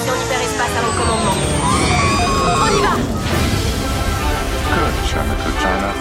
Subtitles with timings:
[0.00, 1.38] station hyperespace à mon commandement.
[2.62, 2.94] On y va
[4.70, 5.92] Good, China Katana.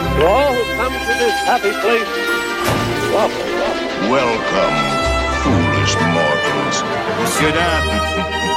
[0.00, 2.10] To all who come to this happy place,
[3.12, 3.90] welcome, welcome.
[4.10, 4.76] Welcome,
[5.42, 6.78] foolish mortals.
[7.20, 8.00] Monsieur, dames,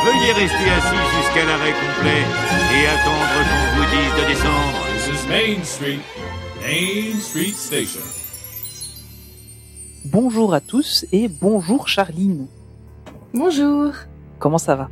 [0.05, 2.23] veuillez rester assis jusqu'à l'arrêt complet
[2.73, 4.79] et attendre qu'on vous dise de descendre.
[4.93, 6.01] This is Main Street,
[6.61, 8.01] Main Street Station.
[10.05, 12.47] Bonjour à tous et bonjour Charline.
[13.33, 13.93] Bonjour.
[14.43, 14.89] Comment ça va?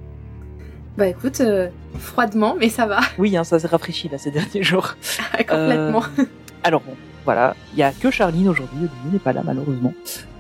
[0.98, 1.68] Bah écoute, euh,
[2.00, 3.02] froidement, mais ça va.
[3.18, 4.96] Oui, hein, ça s'est rafraîchi là ces derniers jours.
[5.38, 6.04] Complètement.
[6.18, 6.24] Euh,
[6.64, 6.94] alors bon,
[7.26, 9.92] voilà, il y a que Charline aujourd'hui, Olivier n'est pas là malheureusement.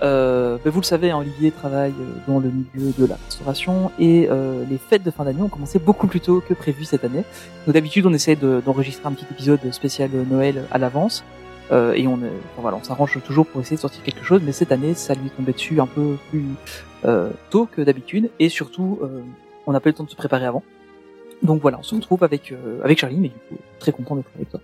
[0.01, 1.93] Euh, mais vous le savez, hein, Olivier travaille
[2.25, 5.77] dans le milieu de la restauration et euh, les fêtes de fin d'année ont commencé
[5.77, 7.25] beaucoup plus tôt que prévu cette année.
[7.65, 11.25] Donc d'habitude, on essaie de- d'enregistrer un petit épisode spécial Noël à l'avance.
[11.73, 14.53] Euh, et on, enfin, voilà, on s'arrange toujours pour essayer de sortir quelque chose, mais
[14.53, 16.43] cette année, ça lui est tombé dessus un peu plus
[17.49, 19.21] tôt que d'habitude, et surtout, euh,
[19.67, 20.63] on n'a pas eu le temps de se préparer avant.
[21.43, 24.29] Donc voilà, on se retrouve avec euh, avec Charlie, mais du coup, très content d'être
[24.35, 24.59] avec toi.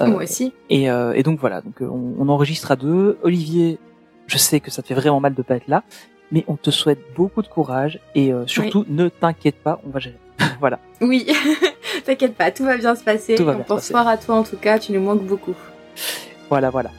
[0.00, 0.52] Euh, Moi aussi.
[0.70, 3.18] et, euh, et donc voilà, donc euh, on, on enregistre à deux.
[3.22, 3.78] Olivier,
[4.26, 5.84] je sais que ça te fait vraiment mal de pas être là,
[6.32, 10.00] mais on te souhaite beaucoup de courage et euh, surtout ne t'inquiète pas, on va
[10.00, 10.16] gérer.
[10.58, 10.80] voilà.
[11.00, 11.26] Oui,
[12.04, 13.34] t'inquiète pas, tout va bien se passer.
[13.36, 13.92] Tout va on bien se pense passer.
[13.92, 15.54] fort à toi en tout cas, tu nous manques beaucoup.
[16.48, 16.90] Voilà, voilà.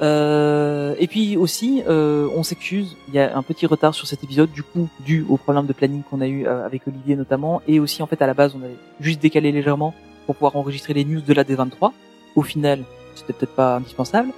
[0.00, 4.22] Euh, et puis aussi, euh, on s'excuse, il y a un petit retard sur cet
[4.22, 7.62] épisode, du coup, dû au problème de planning qu'on a eu euh, avec Olivier notamment,
[7.66, 9.94] et aussi en fait à la base, on avait juste décalé légèrement
[10.26, 11.92] pour pouvoir enregistrer les news de la D23.
[12.36, 14.30] Au final, c'était peut-être pas indispensable.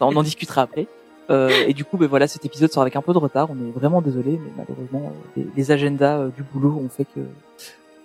[0.00, 0.86] On en discutera après.
[1.30, 3.48] Euh, et du coup, ben voilà, cet épisode sort avec un peu de retard.
[3.50, 7.20] On est vraiment désolé, mais malheureusement, les, les agendas euh, du boulot ont fait que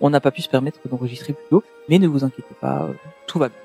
[0.00, 1.64] on n'a pas pu se permettre d'enregistrer plus tôt.
[1.88, 2.92] Mais ne vous inquiétez pas, euh,
[3.26, 3.58] tout va bien.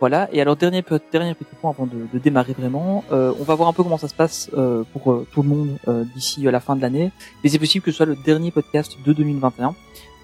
[0.00, 0.28] Voilà.
[0.32, 3.68] Et alors dernier dernier petit point avant de, de démarrer vraiment, euh, on va voir
[3.68, 6.50] un peu comment ça se passe euh, pour euh, tout le monde euh, d'ici euh,
[6.50, 7.10] la fin de l'année.
[7.42, 9.74] Mais c'est possible que ce soit le dernier podcast de 2021.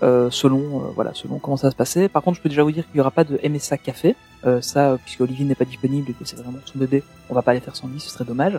[0.02, 2.08] Euh, selon voilà selon comment ça va se passer.
[2.08, 4.16] Par contre, je peux déjà vous dire qu'il y aura pas de MSA café.
[4.60, 7.52] Ça, puisque Olivier n'est pas disponible et que c'est vraiment son bébé, on va pas
[7.52, 8.58] aller faire sans lui, ce serait dommage.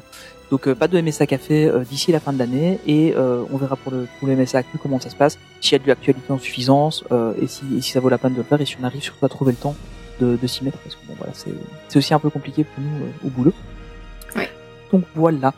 [0.50, 4.08] Donc pas de MSA café d'ici la fin de l'année et on verra pour le
[4.18, 7.04] pour le MSA actu comment ça se passe, s'il y a de l'actualité en suffisance
[7.42, 9.02] et si et si ça vaut la peine de le faire et si on arrive
[9.02, 9.76] surtout à trouver le temps
[10.20, 13.06] de, de s'y mettre parce que bon voilà c'est aussi un peu compliqué pour nous
[13.06, 13.54] euh, au boulot.
[14.36, 14.50] Ouais.
[14.92, 15.54] Donc voilà.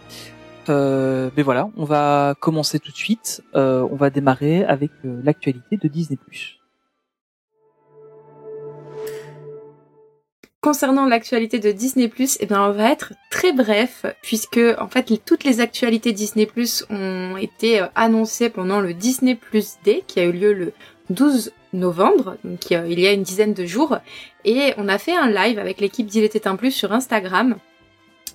[0.68, 3.44] Euh, mais voilà, on va commencer tout de suite.
[3.56, 6.18] Euh, on va démarrer avec l'actualité de Disney+.
[10.62, 15.44] Concernant l'actualité de Disney+, eh bien, on va être très bref, puisque en fait toutes
[15.44, 16.50] les actualités Disney+,
[16.90, 20.74] ont été annoncées pendant le Disney Plus Day, qui a eu lieu le
[21.12, 23.97] 12 novembre, donc il y a une dizaine de jours,
[24.44, 27.56] et on a fait un live avec l'équipe d'Il était un plus sur Instagram,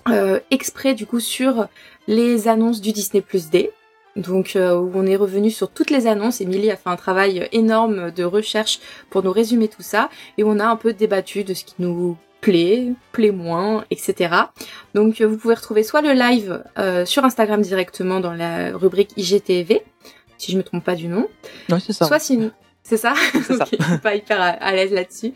[0.09, 1.67] euh, exprès du coup sur
[2.07, 3.71] les annonces du Disney Plus Day.
[4.15, 6.41] Donc euh, où on est revenu sur toutes les annonces.
[6.41, 10.59] Émilie a fait un travail énorme de recherche pour nous résumer tout ça et on
[10.59, 14.35] a un peu débattu de ce qui nous plaît, plaît moins, etc.
[14.95, 19.83] Donc vous pouvez retrouver soit le live euh, sur Instagram directement dans la rubrique IGTV,
[20.37, 21.29] si je me trompe pas du nom,
[21.69, 22.05] c'est ça.
[22.05, 22.51] soit sinon...
[22.83, 23.65] C'est ça ça.
[23.71, 25.33] Je suis pas hyper à, l'aise là-dessus.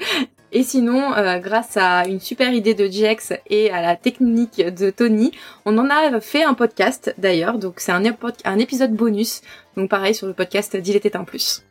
[0.52, 4.90] Et sinon, euh, grâce à une super idée de Jex et à la technique de
[4.90, 5.32] Tony,
[5.66, 7.58] on en a fait un podcast d'ailleurs.
[7.60, 9.42] Donc c'est un, épisode bonus.
[9.76, 11.64] Donc pareil sur le podcast d'Il était un plus.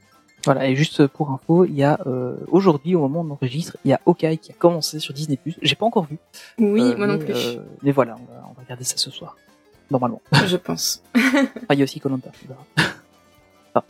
[0.45, 3.79] Voilà, et juste pour info, il y a euh, aujourd'hui, au moment où on enregistre,
[3.85, 5.39] il y a Hawkeye qui a commencé sur Disney+.
[5.63, 6.19] J'ai pas encore vu.
[6.59, 8.99] Oui, Euh, moi non mais, plus, euh, mais voilà, on va, on va regarder ça
[8.99, 9.39] ce soir.
[9.91, 10.21] Normalement.
[10.47, 11.03] je pense.
[11.15, 12.31] Enfin, il y a aussi Colanta.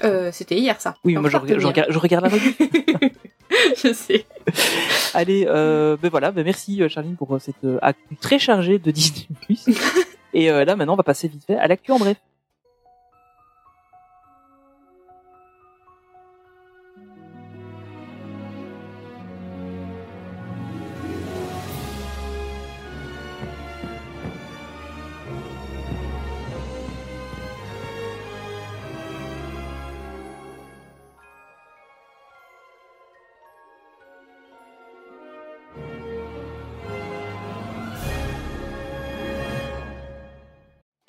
[0.04, 0.96] Euh, C'était hier ça.
[1.04, 2.54] Oui, mais moi je, regarde- je, regarde, je regarde la revue.
[3.82, 4.24] je sais.
[5.14, 8.78] Allez, euh, ben voilà, ben merci euh, Charline pour euh, cette euh, actu très chargée
[8.78, 9.26] de Disney+.
[10.34, 12.16] Et euh, là maintenant, on va passer vite fait à l'actu en bref.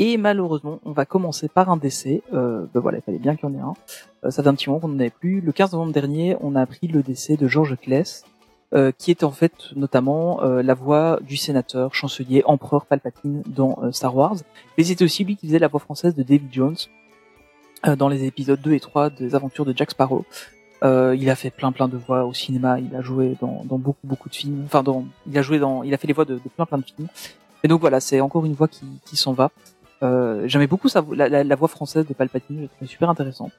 [0.08, 2.22] Et malheureusement, on va commencer par un décès.
[2.32, 3.74] Euh, ben voilà, il fallait bien qu'il y en ait un.
[4.24, 5.42] Euh, ça fait un petit moment qu'on n'en avait plus.
[5.42, 8.24] Le 15 novembre dernier, on a appris le décès de George Kless,
[8.76, 13.80] euh, qui était en fait notamment euh, la voix du sénateur, chancelier, empereur Palpatine dans
[13.82, 14.36] euh, Star Wars.
[14.78, 16.78] Mais c'était aussi lui qui faisait la voix française de David Jones
[17.88, 20.24] euh, dans les épisodes 2 et 3 des aventures de Jack Sparrow.
[20.84, 23.80] Euh, il a fait plein plein de voix au cinéma, il a joué dans, dans
[23.80, 24.62] beaucoup beaucoup de films.
[24.66, 26.78] Enfin, dans, il a joué dans, il a fait les voix de, de plein plein
[26.78, 27.08] de films.
[27.64, 29.50] Et donc voilà, c'est encore une voix qui, qui s'en va.
[30.04, 33.10] Euh, J'aimais beaucoup sa, la, la, la voix française de Palpatine, je la trouvais super
[33.10, 33.52] intéressante.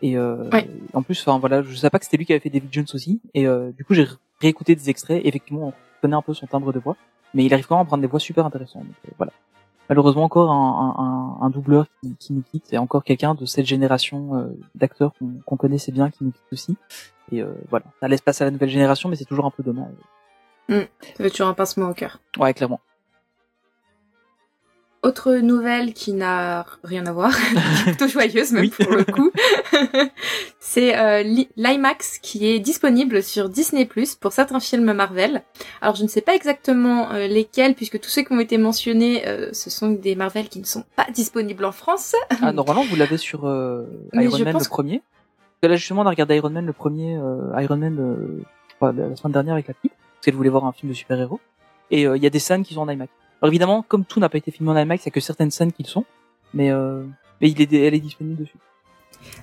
[0.00, 0.68] Et euh, Ouais.
[0.94, 2.86] en plus, enfin voilà, je savais pas que c'était lui qui avait fait David Jones
[2.94, 3.20] aussi.
[3.34, 4.06] Et euh, du coup, j'ai
[4.40, 5.22] réécouté des extraits.
[5.24, 6.96] Et effectivement, on connaît un peu son timbre de voix,
[7.34, 8.82] mais il arrive quand même à prendre des voix super intéressantes.
[8.84, 9.32] Donc, euh, voilà.
[9.88, 13.66] Malheureusement, encore un, un, un, doubleur qui, qui nous quitte, et encore quelqu'un de cette
[13.66, 16.76] génération euh, d'acteurs qu'on qu'on connaissait bien qui nous quitte aussi.
[17.30, 19.62] Et euh, voilà, ça laisse passer à la nouvelle génération, mais c'est toujours un peu
[19.62, 19.92] dommage.
[20.68, 20.86] Ça
[21.16, 22.20] fait toujours un pincement au cœur.
[22.38, 22.80] Ouais, clairement.
[25.02, 27.32] Autre nouvelle qui n'a rien à voir,
[27.84, 28.70] plutôt joyeuse même Oui.
[28.70, 29.32] pour le coup,
[30.60, 35.42] c'est euh, Li- l'IMAX qui est disponible sur Disney Plus pour certains films Marvel.
[35.80, 39.26] Alors je ne sais pas exactement euh, lesquels puisque tous ceux qui ont été mentionnés,
[39.26, 42.14] euh, ce sont des Marvel qui ne sont pas disponibles en France.
[42.40, 43.42] Ah, normalement, vous l'avez sur
[44.12, 45.02] Mais Iron Man le premier.
[45.60, 47.14] Que là, justement, on a regardé Iron Man le premier,
[47.60, 48.16] Iron Man,
[48.68, 50.94] je crois, la semaine dernière avec la petite, parce qu'elle voulait voir un film de
[50.96, 51.40] super-héros.
[51.90, 53.10] Et il y a des scènes qui sont en IMAX.
[53.42, 55.50] Alors évidemment, comme tout n'a pas été filmé en IMAX, il y a que certaines
[55.50, 56.04] scènes qui le sont.
[56.54, 57.02] Mais, euh,
[57.40, 58.54] mais il est, elle est disponible dessus.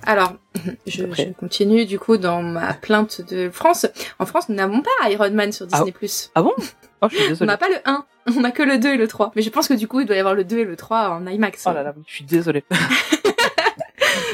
[0.03, 0.33] Alors,
[0.87, 1.03] je,
[1.33, 3.85] continue du coup dans ma plainte de France.
[4.17, 6.31] En France, nous n'avons pas Iron Man sur Disney Plus.
[6.33, 6.53] Ah bon?
[7.01, 8.05] Oh, je suis On n'a pas le 1,
[8.37, 9.33] on n'a que le 2 et le 3.
[9.35, 11.09] Mais je pense que du coup, il doit y avoir le 2 et le 3
[11.09, 11.65] en IMAX.
[11.67, 12.63] Oh là là, oui, je suis désolé.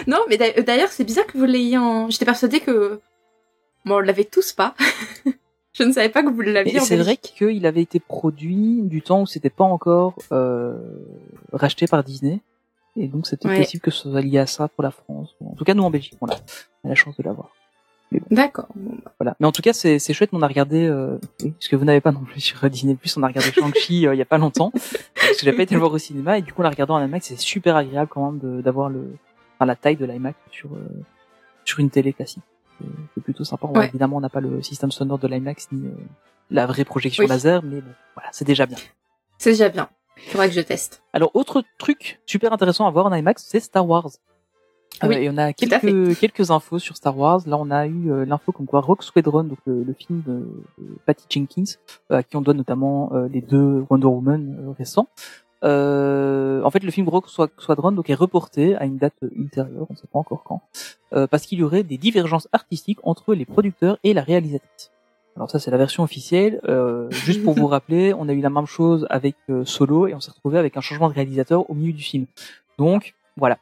[0.07, 2.09] Non, mais d'a- d'ailleurs, c'est bizarre que vous l'ayez en...
[2.09, 3.00] J'étais persuadée que...
[3.85, 4.75] Bon, on l'avait tous pas.
[5.77, 9.22] Je ne savais pas que vous l'aviez c'est vrai qu'il avait été produit du temps
[9.22, 10.77] où c'était pas encore euh,
[11.51, 12.39] racheté par Disney.
[12.98, 13.57] Et donc c'était Ouais.
[13.57, 15.36] possible que ce soit lié à ça pour la France.
[15.45, 16.36] En tout cas, nous en Belgique, on a,
[16.83, 17.50] on a la chance de l'avoir.
[18.31, 18.68] D'accord.
[18.75, 19.36] Bon, bah, Voilà.
[19.42, 20.30] Mais en tout cas, c'est chouette.
[20.31, 23.24] On a regardé, euh, parce que vous n'avez pas non plus sur Disney Plus, on
[23.24, 24.71] a regardé Shang-Chi euh, il y a pas longtemps,
[25.16, 26.94] parce que j'ai pas été le voir au cinéma et du coup, on l'a regardé
[26.94, 27.28] en IMAX.
[27.28, 29.16] C'est super agréable quand même d'avoir le,
[29.57, 30.88] enfin, la taille de l'IMAX sur euh,
[31.66, 32.44] sur une télé classique.
[32.80, 33.68] C'est- plutôt sympa.
[33.68, 33.88] Ouais.
[33.88, 35.92] Évidemment, on n'a pas le système sonore de l'IMAX ni euh,
[36.51, 37.30] la vraie projection Oui.
[37.30, 38.77] laser, mais bon, voilà, c'est déjà bien.
[39.39, 39.89] C'est déjà bien.
[40.27, 41.01] Faudrait que je teste.
[41.12, 44.10] Alors, autre truc super intéressant à voir en IMAX, c'est Star Wars.
[45.04, 47.42] Euh, Oui, et on a quelques, quelques infos sur Star Wars.
[47.48, 50.48] Là, on a eu euh, l'info comme quoi Rock Squadron, donc le, le film de,
[50.78, 51.74] de Patty Jenkins,
[52.10, 55.10] à qui on donne notamment les deux Wonder Woman récents.
[55.63, 59.94] Euh, en fait, le film Rock Squadron donc, est reporté à une date ultérieure, on
[59.94, 60.62] ne sait pas encore quand,
[61.13, 64.92] euh, parce qu'il y aurait des divergences artistiques entre les producteurs et la réalisatrice.
[65.36, 66.62] Alors ça, c'est la version officielle.
[66.68, 70.13] Euh, juste pour vous rappeler, on a eu la même chose avec euh, Solo et
[70.13, 72.25] on s'est retrouvé avec un changement de réalisateur au milieu du film.
[72.78, 73.57] Donc voilà,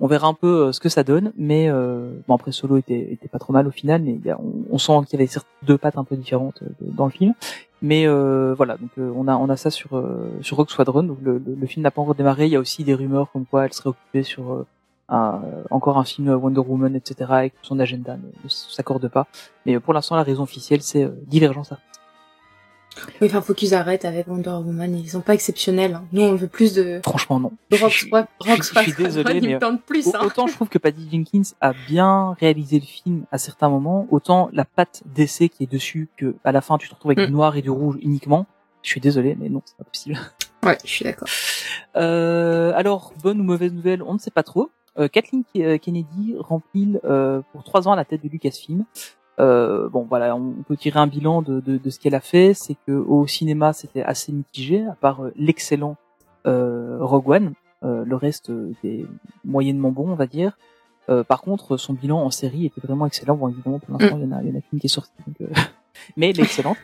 [0.00, 1.32] on verra un peu euh, ce que ça donne.
[1.36, 4.32] Mais euh, bon, après Solo était, pas trop mal au final, mais
[4.70, 7.34] on, sent qu'il y avait certes deux pattes un peu différentes euh, dans le film.
[7.82, 11.16] Mais euh, voilà, donc on a on a ça sur euh, sur Rock Squadron.
[11.22, 12.46] Le, film n'a pas encore démarré.
[12.46, 14.64] Il y a aussi des rumeurs comme quoi elle serait occupée sur
[15.08, 17.32] un, encore un film Wonder Woman, etc.
[17.44, 19.26] Et que son agenda ne, s'accorde pas.
[19.66, 21.74] Mais pour l'instant, la raison officielle, c'est divergence.
[23.20, 24.96] Oui, enfin, faut qu'ils arrêtent avec Wonder Woman.
[24.98, 25.94] Ils sont pas exceptionnels.
[25.94, 26.04] hein.
[26.12, 27.00] Nous, on veut plus de...
[27.04, 27.52] Franchement, non.
[27.70, 30.20] de Je Rock, suis- Rock, je Rock je suis désolé, mais- plus, hein.
[30.24, 34.48] Autant je trouve que Patty Jenkins a bien réalisé le film à certains moments, autant
[34.52, 37.26] la patte d'essai qui est dessus, que à la fin tu te retrouves avec Mm.
[37.26, 38.46] du noir et du rouge uniquement.
[38.82, 40.18] Je suis désolé, mais non, c'est pas possible.
[40.62, 41.28] Ouais, je suis d'accord.
[41.96, 44.70] Euh, alors, bonne ou mauvaise nouvelle, on ne sait pas trop.
[44.98, 48.84] Euh, Kathleen euh, Kennedy remplit euh, pour trois ans à la tête de Lucasfilm.
[49.40, 52.54] Euh, bon, voilà, on peut tirer un bilan de, de, de ce qu'elle a fait.
[52.54, 55.96] C'est que au cinéma, c'était assez mitigé, à part euh, l'excellent
[56.46, 57.52] euh, Rogue One.
[57.84, 59.04] Euh, le reste euh, était
[59.44, 60.56] moyennement bon, on va dire.
[61.10, 63.36] Euh, par contre, son bilan en série était vraiment excellent.
[63.36, 64.88] Bon, évidemment, pour l'instant, il y en a, il y en a qu'une qui est
[64.88, 65.50] sortie, donc,
[66.16, 66.78] mais elle est excellente.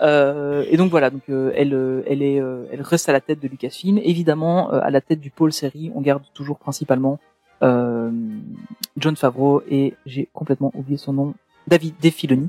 [0.00, 3.98] Euh, et donc voilà, donc elle, elle est, elle reste à la tête de Lucasfilm.
[3.98, 7.18] Évidemment, à la tête du pôle série, on garde toujours principalement
[7.62, 8.10] euh,
[8.98, 11.34] John Favreau et j'ai complètement oublié son nom,
[11.66, 12.48] David Defiloni,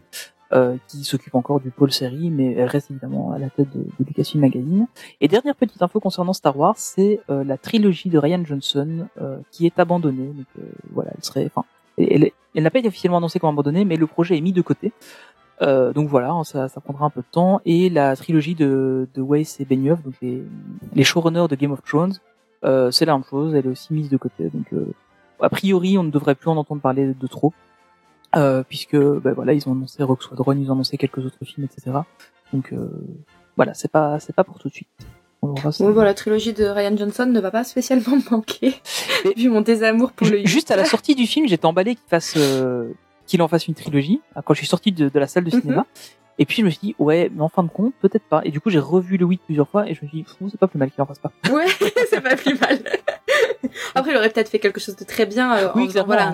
[0.53, 3.83] euh, qui s'occupe encore du pôle série, mais elle reste évidemment à la tête de,
[3.99, 4.87] de Magazine.
[5.19, 9.39] Et dernière petite info concernant Star Wars, c'est euh, la trilogie de Ryan Johnson euh,
[9.51, 10.27] qui est abandonnée.
[10.27, 11.65] Donc euh, voilà, elle serait, enfin,
[11.97, 14.93] elle, n'a pas été officiellement annoncée comme abandonnée, mais le projet est mis de côté.
[15.61, 17.61] Euh, donc voilà, hein, ça, ça prendra un peu de temps.
[17.65, 20.43] Et la trilogie de, de Weiss et Benioff, donc les,
[20.93, 22.13] les showrunners de Game of Thrones,
[22.63, 24.49] euh, c'est la même chose, elle est aussi mise de côté.
[24.49, 24.93] Donc euh,
[25.39, 27.53] a priori, on ne devrait plus en entendre parler de trop,
[28.67, 31.97] puisque ben voilà, ils ont annoncé Rock Squadron, ils ont annoncé quelques autres films, etc.
[32.53, 32.89] Donc euh,
[33.55, 34.87] voilà, c'est pas c'est pas pour tout de suite.
[35.43, 35.83] On ça.
[35.91, 38.73] Bon, la trilogie de Ryan Johnson ne va pas spécialement me manquer.
[39.37, 42.07] Vu mon désamour pour le Ju- Juste à la sortie du film, j'étais emballé qu'il
[42.09, 42.89] fasse euh,
[43.27, 44.19] qu'il en fasse une trilogie.
[44.45, 45.61] Quand je suis sorti de, de la salle de Mhm.
[45.61, 45.85] cinéma.
[46.39, 48.41] Et puis je me suis dit ouais, mais en fin de compte, peut-être pas.
[48.45, 50.59] Et du coup, j'ai revu le 8 plusieurs fois et je me suis dit c'est
[50.59, 51.31] pas plus mal qu'il en fasse pas.
[51.51, 51.65] Ouais,
[52.09, 52.79] c'est pas plus mal.
[53.95, 56.33] Après, il aurait peut-être fait quelque chose de très bien euh, Oui, en, faisant, voilà,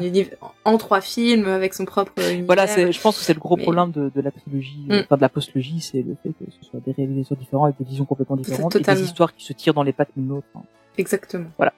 [0.79, 2.45] trois films avec son propre univers.
[2.45, 5.03] Voilà, je pense que c'est le gros mais- problème de, de la trilogie, euh, Mm.
[5.05, 7.85] enfin de la postlogie, c'est le fait que ce soit des réalisateurs différents avec des
[7.85, 10.47] visions complètement différentes et des histoires qui se tirent dans les pattes l'une l'autre.
[10.55, 10.61] hein.
[10.97, 11.49] Exactement.
[11.57, 11.73] Voilà.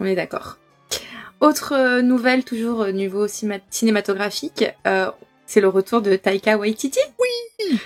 [0.00, 0.58] On est d'accord.
[1.40, 3.26] Autre euh, nouvelle, toujours au niveau
[3.70, 5.10] cinématographique, euh,
[5.46, 7.00] c'est le retour de Taika Waititi.
[7.20, 7.78] Oui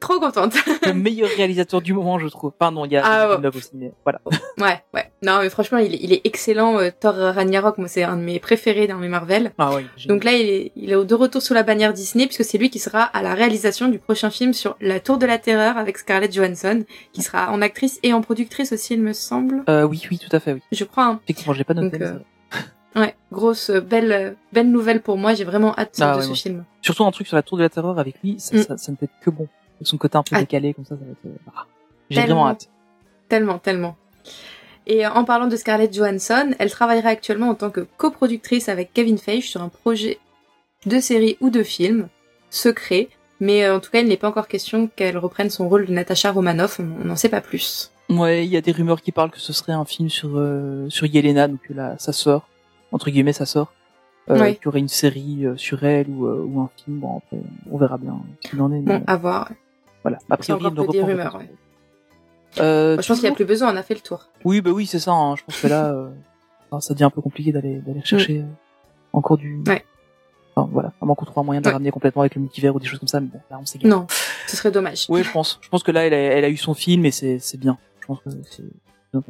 [0.00, 2.52] Trop contente Le meilleur réalisateur du moment, je trouve.
[2.60, 3.36] Non, il y a Ah, ouais.
[3.36, 4.20] Villeneuve aussi, mais voilà.
[4.58, 5.10] Ouais, ouais.
[5.22, 6.78] Non, mais franchement, il est, il est excellent.
[6.78, 9.52] euh, Thor Ragnarok, moi, c'est un de mes préférés dans mes Marvel.
[9.58, 9.86] Ah oui.
[10.06, 12.70] Donc là, il est, il est de retour sous la bannière Disney, puisque c'est lui
[12.70, 15.98] qui sera à la réalisation du prochain film sur La Tour de la Terreur avec
[15.98, 19.62] Scarlett Johansson, qui sera en actrice et en productrice aussi, il me semble.
[19.68, 20.62] Euh, oui, oui, tout à fait, oui.
[20.72, 21.20] Je crois, hein.
[21.24, 21.98] Effectivement, j'ai pas noté.
[21.98, 22.18] Donc, euh.
[22.96, 25.34] Ouais, grosse, euh, belle, euh, belle nouvelle pour moi.
[25.34, 26.34] J'ai vraiment hâte Ah de ouais, ce ouais.
[26.36, 26.64] film.
[26.82, 28.62] Surtout un truc sur la tour de la terreur avec lui, ça, Mm.
[28.62, 29.48] ça, ça ne peut être que bon.
[29.82, 30.40] Son côté un peu Ah.
[30.40, 31.26] décalé, comme ça, ça va être.
[31.26, 31.66] euh, ah.
[32.10, 32.68] J'ai vraiment hâte.
[33.28, 33.96] Tellement, tellement.
[34.86, 39.18] Et en parlant de Scarlett Johansson, elle travaillera actuellement en tant que coproductrice avec Kevin
[39.18, 40.18] Feige sur un projet
[40.86, 42.08] de série ou de film
[42.50, 43.08] secret.
[43.40, 46.30] Mais en tout cas, il n'est pas encore question qu'elle reprenne son rôle de Natasha
[46.30, 46.78] Romanoff.
[46.80, 47.90] On n'en sait pas plus.
[48.10, 50.88] Ouais, il y a des rumeurs qui parlent que ce serait un film sur euh,
[50.90, 52.46] sur Yelena, donc la, sa sœur,
[52.94, 53.72] entre guillemets sa sœur,
[54.30, 54.54] euh, Ouais.
[54.54, 57.00] qu'il y aurait une série euh, sur elle ou, euh, ou un film.
[57.00, 57.38] Bon, après,
[57.70, 58.80] on verra bien ce qu'il en est.
[58.80, 59.50] mais Bon, à voir.
[60.02, 60.18] voilà.
[60.30, 61.50] A priori, il des rumeurs, ouais.
[62.60, 64.28] Euh, je pense qu'il n'y a plus besoin, on a fait le tour.
[64.44, 65.10] Oui, bah oui, c'est ça.
[65.10, 65.34] hein.
[65.36, 66.08] Je pense que là, euh,
[66.80, 68.44] ça devient un peu compliqué d'aller d'aller chercher euh,
[69.12, 69.56] encore du.
[69.56, 69.64] Mm.
[69.68, 69.84] Ouais.
[70.54, 70.92] Enfin, voilà.
[71.02, 72.86] À moins qu'on trouve un moyen de la ramener complètement avec le multivers ou des
[72.86, 73.18] choses comme ça.
[73.20, 73.90] Mais bon, là, on s'égare.
[73.90, 74.06] Non,
[74.46, 75.06] ce serait dommage.
[75.08, 75.58] Oui, je pense.
[75.62, 77.76] Je pense que là, elle a, elle a eu son film et c'est bien.
[78.00, 78.62] Je pense que c'est
[79.12, 79.22] bien.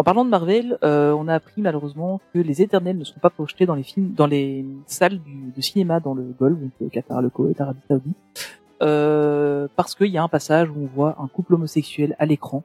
[0.00, 3.28] En parlant de Marvel, euh, on a appris malheureusement que les Éternels ne seront pas
[3.28, 6.88] projetés dans les films, dans les salles du, de cinéma dans le Golfe, donc le
[6.88, 8.16] Qatar, le Koweït, l'Arabie Saoudite,
[8.80, 12.62] euh, parce qu'il y a un passage où on voit un couple homosexuel à l'écran.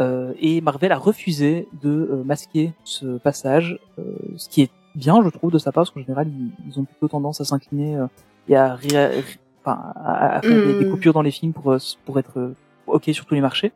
[0.00, 4.02] Euh, et Marvel a refusé de euh, masquer ce passage, euh,
[4.38, 6.84] ce qui est bien, je trouve, de sa part, parce qu'en général, ils, ils ont
[6.84, 8.06] plutôt tendance à s'incliner euh,
[8.48, 9.22] et à, ré-
[9.66, 10.90] à, à faire des, des Mm.
[10.92, 12.54] coupures dans les films pour, euh, pour être euh,
[12.86, 13.70] ok sur tous les marchés.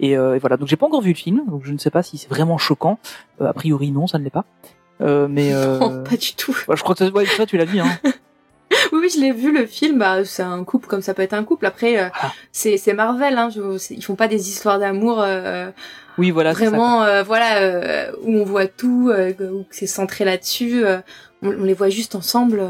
[0.00, 1.90] Et, euh, et voilà, donc j'ai pas encore vu le film, donc je ne sais
[1.90, 2.98] pas si c'est vraiment choquant.
[3.40, 4.44] Euh, a priori, non, ça ne l'est pas.
[5.02, 6.56] Euh, mais euh, Non, pas du tout.
[6.68, 7.80] ouais, je crois que ça, ouais, ça, tu l'as dit.
[7.80, 7.88] Hein.
[8.92, 9.98] Oui, oui, je l'ai vu le film.
[9.98, 11.66] Bah, c'est un couple comme ça peut être un couple.
[11.66, 12.32] Après, euh, Ah.
[12.52, 13.36] c'est c'est Marvel.
[13.36, 15.70] Hein, je- ils font pas des histoires d'amour euh,
[16.18, 16.54] Oui, voilà.
[16.54, 20.84] ça, vraiment, euh, voilà, euh, où on voit tout, euh, où c'est centré là-dessus.
[20.84, 20.98] euh,
[21.42, 22.62] on, on les voit juste ensemble.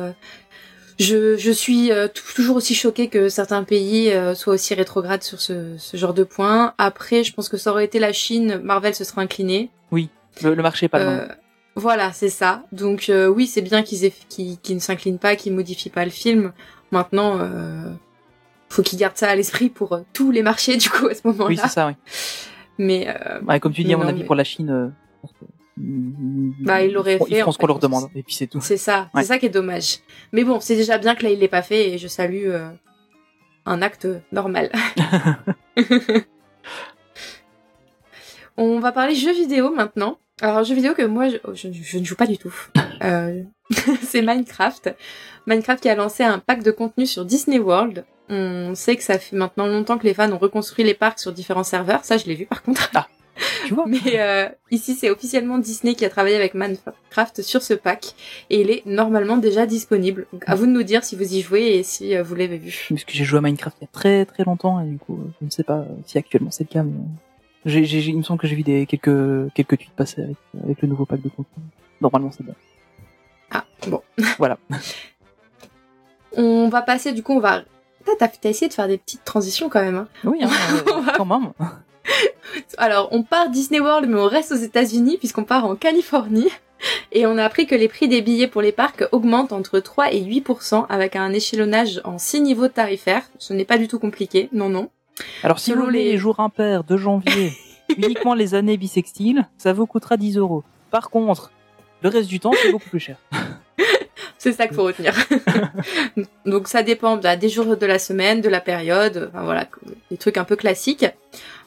[1.01, 5.23] Je, je suis euh, tou- toujours aussi choquée que certains pays euh, soient aussi rétrogrades
[5.23, 6.75] sur ce, ce genre de points.
[6.79, 9.71] Après, je pense que ça aurait été la Chine, Marvel se serait incliné.
[10.43, 11.27] Le, le marché est pas même.
[11.31, 11.35] Euh,
[11.75, 12.63] voilà, c'est ça.
[12.73, 16.05] Donc euh, oui, c'est bien qu'ils aient- qu'ils qu'ils ne s'inclinent pas, qu'ils modifient pas
[16.05, 16.53] le film.
[16.93, 17.91] Maintenant, euh,
[18.69, 21.21] faut qu'ils gardent ça à l'esprit pour euh, tous les marchés du coup à ce
[21.25, 21.47] moment-là.
[21.49, 21.95] Oui, c'est ça, oui.
[22.79, 24.93] Mais euh, Ouais, comme tu dis, à mon avis, mais- pour la Chine,
[26.61, 28.47] Bah, ils l'auraient feront- fait, Ils feront en ce qu'on leur demande, et puis c'est
[28.47, 28.61] tout.
[28.61, 29.23] c'est ça, Ouais.
[29.23, 29.99] c'est ça qui est dommage.
[30.33, 32.69] Mais bon, c'est déjà bien que là il l'ait pas fait et je salue euh,
[33.67, 34.71] un acte normal.
[38.57, 40.19] On va parler jeux vidéo maintenant.
[40.43, 42.55] Alors un jeu vidéo que moi je, oh, je- je ne joue pas du tout.
[43.03, 43.43] Euh,
[44.03, 44.95] c'est Minecraft.
[45.47, 48.05] Minecraft qui a lancé un pack de contenu sur Disney World.
[48.29, 51.33] On sait que ça fait maintenant longtemps que les fans ont reconstruit les parcs sur
[51.33, 52.05] différents serveurs.
[52.05, 52.91] Ça je l'ai vu par contre.
[53.67, 57.75] Tu vois Mais euh, ici, c'est officiellement Disney qui a travaillé avec Minecraft sur ce
[57.75, 58.15] pack
[58.51, 60.27] et il est normalement déjà disponible.
[60.33, 62.59] Donc à vous de nous dire si vous y jouez et si euh, vous l'avez
[62.59, 62.87] vu.
[62.89, 65.15] Parce que j'ai joué à Minecraft il y a très très longtemps, et du coup,
[65.21, 66.93] euh, je ne sais pas si actuellement c'est le cas, mais
[67.65, 70.83] j'ai, j'ai, il me semble que j'ai vu des quelques quelques tweets passer avec, avec
[70.83, 71.63] le nouveau pack de contenu.
[72.01, 72.55] Normalement, c'est bon.
[73.53, 74.03] Ah bon.
[74.39, 74.59] Voilà.
[76.37, 77.63] On va passer du coup, on va.
[78.05, 79.97] T'as, t'as- t'as essayé de faire des petites transitions quand même.
[79.97, 80.09] Hein.
[80.25, 80.49] Oui, hein,
[80.87, 81.53] euh, quand même.
[82.79, 86.49] Alors, on part Disney World, mais on reste aux États-Unis puisqu'on part en Californie.
[87.13, 90.13] Et on a appris que les prix des billets pour les parcs augmentent entre 3
[90.15, 93.25] et 8% avec un échelonnage en 6 niveaux tarifaires.
[93.39, 94.89] Ce n'est pas du tout compliqué, non, non.
[95.43, 97.53] Alors, si Selon vous voulez les- jours impairs de janvier,
[97.99, 100.65] uniquement les années bissextiles, ça vous coûtera 10 euros.
[100.91, 101.51] Par contre,
[102.03, 103.17] le reste du temps, c'est beaucoup plus cher.
[104.39, 105.13] C'est ça qu'il faut retenir.
[106.47, 109.67] Donc ça dépend bah, des jours de la semaine, de la période, enfin voilà,
[110.11, 111.05] des trucs un peu classiques.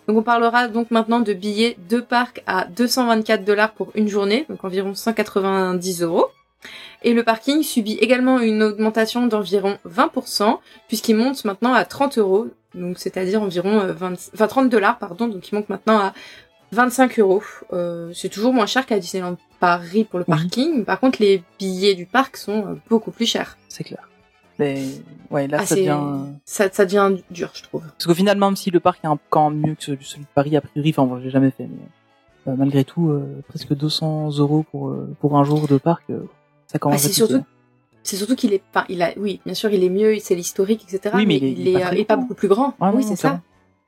[0.08, 4.46] Donc on parlera donc maintenant de billets de parc à 224 dollars pour une journée,
[4.50, 6.28] donc environ 190 euros.
[7.04, 10.58] Et le parking subit également une augmentation d'environ 20%,
[10.88, 15.28] puisqu'il monte maintenant à 30 euros, donc c'est-à-dire environ euh, 20, enfin 30 dollars, pardon,
[15.28, 16.14] donc il monte maintenant à
[16.72, 17.44] 25 euros.
[17.74, 20.36] Euh, c'est toujours moins cher qu'à Disneyland Paris pour le Oui.
[20.38, 20.86] parking.
[20.86, 23.58] Par contre, les billets du parc sont euh, beaucoup plus chers.
[23.70, 24.08] C'est clair.
[24.60, 24.84] Mais,
[25.32, 26.28] ouais, là, Ah, ça c'est- devient...
[26.46, 27.82] Ça, ça devient dur, je trouve.
[27.84, 30.28] Parce qu'au final, même si le parc est un- quand même mieux que celui de
[30.36, 33.74] Paris, a priori, enfin, bon, je l'ai jamais fait, mais euh, malgré tout, euh, presque
[33.74, 36.04] 200 euros pour, euh, pour un jour de parc,
[36.68, 37.14] ça commence c'est à piquer.
[37.28, 37.44] surtout,
[38.04, 40.84] c'est surtout qu'il est pas, il a, oui, bien sûr, il est mieux, c'est l'historique,
[40.88, 41.16] etc.
[41.18, 42.74] Oui, mais il est- il est il pas est, est beaucoup plus grand.
[42.94, 43.42] Oui, c'est ça.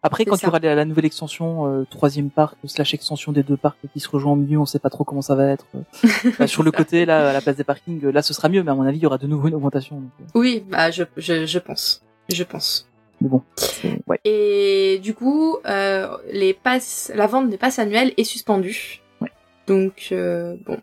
[0.06, 0.48] Après, quand il ça.
[0.48, 4.00] y aura la, la nouvelle extension, euh, troisième parc slash extension des deux parcs qui
[4.00, 5.66] se rejoignent au milieu, on sait pas trop comment ça va être.
[6.40, 8.64] Là, sur le côté, là, à la place des parkings, euh, là, ce sera mieux,
[8.64, 9.96] mais à mon avis, il y aura de nouveau une augmentation.
[9.98, 12.02] donc, euh, Oui, bah je, je, je pense.
[12.30, 12.88] Je pense.
[13.22, 13.42] mais bon,
[14.08, 14.20] ouais.
[14.26, 19.02] Et du coup, euh, les passes, la vente des passes annuelles est suspendue.
[19.22, 19.32] Ouais.
[19.68, 20.78] Donc, euh, bon,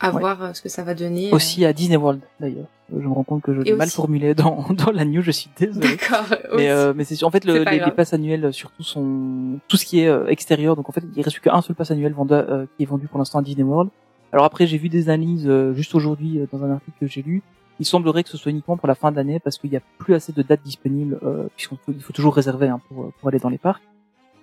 [0.00, 0.20] à Ouais.
[0.20, 1.30] voir euh, ce que ça va donner.
[1.32, 1.36] euh.
[1.36, 2.66] Aussi à Disney World, d'ailleurs.
[2.96, 5.50] Je me rends compte que je l'ai mal formulé dans, dans la news, je suis
[5.56, 5.96] désolé.
[5.96, 6.26] D'accord.
[6.56, 7.26] Mais, euh, mais c'est sûr.
[7.26, 10.76] En fait, le, les, passes annuelles, euh, surtout, sont tout ce qui est euh, extérieur.
[10.76, 13.18] Donc, en fait, il reste qu'un seul pass annuel vendu, euh, qui est vendu pour
[13.18, 13.90] l'instant à Disney World.
[14.32, 17.22] Alors après, j'ai vu des analyses euh, juste aujourd'hui euh, dans un article que j'ai
[17.22, 17.42] lu.
[17.78, 19.82] Il semblerait que ce soit uniquement pour la fin de l'année parce qu'il n'y a
[19.98, 23.28] plus assez de dates disponibles euh, puisqu'il faut, il faut toujours réserver hein, pour, pour
[23.28, 23.82] aller dans les parcs.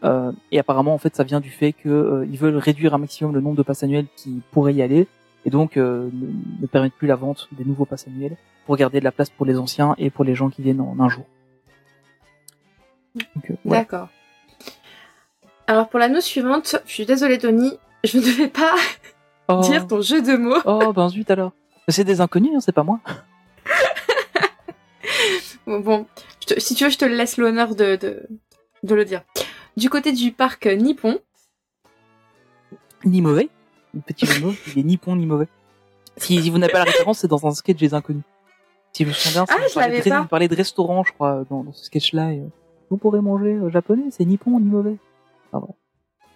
[0.03, 2.99] Euh, et apparemment, en fait, ça vient du fait que euh, ils veulent réduire un
[2.99, 5.07] maximum le nombre de passes annuelles qui pourraient y aller
[5.45, 6.27] et donc euh, ne,
[6.61, 9.45] ne permettent plus la vente des nouveaux passes annuels pour garder de la place pour
[9.45, 11.25] les anciens et pour les gens qui viennent en un jour.
[13.17, 13.21] Euh,
[13.65, 13.81] voilà.
[13.81, 14.09] D'accord.
[15.67, 18.75] Alors pour la news suivante, je suis désolée Tony, je ne vais pas
[19.51, 19.61] Oh.
[19.63, 20.59] dire ton jeu de mots.
[20.65, 21.53] Oh, ben zut alors.
[21.87, 22.99] C'est des inconnus, hein, c'est pas moi.
[25.65, 26.07] Bon, bon,
[26.47, 28.27] te- si tu veux, je te laisse l'honneur de, de,
[28.83, 29.21] de le dire.
[29.77, 31.19] Du côté du parc Nippon,
[33.05, 33.49] Ni mauvais.
[34.05, 35.47] Petit mots, il est ni bon ni mauvais.
[36.17, 38.23] Si, si vous n'avez pas la référence, c'est dans un sketch des inconnus.
[38.93, 40.21] Si je me bien, Ah, je vous l'avais pas.
[40.21, 42.33] vous parlez de restaurant, je crois, dans, dans ce sketch-là.
[42.33, 42.47] et, euh,
[42.89, 44.97] vous pourrez manger euh, japonais, c'est ni bon ni mauvais.
[45.51, 45.67] Voilà.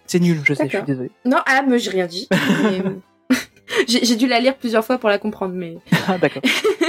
[0.06, 0.86] C'est nul, je sais, je suis D'accord.
[0.86, 1.10] désolé.
[1.24, 2.28] non, ah, mais j'ai rien dit.
[2.62, 3.36] Mais, euh,
[3.88, 6.42] j'ai dû la lire plusieurs fois pour la comprendre, mais Ah, d'accord.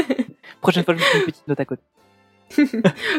[0.61, 1.81] Prochaine fois, je me fais une petite note à côté.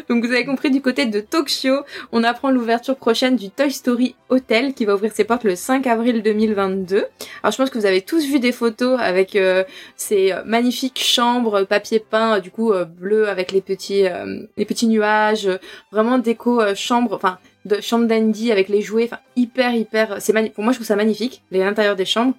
[0.09, 1.80] Donc vous avez compris, du côté de Tokyo,
[2.12, 5.87] on apprend l'ouverture prochaine du Toy Story Hotel qui va ouvrir ses portes le 5
[5.87, 7.04] avril 2022.
[7.42, 9.64] Alors je pense que vous avez tous vu des photos avec euh,
[9.97, 14.42] ces euh, magnifiques chambres papier peint, euh, du coup euh, bleu avec les petits euh,
[14.56, 15.49] les petits nuages,
[15.92, 20.62] vraiment déco chambre, enfin de chambre d'Andy avec les jouets, enfin hyper hyper, c'est pour
[20.65, 22.34] moi je trouve ça magnifique, l'intérieur des chambres.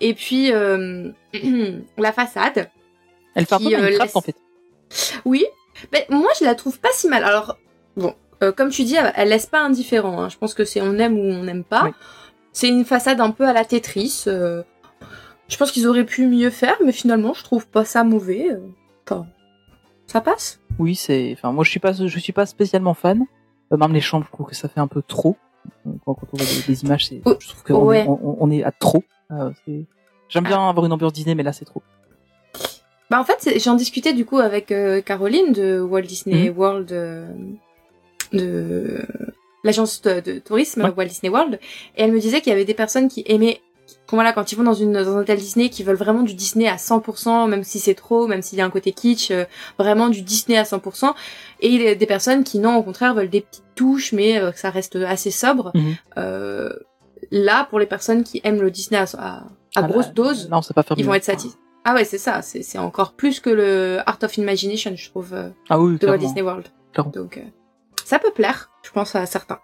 [0.00, 0.50] Et puis
[1.98, 2.70] la façade,
[3.34, 4.34] Elle fait un peu Minecraft, laisse- en fait.
[5.24, 5.44] oui,
[5.92, 7.24] mais moi je la trouve pas si mal.
[7.24, 7.56] Alors
[7.96, 10.22] bon, euh, comme tu dis, elle, elle laisse pas indifférent.
[10.22, 10.28] hein.
[10.28, 11.84] Je pense que c'est on aime ou on n'aime pas.
[11.84, 11.90] Oui.
[12.52, 14.24] C'est une façade un peu à la Tetris.
[14.26, 14.62] euh,
[15.48, 18.50] Je pense qu'ils auraient pu mieux faire, mais finalement je trouve pas ça mauvais.
[18.50, 18.58] euh.
[19.08, 19.26] Enfin,
[20.06, 20.60] ça passe.
[20.78, 21.32] Oui, c'est.
[21.36, 23.24] Enfin, moi, je suis pas, je suis pas spécialement fan.
[23.70, 25.36] Même les chambres, je trouve que ça fait un peu trop.
[26.04, 27.20] Quand, on voit des, des images, c'est.
[27.24, 28.00] Oh, Je trouve qu'on ouais.
[28.04, 29.04] est, on, on est à trop.
[29.30, 29.84] Euh, c'est-
[30.28, 31.82] J'aime bien avoir une ambiance Disney, mais là, c'est trop.
[33.10, 36.56] Bah en fait, j'en discutais du coup avec euh, Caroline de Walt Disney Mhm.
[36.58, 37.26] World, euh,
[38.32, 38.98] de
[39.64, 40.92] l'agence de, de tourisme Ouais.
[40.96, 41.58] Walt Disney World,
[41.96, 43.60] et elle me disait qu'il y avait des personnes qui aimaient,
[44.06, 46.34] quand, voilà, quand ils vont dans une dans un hôtel Disney, qui veulent vraiment du
[46.34, 49.44] Disney à 100%, même si c'est trop, même s'il y a un côté kitsch, euh,
[49.78, 51.12] vraiment du Disney à 100%,
[51.60, 54.38] et il y a des personnes qui non, au contraire, veulent des petites touches, mais
[54.38, 55.72] euh, que ça reste assez sobre.
[56.16, 56.70] Euh,
[57.32, 59.42] là, pour les personnes qui aiment le Disney à, à, à
[59.74, 61.58] Ah, grosse là, dose, Là, pas ils vont être satisfaits.
[61.84, 62.42] Ah ouais, c'est ça.
[62.42, 66.06] C'est c'est encore plus que le Art of Imagination, je trouve, euh, Ah oui, de
[66.06, 66.18] Walt.
[66.18, 66.68] Disney World.
[66.92, 67.12] Clairement.
[67.12, 67.42] Donc, euh,
[68.04, 69.60] ça peut plaire, je pense à certains.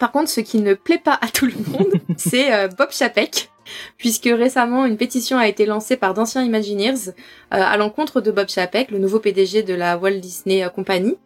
[0.00, 3.50] Par contre, ce qui ne plaît pas à tout le monde, c'est euh, Bob Chapek,
[3.98, 7.12] puisque récemment une pétition a été lancée par d'anciens Imagineers euh,
[7.50, 11.16] à l'encontre de Bob Chapek, le nouveau PDG de la Walt Disney Company.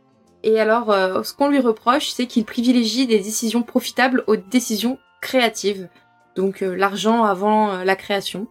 [0.43, 5.89] Et alors, ce qu'on lui reproche, c'est qu'il privilégie des décisions profitables aux décisions créatives.
[6.37, 8.47] Donc euh, l'argent avant euh, la création.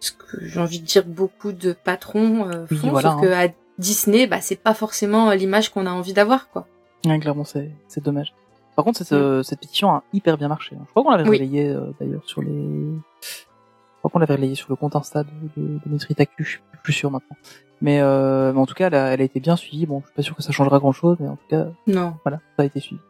[0.00, 3.32] Ce que j'ai envie de dire beaucoup de patrons euh, Oui, font, voilà, sauf que
[3.32, 6.66] à Disney, bah, c'est pas forcément l'image qu'on a envie d'avoir, quoi.
[7.06, 8.34] Ouais, clairement, c'est c'est dommage.
[8.74, 10.74] Par contre, cette, euh, cette pétition a hyper bien marché.
[10.76, 10.82] hein.
[10.86, 11.36] Je crois qu'on l'avait Oui.
[11.36, 12.50] relayé euh, d'ailleurs sur les.
[12.50, 16.60] Je crois qu'on l'avait relayé sur le compte Insta de, de, de Tacu, je suis
[16.82, 17.36] plus sûr maintenant.
[17.80, 19.86] Mais, euh, mais en tout cas, elle a, elle a été bien suivie.
[19.86, 22.14] Bon, je suis pas sûr que ça changera grand chose, mais en tout cas, Non.
[22.24, 23.00] voilà, ça a été suivi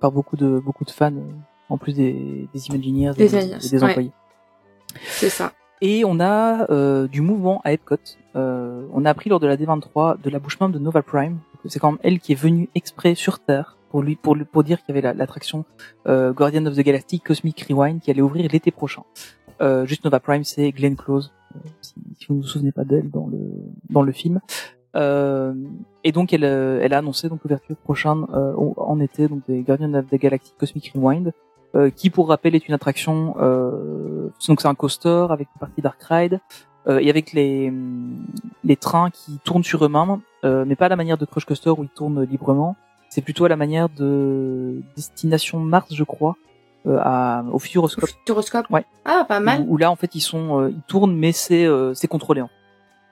[0.00, 1.12] par beaucoup de beaucoup de fans,
[1.70, 3.84] en plus des, des Imagineers et Des des, ouais.
[3.90, 4.12] employés.
[5.06, 5.52] C'est ça.
[5.80, 7.96] Et on a euh, du mouvement à Epcot.
[8.36, 11.38] Euh, on a appris lors de la D23 de la bouche même de Nova Prime.
[11.66, 14.62] C'est quand même elle qui est venue exprès sur Terre pour lui pour lui- pour
[14.62, 15.64] dire qu'il y avait la- l'attraction
[16.06, 19.02] euh, Guardian of the Galaxy Cosmic Rewind qui allait ouvrir l'été prochain.
[19.62, 22.84] Euh, juste Nova Prime, c'est Glenn Close, euh, si, si vous ne vous souvenez pas
[22.84, 23.38] d'elle dans le
[23.90, 24.40] dans le film.
[24.96, 25.54] Euh,
[26.02, 29.94] et donc elle elle a annoncé donc l'ouverture prochaine euh, en été donc des Guardians
[29.94, 31.32] of the Galaxy Cosmic Rewind
[31.74, 35.80] euh, qui pour rappel est une attraction euh, donc c'est un coaster avec une partie
[35.82, 36.40] dark ride
[36.88, 37.72] euh, et avec les
[38.64, 41.70] les trains qui tournent sur eux-mêmes euh, mais pas à la manière de Crush Coaster
[41.70, 42.76] où ils tournent librement
[43.08, 46.36] c'est plutôt à la manière de Destination Mars je crois
[46.86, 48.70] euh, à, au Futuroscope Futuroscope.
[48.70, 48.86] Ouais.
[49.04, 49.60] Ah, pas mal.
[49.68, 52.40] où, où là en fait ils sont euh, ils tournent mais c'est euh, c'est contrôlé.
[52.40, 52.48] hein.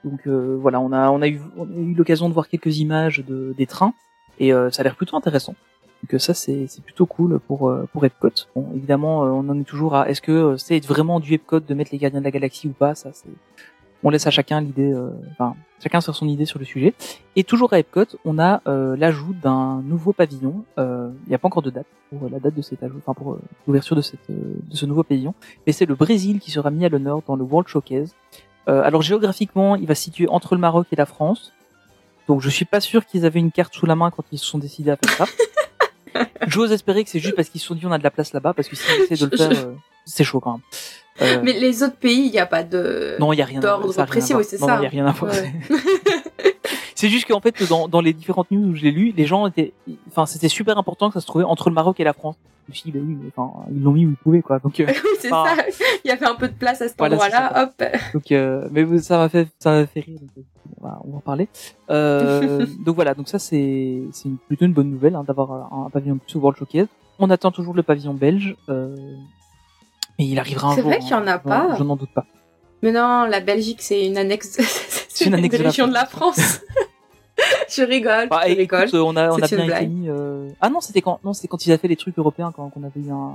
[0.05, 2.79] Donc euh, voilà, on a on a eu on a eu l'occasion de voir quelques
[2.79, 3.93] images de des trains
[4.39, 5.55] et euh, ça a l'air plutôt intéressant.
[6.13, 8.31] Euh, ça c'est plutôt cool pour euh, pour Epcot.
[8.55, 11.61] Bon, évidemment, euh, on en est toujours à est-ce que euh, c'est vraiment du Epcot
[11.61, 13.29] de mettre les Gardiens de la Galaxie ou pas Ça c'est
[14.05, 16.95] on laisse à chacun l'idée, euh, enfin chacun sur son idée sur le sujet.
[17.35, 20.65] Et toujours à Epcot, on a euh, l'ajout d'un nouveau pavillon.
[20.79, 22.99] Euh, Il n'y a pas encore de date pour euh, la date de cet ajout,
[22.99, 25.35] enfin pour euh, l'ouverture de cette euh, de ce nouveau pavillon.
[25.67, 28.15] Mais c'est le Brésil qui sera mis à l'honneur dans le World Showcase.
[28.69, 31.53] Euh, alors géographiquement, il va se situer entre le Maroc et la France.
[32.29, 34.45] Donc je suis pas sûr qu'ils avaient une carte sous la main quand ils se
[34.47, 35.33] sont décidés à faire ça.
[36.47, 38.33] J'ose espérer que c'est juste parce qu'ils se sont dit on a de la place
[38.33, 40.61] là-bas parce que s'ils essaient de le faire, euh, c'est chaud quand même.
[41.21, 43.17] Euh, Mais les autres pays, il n'y a pas de.
[43.19, 43.61] non, il y a rien.
[43.61, 44.67] d'ordre précis, oui, c'est ça.
[44.67, 45.33] non, il y a rien à voir.
[45.33, 45.53] Ouais.
[46.95, 49.47] C'est juste qu'en fait, dans, dans les différentes news où je l'ai lu, les gens
[49.47, 49.73] étaient,
[50.09, 52.35] enfin, c'était super important que ça se trouvait entre le Maroc et la France.
[52.67, 54.59] Je me suis dit, bah oui, mais enfin, ils l'ont mis où ils pouvaient, quoi.
[54.59, 55.45] Donc, euh, oui, c'est ça.
[56.05, 57.63] Il y avait un peu de place à cet Voilà, endroit-là.
[57.63, 57.85] Hop.
[58.15, 60.19] donc, euh, mais ça m'a fait, ça m'a fait rire.
[60.81, 61.49] On va, on va en parler.
[61.91, 65.87] Euh, donc voilà, donc ça c'est, c'est une- plutôt une bonne nouvelle hein, d'avoir un,
[65.87, 66.87] un pavillon plus au World Showcase.
[67.19, 68.95] On attend toujours le pavillon belge, euh,
[70.19, 70.91] mais il arrivera un C'est jour.
[70.91, 71.39] vrai qu'il y en a hein.
[71.39, 71.75] pas.
[71.79, 72.27] Je n'en doute pas.
[72.83, 74.57] Mais non, la Belgique, c'est une annexe.
[75.09, 76.61] c'est une annexe de la région de la France.
[77.69, 78.29] je rigole.
[78.29, 78.89] Bah, je rigole.
[78.95, 79.91] on a, on a C'est bien une été blague.
[79.91, 80.09] mis.
[80.09, 82.69] euh, Ah non, c'était quand, non, c'était quand ils avaient fait les trucs européens, quand,
[82.71, 83.33] qu'on avait eu un,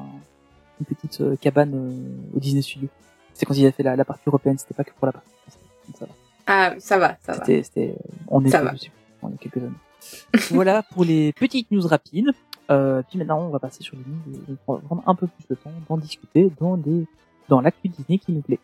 [0.80, 2.88] une petite euh, cabane euh, au Disney Studio.
[3.34, 5.30] C'était quand ils avaient fait la, la partie européenne, c'était pas que pour la partie
[5.42, 5.62] française.
[5.88, 6.12] Donc ça va.
[6.48, 7.46] Ah, ça va, ça va.
[7.46, 7.96] C'était,
[8.28, 8.74] on Ça était va.
[9.22, 9.72] On a quelques années.
[10.52, 12.32] voilà pour les petites news rapides.
[12.72, 14.38] Euh, puis maintenant, on va passer sur les news.
[14.50, 17.06] et On va prendre un peu plus de temps d'en discuter dans les,
[17.50, 18.60] dans l'actu Disney qui nous plaît.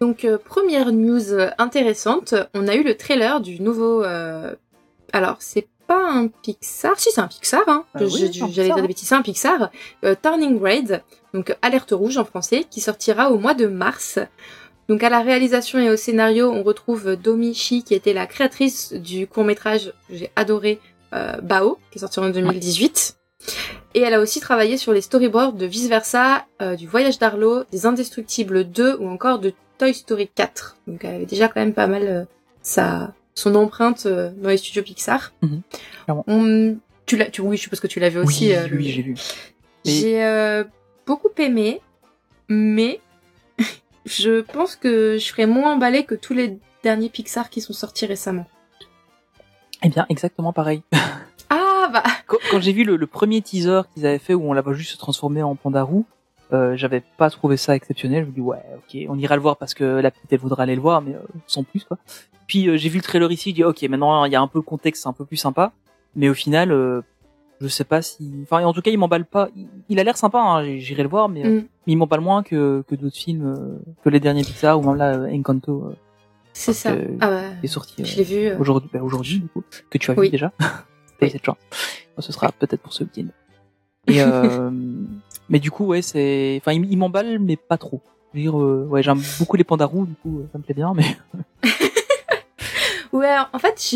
[0.00, 4.02] Donc, euh, première news intéressante, on a eu le trailer du nouveau.
[4.02, 4.54] euh,
[5.12, 7.84] Alors, c'est pas un Pixar, si c'est un Pixar, hein.
[7.94, 8.20] Je- oui,
[8.52, 9.70] J'allais dire des bêtises, c'est un Pixar.
[10.04, 11.02] euh, Turning Red,
[11.34, 14.18] donc alerte rouge en français, qui sortira au mois de mars.
[14.88, 18.92] Donc à la réalisation et au scénario, on retrouve Domi Shi, qui était la créatrice
[18.92, 20.80] du court métrage que j'ai adoré,
[21.14, 23.16] euh, Bao, qui est sorti en 2018.
[23.94, 27.64] Et elle a aussi travaillé sur les storyboards de Vice Versa, euh, du Voyage d'Arlo,
[27.72, 30.76] des Indestructibles 2 ou encore de Toy Story 4.
[30.86, 32.26] Donc elle avait déjà quand même pas mal
[32.62, 35.32] sa son empreinte euh, dans les studios Pixar.
[35.42, 35.62] Mhm.
[36.26, 38.46] On- tu l'as, tu, oui, je suppose que tu l'as vu aussi.
[38.48, 39.14] oui, euh, oui, j'ai vu.
[39.84, 40.64] Et- J'ai euh,
[41.06, 41.80] beaucoup aimé,
[42.48, 43.00] mais
[44.06, 48.06] je pense que je serais moins emballée que tous les derniers Pixar qui sont sortis
[48.06, 48.46] récemment.
[49.82, 50.82] Eh bien, exactement pareil.
[51.50, 54.52] Ah bah quand, quand j'ai vu le, le premier teaser qu'ils avaient fait où on
[54.52, 56.04] la voit juste se transformer en pandarou,
[56.52, 58.24] euh, j'avais pas trouvé ça exceptionnel.
[58.24, 60.62] Je me dis ouais, ok, on ira le voir parce que la petite elle voudra
[60.62, 61.18] aller le voir, mais euh,
[61.48, 61.98] sans plus quoi.
[62.46, 64.46] Puis euh, j'ai vu le trailer ici, je dis ok, maintenant il y a un
[64.48, 65.72] peu le contexte, c'est un peu plus sympa,
[66.16, 67.00] mais au final, euh,
[67.60, 69.48] je sais pas si, enfin en tout cas il m'emballe pas.
[69.56, 71.64] Il, il a l'air sympa, hein, j'irai le voir, mais, euh, Mm.
[71.86, 75.18] mais il m'emballe moins que, que d'autres films, que les derniers Pixar ou même là
[75.32, 75.92] Encanto
[76.54, 76.94] c'est ça.
[76.94, 78.04] que- Ah bah, qui est sorti.
[78.04, 78.52] je l'ai vu.
[78.60, 80.26] aujourd'hui, bah, aujourd'hui du coup, que tu as Oui.
[80.26, 80.52] vu déjà.
[81.18, 81.56] T'as eu cette chance.
[82.16, 83.28] Bon, ce sera peut-être pour ce week-end.
[84.08, 84.70] Et euh,
[85.48, 88.02] mais du coup, ouais, c'est, enfin, il, il m'emballe, mais pas trop.
[88.34, 90.92] Je veux dire, euh, ouais, j'aime beaucoup les pandarous, du coup, ça me plaît bien,
[90.94, 91.04] mais
[93.12, 93.94] Ouais, en fait,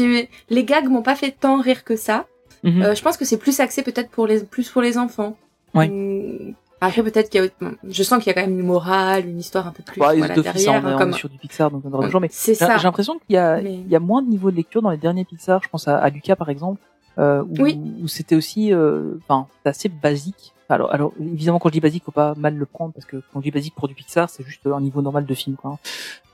[0.50, 2.26] les gags m'ont pas fait tant rire que ça.
[2.62, 2.83] Mhm.
[2.83, 5.37] Euh, je pense que c'est plus axé peut-être pour les plus pour les enfants.
[5.74, 5.88] Ouais.
[5.88, 7.50] Hum, Après peut-être qu'il y a
[7.88, 10.14] je sens qu'il y a quand même une morale, une histoire un peu plus Bah,
[10.16, 12.05] voilà, d'office, hein, derrière on est, on comme est sur du Pixar, donc on aura
[12.05, 12.76] toujours, mais c'est j'ai ça.
[12.76, 14.90] j'ai l'impression qu'il y a, Mais- il y a moins de niveau de lecture dans
[14.90, 15.62] les derniers Pixar.
[15.62, 16.81] Je pense à, à Lucas, par exemple,
[17.18, 17.81] euh, où, Oui.
[18.02, 20.52] où c'était aussi, euh, enfin, c'est assez basique.
[20.68, 23.40] Alors, alors, évidemment, quand je dis basique, faut pas mal le prendre, parce que quand
[23.40, 25.79] je dis basique pour du Pixar, c'est juste un niveau normal de film, quoi.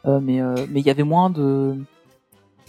[0.07, 1.77] Euh, mais, euh, mais il y avait moins de,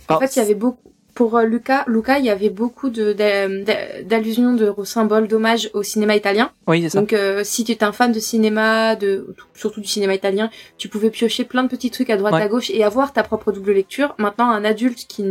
[0.10, 0.80] En Enfin, fait, il y avait beaucoup
[1.16, 5.70] pour euh, Luca, Luca, il y avait beaucoup de d'a- d'a- d'allusions de symboles d'hommage
[5.76, 6.52] au cinéma italien.
[6.66, 7.00] Oui, c'est ça.
[7.00, 10.88] Donc, euh, si tu es un fan de cinéma, de surtout du cinéma italien, tu
[10.90, 12.42] pouvais piocher plein de petits trucs à droite Ouais.
[12.42, 14.16] à gauche et avoir ta propre double lecture.
[14.18, 15.22] Maintenant, un adulte qui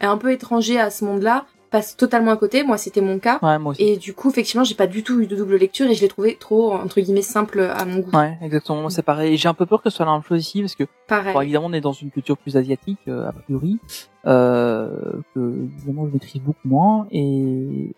[0.00, 2.62] est un peu étranger à ce monde-là passe totalement à côté.
[2.64, 3.38] Moi, c'était mon cas.
[3.42, 3.82] Ouais, moi aussi.
[3.82, 6.08] Et du coup, effectivement, j'ai pas du tout eu de double lecture et je l'ai
[6.08, 8.10] trouvé trop, entre guillemets, simple à mon goût.
[8.16, 8.80] Ouais, exactement.
[8.82, 9.36] Moi, c'est pareil.
[9.36, 11.32] J'ai un peu peur que ce soit la même chose ici, parce que, Pareil.
[11.32, 13.78] bon, évidemment, on est dans une culture plus asiatique, euh, a priori,
[14.26, 14.90] euh,
[15.34, 17.06] que, évidemment, je maîtrise beaucoup moins.
[17.12, 17.94] Et,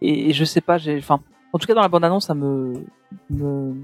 [0.00, 1.20] et, je sais pas, j'ai, enfin,
[1.52, 2.72] en tout cas, dans la bande-annonce, ça me,
[3.28, 3.74] me,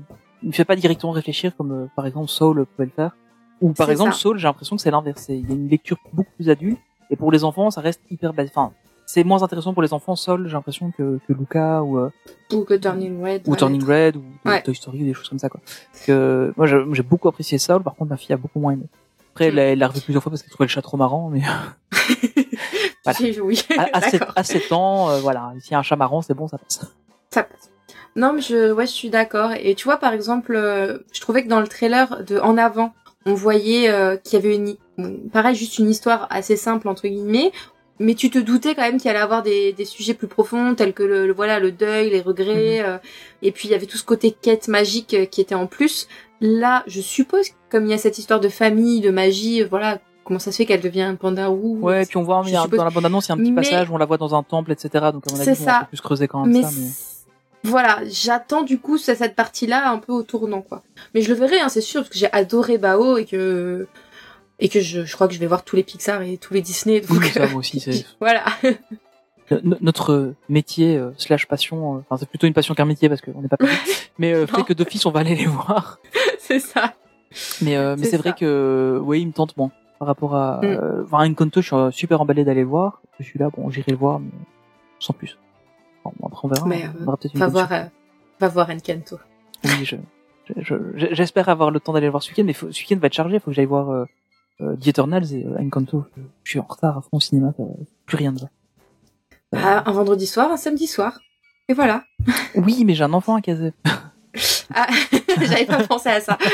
[0.42, 3.16] me fait pas directement réfléchir comme, euh, par exemple, Soul pouvait le faire.
[3.60, 4.18] Ou, par exemple, ça.
[4.18, 5.26] Soul, j'ai l'impression que c'est l'inverse.
[5.28, 6.78] Il y a une lecture beaucoup plus adulte.
[7.08, 8.52] Et pour les enfants, ça reste hyper basique.
[8.56, 8.72] Enfin,
[9.06, 12.10] c'est moins intéressant pour les enfants, Soul, j'ai l'impression que, que Luca ou, euh,
[12.52, 13.42] Ou que Turning Red.
[13.46, 13.82] ou Turning.
[13.84, 14.60] Red ou Ouais.
[14.62, 15.60] Toy Story ou des choses comme ça quoi.
[15.92, 18.86] Parce que moi j'ai beaucoup apprécié Soul, par contre ma fille a beaucoup moins aimé.
[19.32, 19.56] Après elle Mm.
[19.56, 21.40] l'a- elle l'a revu plusieurs fois parce qu'elle trouvait le chat trop marrant, mais
[23.04, 23.18] Voilà.
[23.42, 24.32] Oui, à, à, 7, d'accord.
[24.36, 26.80] à 7 ans, euh, voilà, s'il y a un chat marrant c'est bon, ça passe.
[27.30, 27.70] Ça passe.
[28.16, 29.52] Non, mais je, ouais, je suis d'accord.
[29.52, 32.94] Et tu vois, par exemple, euh, je trouvais que dans le trailer de En avant,
[33.26, 37.52] on voyait euh, qu'il y avait une, pareil, juste une histoire assez simple entre guillemets.
[37.98, 40.92] Mais tu te doutais quand même qu'il allait avoir des, des sujets plus profonds, tels
[40.92, 42.98] que le, le- voilà le deuil, les regrets, euh,
[43.42, 46.06] et puis il y avait tout ce côté quête magique euh, qui était en plus.
[46.42, 49.98] Là, je suppose, comme il y a cette histoire de famille, de magie, euh, voilà,
[50.24, 52.54] comment ça se fait qu'elle devient un panda roux Ouais, et puis on voit Je
[52.54, 54.18] a- dans la bande-annonce, il y a un petit Mais- passage où on la voit
[54.18, 54.90] dans un temple, etc.
[55.12, 55.76] Donc à mon avis, on ça.
[55.76, 56.70] un peu plus creuser quand même mais ça.
[56.76, 57.70] Mais...
[57.70, 60.82] voilà, j'attends du coup ce- cette partie-là un peu au tournant quoi.
[61.14, 63.86] Mais je le verrai, hein, c'est sûr, parce que j'ai adoré Bao et que
[64.58, 66.62] et que je, je crois que je vais voir tous les Pixar et tous les
[66.62, 67.00] Disney.
[67.00, 68.44] Donc, Oui, ça, moi aussi, c'est- voilà.
[69.62, 73.20] No- notre métier euh, slash passion, euh, enfin c'est plutôt une passion qu'un métier parce
[73.20, 73.70] qu'on n'est pas payé,
[74.18, 76.00] mais euh, fait que d'office on va aller les voir.
[76.40, 76.94] c'est ça.
[77.62, 80.56] Mais euh, mais C'est c'est vrai que oui, il me tente moins par rapport à
[80.62, 80.64] Mm.
[80.64, 83.00] euh, enfin Encanto, je suis euh, super emballé d'aller le voir.
[83.20, 84.30] Je suis là, bon, j'irai le voir, mais
[84.98, 85.38] sans plus.
[86.04, 86.66] Bon, après on verra.
[86.66, 87.84] Mais, on euh, aura peut-être Va voir, euh,
[88.40, 89.16] va voir Encanto.
[89.64, 89.96] Oui, je,
[90.56, 92.96] je- je- j'espère avoir le temps d'aller le voir ce week-end, mais faut, ce week-end
[92.98, 93.38] va être chargé.
[93.38, 93.90] Faut que j'aille voir
[94.60, 96.04] euh, euh, The Eternals et euh, Encanto.
[96.44, 97.52] Je suis en retard à fond au cinéma,
[98.06, 98.48] plus rien ne va.
[99.54, 101.20] Ah, un vendredi soir, un samedi soir.
[101.68, 102.04] Et voilà.
[102.54, 103.72] Oui, mais j'ai un enfant à caser.
[104.74, 104.86] Ah,
[105.40, 106.38] j'avais pas pensé à ça.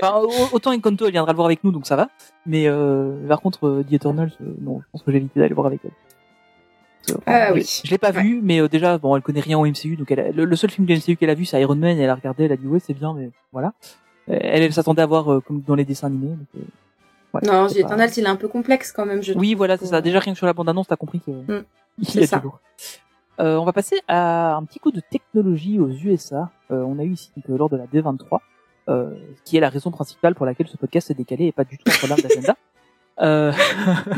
[0.00, 2.08] Enfin, autant Encanto, elle viendra le voir avec nous, donc ça va.
[2.46, 5.48] Mais euh, par contre, euh, The Eternals, euh, non, je pense que j'ai évité d'aller
[5.48, 5.90] le voir avec elle.
[7.26, 7.80] Ah je- oui.
[7.84, 8.22] Je l'ai pas Ouais.
[8.22, 10.54] vu, mais euh, déjà, bon, elle connaît rien au MCU, donc elle a- le, le
[10.56, 12.52] seul film du MCU qu'elle a vu, c'est Iron Man, et elle a regardé, elle
[12.52, 13.72] a dit ouais, c'est bien, mais voilà.
[14.28, 16.28] Euh, Elle, elle s'attendait à voir euh, comme dans les dessins animés.
[16.36, 16.60] donc, euh,
[17.42, 19.76] ouais, Non, c'est The pas- il est un peu complexe quand même, je Oui, voilà,
[19.76, 20.00] c'est ça.
[20.00, 21.64] Déjà, rien que sur la bande-annonce, t'as compris que Mm.
[22.14, 22.38] y a ça.
[22.38, 22.60] du lourd.
[23.40, 26.50] Euh, on va passer à un petit coup de technologie aux USA.
[26.70, 28.40] Euh, on a eu ici donc, lors de la D23,
[28.88, 31.78] euh, qui est la raison principale pour laquelle ce podcast est décalé et pas du
[31.78, 32.56] tout un problème d'agenda.
[33.20, 33.50] Euh...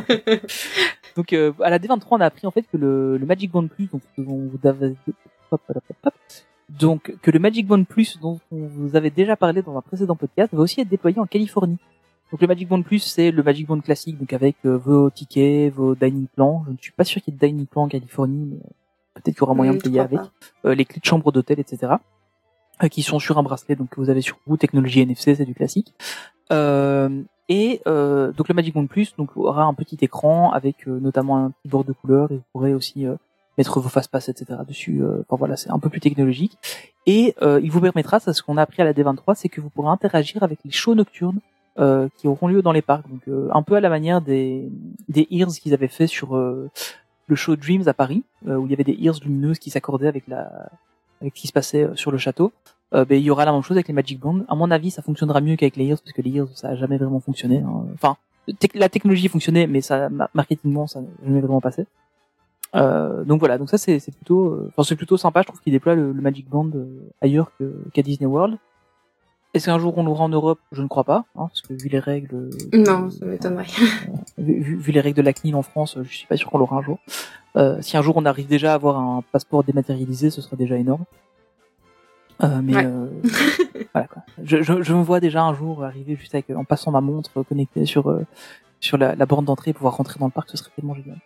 [1.16, 3.66] donc euh, à la D23, on a appris en fait que le, le Magic Band
[3.66, 4.50] Plus, vous
[6.68, 10.16] donc que le Magic Band Plus dont on vous avait déjà parlé dans un précédent
[10.16, 11.78] podcast va aussi être déployé en Californie.
[12.30, 15.72] Donc le Magic Band Plus, c'est le Magic Band classique, donc avec euh, vos tickets,
[15.72, 16.62] vos dining plans.
[16.66, 18.70] Je ne suis pas sûr qu'il y ait de dining plan en Californie, mais euh,
[19.14, 20.20] peut-être qu'il y aura moyen Hmm, de payer avec.
[20.64, 21.94] Euh, les clés de chambre d'hôtel, etc.
[22.82, 24.56] euh, qui sont sur un bracelet, donc que vous avez sur vous.
[24.56, 25.92] Technologie NFC, c'est du classique.
[26.52, 31.00] Euh, et euh, donc le Magic Band Plus donc aura un petit écran avec euh,
[31.00, 33.16] notamment un petit bord de couleur et vous pourrez aussi euh,
[33.58, 34.60] mettre vos fast-pass, etc.
[34.66, 35.02] dessus.
[35.02, 36.56] euh, Enfin voilà, c'est un peu plus technologique.
[37.06, 39.60] Et euh, il vous permettra, ça ce qu'on a appris à la D23, c'est que
[39.60, 41.40] vous pourrez interagir avec les shows nocturnes
[41.78, 43.08] euh, qui auront lieu dans les parcs.
[43.08, 44.68] Donc euh, un peu à la manière des
[45.08, 46.68] des ears qu'ils avaient fait sur euh,
[47.28, 50.08] le show Dreams à Paris, euh, où il y avait des ears lumineuses qui s'accordaient
[50.08, 50.68] avec la
[51.20, 52.52] avec ce qui se passait euh, sur le château.
[52.92, 54.40] Euh, ben, il y aura la même chose avec les Magic Bands.
[54.48, 56.74] À mon avis, ça fonctionnera mieux qu'avec les ears parce que les ears ça a
[56.74, 57.58] jamais vraiment fonctionné.
[57.58, 57.84] hein.
[57.94, 58.16] Enfin,
[58.74, 61.86] la technologie fonctionnait, mais ça ma- marketingement ça n'a jamais vraiment passé.
[62.74, 65.42] Donc voilà, donc ça c'est plutôt, enfin c'est plutôt sympa.
[65.42, 66.70] Je trouve qu'ils déploient le, Magic Band
[67.20, 67.50] ailleurs
[67.92, 68.58] qu'à Disney World.
[69.52, 70.60] Est-ce qu'un jour on l'aura en Europe?
[70.70, 72.34] Je ne crois pas, hein, parce que vu les règles.
[72.34, 73.66] euh, Non, ça m'étonnerait.
[74.38, 76.48] vu, vu- vu les règles de la CNIL en France, euh, je suis pas sûr
[76.50, 76.98] qu'on l'aura un jour.
[77.56, 80.76] Euh, si un jour on arrive déjà à avoir un passeport dématérialisé, ce serait déjà
[80.76, 81.04] énorme.
[82.44, 82.86] Euh, mais Ouais.
[82.86, 83.08] euh,
[83.92, 84.22] voilà quoi.
[84.42, 87.42] Je, je, je me vois déjà un jour arriver juste avec, en passant ma montre
[87.42, 88.24] connectée sur euh,
[88.78, 91.18] sur la, la borne d'entrée et pouvoir rentrer dans le parc, ce serait tellement génial.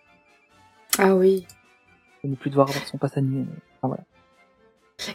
[0.99, 1.47] Ah oui.
[2.25, 3.47] Et ne plus devoir avoir son passe annuel.
[3.83, 4.03] Enfin voilà.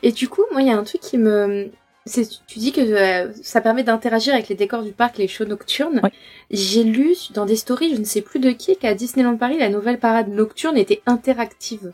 [0.04, 1.70] Et du coup, moi, il y a un truc qui me...
[2.06, 6.00] Tu dis que euh, ça permet d'interagir avec les décors du parc, les shows nocturnes.
[6.04, 6.12] Ouais.
[6.50, 9.70] J'ai lu dans des stories, je ne sais plus de qui, qu'à Disneyland Paris, la
[9.70, 11.92] nouvelle parade nocturne était interactive.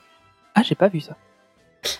[0.53, 1.17] Ah, j'ai pas vu ça.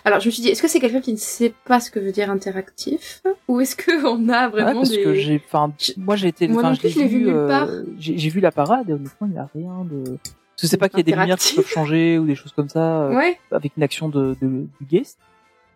[0.04, 2.00] Alors, je me suis dit, est-ce que c'est quelqu'un qui ne sait pas ce que
[2.00, 5.02] veut dire interactif Ou est-ce qu'on a Ouais, vraiment parce des...
[5.02, 7.28] que j'ai, enfin, Je- moi j'ai été, Moi non je plus, je l'ai vu nulle
[7.36, 7.84] euh.
[7.98, 10.04] J'ai vu la parade et honnêtement, il n'y a rien de.
[10.04, 12.52] Parce que c'est pas qu'il y a des lumières qui peuvent changer ou des choses
[12.52, 13.02] comme ça.
[13.02, 14.46] euh, Ouais, avec une action de, de
[14.80, 15.18] du guest.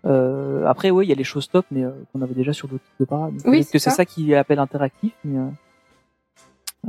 [0.06, 2.68] Euh, après, oui, il y a les shows stop, mais euh, qu'on avait déjà sur
[2.68, 3.34] d'autres types de parades.
[3.36, 4.04] Donc, Oui, c'est que c'est ça.
[4.04, 5.46] qui appelle interactif, mais euh,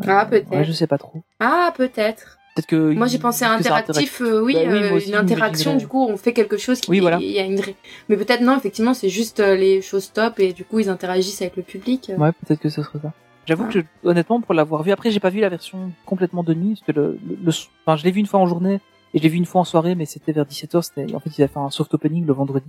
[0.07, 0.49] ah peut-être.
[0.51, 1.21] ouais, je sais pas trop.
[1.39, 2.37] Ah peut-être.
[2.55, 5.07] Peut-être que Moi j'ai pensé à c'est interactif, euh, oui, Bah oui, euh, moi aussi,
[5.09, 7.17] une interaction, du coup on fait quelque chose qui Oui, voilà.
[7.21, 7.61] il y a une
[8.09, 11.41] Mais peut-être non, effectivement c'est juste euh, les choses stop et du coup ils interagissent
[11.41, 12.11] avec le public.
[12.17, 13.13] Ouais, peut-être que ce serait ça.
[13.45, 16.53] J'avoue que je- honnêtement, pour l'avoir vu, après j'ai pas vu la version complètement de
[16.53, 17.51] nuit, parce que le, le, le-
[17.85, 18.81] enfin, je l'ai vu une fois en journée
[19.13, 20.81] et je l'ai vu une fois en soirée, mais c'était vers 17h.
[20.81, 22.67] C'était, en fait, ils avaient fait un soft opening le vendredi.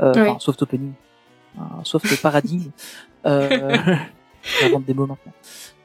[0.00, 0.28] Euh, Ouais.
[0.28, 0.92] Enfin, soft opening,
[1.58, 2.70] un soft paradigme.
[3.26, 3.76] euh,
[4.86, 5.32] des mots maintenant.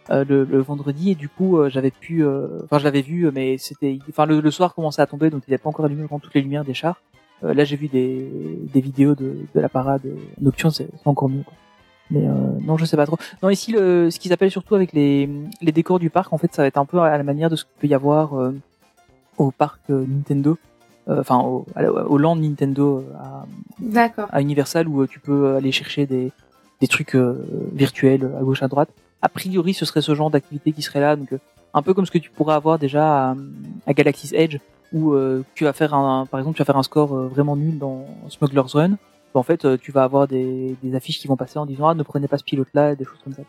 [0.09, 3.29] Euh, le, le vendredi et du coup euh, j'avais pu, euh, enfin je l'avais vu,
[3.31, 6.05] mais c'était, enfin le, le soir commençait à tomber, donc il n'avait pas encore allumé
[6.21, 7.01] toutes les lumières des chars.
[7.43, 8.27] Euh, là j'ai vu des,
[8.73, 10.01] des vidéos de, de la parade
[10.39, 11.43] nocturne, c'est encore mieux.
[11.43, 11.53] Quoi.
[12.09, 13.17] Mais euh, non, je sais pas trop.
[13.41, 15.29] Non, ici, le, ce qu'ils appellent surtout avec les,
[15.61, 17.55] les décors du parc, en fait, ça va être un peu à la manière de
[17.55, 18.53] ce qu'il peut y avoir euh,
[19.37, 20.57] au parc Nintendo,
[21.19, 21.65] enfin au,
[22.07, 23.03] au land Nintendo
[23.95, 26.31] euh, à, Universal où euh, tu peux aller chercher des,
[26.79, 28.89] des trucs euh, virtuels à gauche à droite.
[29.21, 31.15] a priori, ce serait ce genre d'activité qui serait là.
[31.15, 31.39] Donc, euh,
[31.73, 33.35] un peu comme ce que tu pourrais avoir déjà à,
[33.87, 34.57] à Galaxy's Edge,
[34.93, 37.55] où euh, tu vas faire un, par exemple, tu vas faire un score euh, vraiment
[37.55, 38.97] nul dans Smuggler's Run.
[39.33, 41.93] En fait, euh, tu vas avoir des, des affiches qui vont passer en disant ah
[41.93, 43.43] ne prenez pas ce pilote-là, des choses comme ça.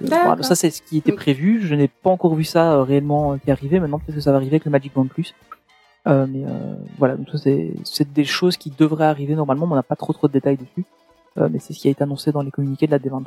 [0.00, 1.60] Donc, euh, voilà, ça c'est ce qui était prévu.
[1.62, 3.80] Je n'ai pas encore vu ça euh, réellement euh, qui arrivé.
[3.80, 5.34] Maintenant peut-être que ça va arriver avec le Magic Band Plus.
[6.06, 9.82] Euh, mais euh, voilà, donc c'est des choses qui devraient arriver normalement, mais on n'a
[9.82, 10.84] pas trop trop de détails dessus.
[11.38, 13.26] Euh, mais c'est ce qui a été annoncé dans les communiqués de la D23.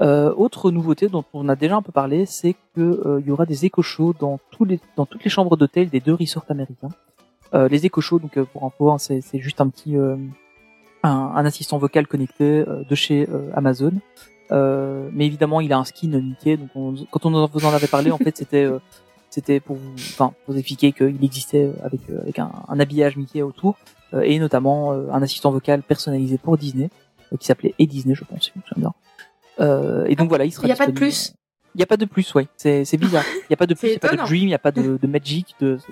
[0.00, 3.30] Euh, autre nouveauté dont on a déjà un peu parlé, c'est que euh, il y
[3.30, 6.44] aura des éco shows dans tous les dans toutes les chambres d'hôtel des deux resorts
[6.48, 6.88] américains.
[7.54, 10.16] Euh, les éco shows, donc euh, pour info, hein, c'est juste un petit euh,
[11.04, 13.92] un, un assistant vocal connecté euh, de chez euh, Amazon.
[14.50, 16.56] Euh, mais évidemment, il a un skin Mickey.
[16.56, 18.78] Donc, on- quand on vous en avait parlé, en fait, c'était euh,
[19.34, 22.78] c'était pour vous, enfin, pour vous expliquer qu'il existait euh, avec euh, avec un, un
[22.78, 23.76] habillage Mickey autour
[24.12, 26.88] euh, et notamment un assistant vocal personnalisé pour Disney
[27.40, 28.52] qui s'appelait et Disney, je pense.
[29.58, 30.66] Euh, et donc voilà, il sera.
[30.66, 31.34] Il y a pas de plus
[31.74, 32.46] Il y a pas de plus, ouais.
[32.56, 33.24] C'est c'est bizarre.
[33.48, 34.28] Il y a pas de plus, il C'est y a pas de.
[34.28, 35.78] Dream, il y a pas de, de Magic, de.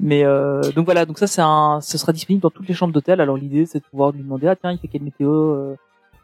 [0.00, 2.92] Mais euh, donc voilà, donc ça c'est un, ce sera disponible dans toutes les chambres
[2.92, 3.20] d'hôtel.
[3.20, 5.74] Alors l'idée c'est de pouvoir lui demander ah tiens il fait quelle météo euh,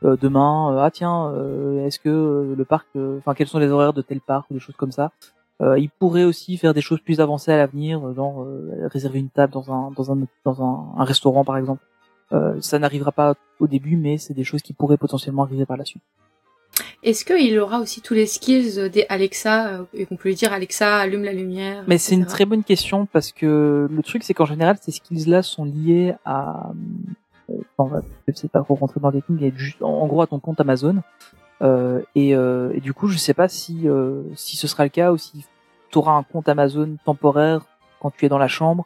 [0.04, 2.86] euh, demain, Euh, ah tiens euh, est-ce que le parc,
[3.18, 5.12] enfin quels sont les horaires de tel parc ou des choses comme ça.
[5.78, 8.46] Il pourrait aussi faire des choses plus avancées à l'avenir, genre
[8.92, 11.82] réserver une table dans un dans un dans un, un restaurant par exemple.
[12.60, 15.86] Ça n'arrivera pas au début, mais c'est des choses qui pourraient potentiellement arriver par la
[15.86, 16.02] suite.
[17.02, 20.98] Est-ce qu'il aura aussi tous les skills des Alexa et qu'on peut lui dire Alexa
[20.98, 24.46] allume la lumière Mais c'est une très bonne question parce que le truc c'est qu'en
[24.46, 26.72] général ces skills-là sont liés à,
[27.50, 30.26] euh, enfin, je sais pas trop rentrer dans les détails, mais juste en gros à
[30.26, 30.96] ton compte Amazon.
[31.62, 34.90] Euh, et, euh, et du coup je sais pas si euh, si ce sera le
[34.90, 35.44] cas ou si
[35.90, 37.60] tu auras un compte Amazon temporaire
[38.00, 38.84] quand tu es dans la chambre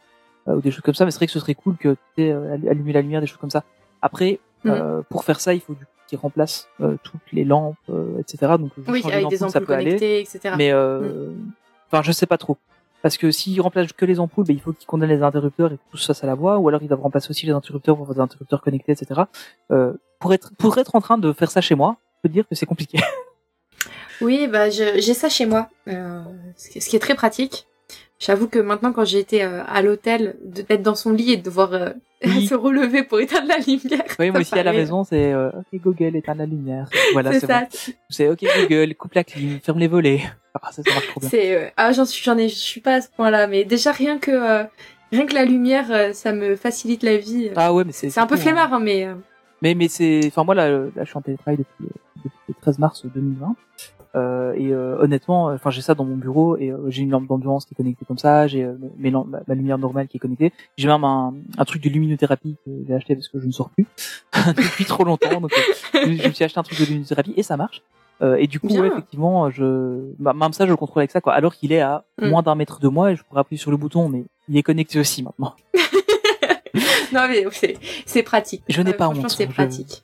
[0.48, 1.04] euh, ou des choses comme ça.
[1.06, 3.26] Mais c'est vrai que ce serait cool que tu aies euh, allumer la lumière, des
[3.26, 3.64] choses comme ça.
[4.02, 4.72] Après Mhm.
[4.72, 8.52] euh, pour faire ça il faut du qu'il remplace euh, toutes les lampes, euh, etc.
[8.58, 9.84] Donc juste Oui, avec des ça ampoules aller.
[9.84, 10.54] connectées, etc.
[10.56, 11.30] Mais euh,
[11.92, 12.56] enfin, je sais pas trop.
[13.02, 15.76] Parce que s'il remplace que les ampoules, ben, il faut qu'il condamne les interrupteurs et
[15.76, 16.58] que tout ça, ça la voit.
[16.58, 19.22] Ou alors ils doivent remplacer aussi les interrupteurs pour faire des interrupteurs connectés, etc.
[19.70, 20.32] Euh, pour
[20.78, 22.98] être en train de faire ça chez moi, je peux dire que c'est compliqué.
[24.20, 26.20] Oui, bah j'ai ça chez moi, euh,
[26.56, 27.67] ce qui est très pratique.
[28.20, 31.36] J'avoue que maintenant, quand j'ai été euh, à l'hôtel, de- d'être dans son lit et
[31.36, 31.90] de devoir euh,
[32.24, 32.46] Oui.
[32.48, 34.04] se relever pour éteindre la lumière.
[34.18, 36.88] oui, moi aussi à la maison, c'est euh, OK Google éteins la lumière.
[37.12, 37.60] Voilà, C'est ça.
[37.60, 37.92] bon.
[38.10, 40.22] C'est OK Google coupe la clim, ferme les volets.
[40.60, 41.28] Ah, ça, ça marche trop bien.
[41.28, 43.92] C'est euh, ah j'en suis j'en ai je suis pas à ce point-là, mais déjà
[43.92, 44.64] rien que euh,
[45.12, 47.50] rien que la lumière, euh, ça me facilite la vie.
[47.54, 48.38] Ah ouais, mais c'est c'est un peu hein.
[48.38, 49.14] flemmard, hein, mais euh,
[49.62, 51.92] Mais mais c'est enfin moi là, là je suis en télétravail depuis,
[52.24, 56.56] depuis le 13 mars 2020 euh, et euh, honnêtement enfin j'ai ça dans mon bureau
[56.56, 59.78] et euh, j'ai une lampe d'ambiance qui est connectée comme ça j'ai euh, ma, lumière
[59.78, 63.28] normale qui est connectée j'ai même un, un truc de luminothérapie que j'ai acheté parce
[63.28, 63.86] que je ne sors plus
[64.56, 67.56] depuis trop longtemps donc euh, je me suis acheté un truc de luminothérapie et ça
[67.56, 67.82] marche
[68.22, 71.20] euh, et du coup ouais, effectivement je bah, même ça je le contrôle avec ça
[71.20, 72.30] quoi alors qu'il est à Mm.
[72.30, 74.64] moins d'un mètre de moi et je pourrais appuyer sur le bouton mais il est
[74.64, 75.54] connecté aussi maintenant
[77.12, 77.44] non mais
[78.06, 78.62] c'est pratique.
[78.68, 80.02] Je n'ai Euh, pas honte, c'est pratique.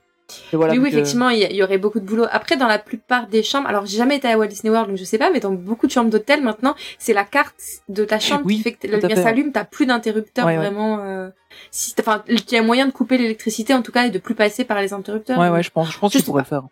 [0.53, 2.25] Et voilà oui, oui, donc, euh, effectivement, il y, aurait beaucoup de boulot.
[2.31, 4.97] Après, dans la plupart des chambres, alors j'ai jamais été à Walt Disney World, donc
[4.97, 7.55] je sais pas, mais dans beaucoup de chambres d'hôtel maintenant, c'est la carte
[7.89, 10.59] de ta chambre Oui, qui fait que la lumière s'allume, t'as plus d'interrupteurs Ouais, ouais.
[10.59, 11.01] vraiment.
[11.01, 11.29] Euh,
[11.71, 14.35] si, enfin, il y a moyen de couper l'électricité en tout cas et de plus
[14.35, 15.39] passer par les interrupteurs.
[15.39, 16.39] ouais ouais je pense je pense pas.
[16.39, 16.63] le faire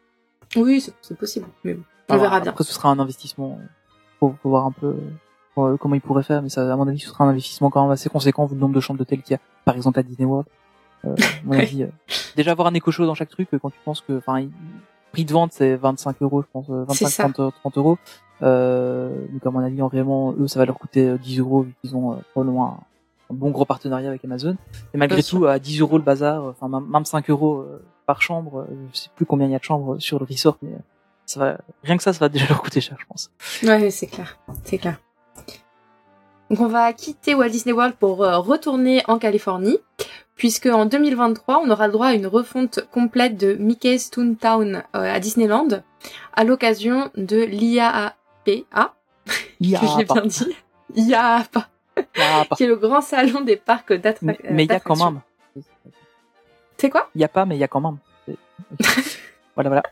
[0.56, 1.46] Oui, c'est possible.
[1.64, 2.52] Mais bon, on Alors, verra bien.
[2.52, 3.58] Après, ce sera un investissement.
[4.18, 4.96] Faut voir un peu
[5.58, 7.82] euh, comment il pourrait faire, mais ça, à mon avis, ce sera un investissement quand
[7.82, 9.40] même assez conséquent vu le nombre de chambres d'hôtel qu'il y a.
[9.64, 10.46] Par exemple, à Disney World.
[11.04, 11.88] Euh, à mon avis, euh,
[12.36, 14.46] déjà avoir un éco show dans chaque truc, euh, quand tu penses que, enfin,
[15.12, 17.22] prix de vente c'est 25 euros, je pense, euh, C'est 25, ça.
[17.24, 17.98] 30, euh, 30 euros.
[18.42, 21.62] Euh, donc à mon avis, en réellement, eux, ça va leur coûter euh, 10 euros
[21.62, 22.78] vu qu'ils ont euh, probablement un,
[23.30, 24.56] un bon gros partenariat avec Amazon.
[24.94, 27.64] Et malgré Bien tout, à 10 euros le bazar, enfin même même 5 euros
[28.06, 30.72] par chambre, je sais plus combien il y a de chambres sur le resort, mais
[31.24, 33.30] ça va, rien que ça, ça va déjà leur coûter cher, je pense.
[33.62, 34.98] Ouais, c'est clair, c'est clair.
[36.52, 39.78] Donc on va quitter Walt Disney World pour euh, retourner en Californie,
[40.36, 45.14] puisque en 2023, on aura le droit à une refonte complète de Mickey's Toontown euh,
[45.14, 45.68] à Disneyland,
[46.34, 48.14] à l'occasion de l'IAAPA,
[48.70, 48.94] pas-
[49.60, 49.80] bien
[50.26, 50.56] dit,
[50.94, 51.68] IAAPA,
[52.54, 54.46] qui est le grand salon des parcs d'attractions.
[54.50, 55.20] mais il y a quand même.
[56.76, 57.08] C'est quoi?
[57.14, 57.96] Il y a pas, mais il y a quand même.
[59.54, 59.82] Voilà, voilà.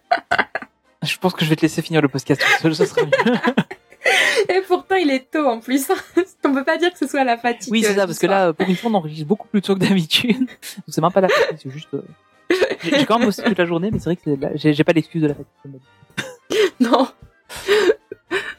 [1.02, 3.10] Je pense que je vais te laisser finir le podcast ce sera mieux.
[4.48, 5.88] Et pourtant, il est tôt en plus.
[6.44, 7.70] on peut pas dire que ce soit la fatigue.
[7.72, 9.60] Oui, c'est euh, ça, du parce que là, pour une fois, on enregistre beaucoup plus
[9.62, 10.38] tôt que d'habitude.
[10.46, 11.88] Donc c'est même pas la fatigue, c'est juste.
[11.94, 12.02] euh,
[12.82, 15.22] J'ai quand même bossé toute la journée, mais c'est vrai que la- j'ai pas l'excuse
[15.22, 15.80] de la fatigue.
[16.80, 17.08] Non.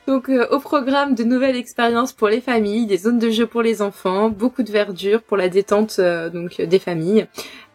[0.08, 3.62] Donc euh, au programme de nouvelles expériences pour les familles, des zones de jeu pour
[3.62, 7.28] les enfants, beaucoup de verdure pour la détente euh, donc euh, des familles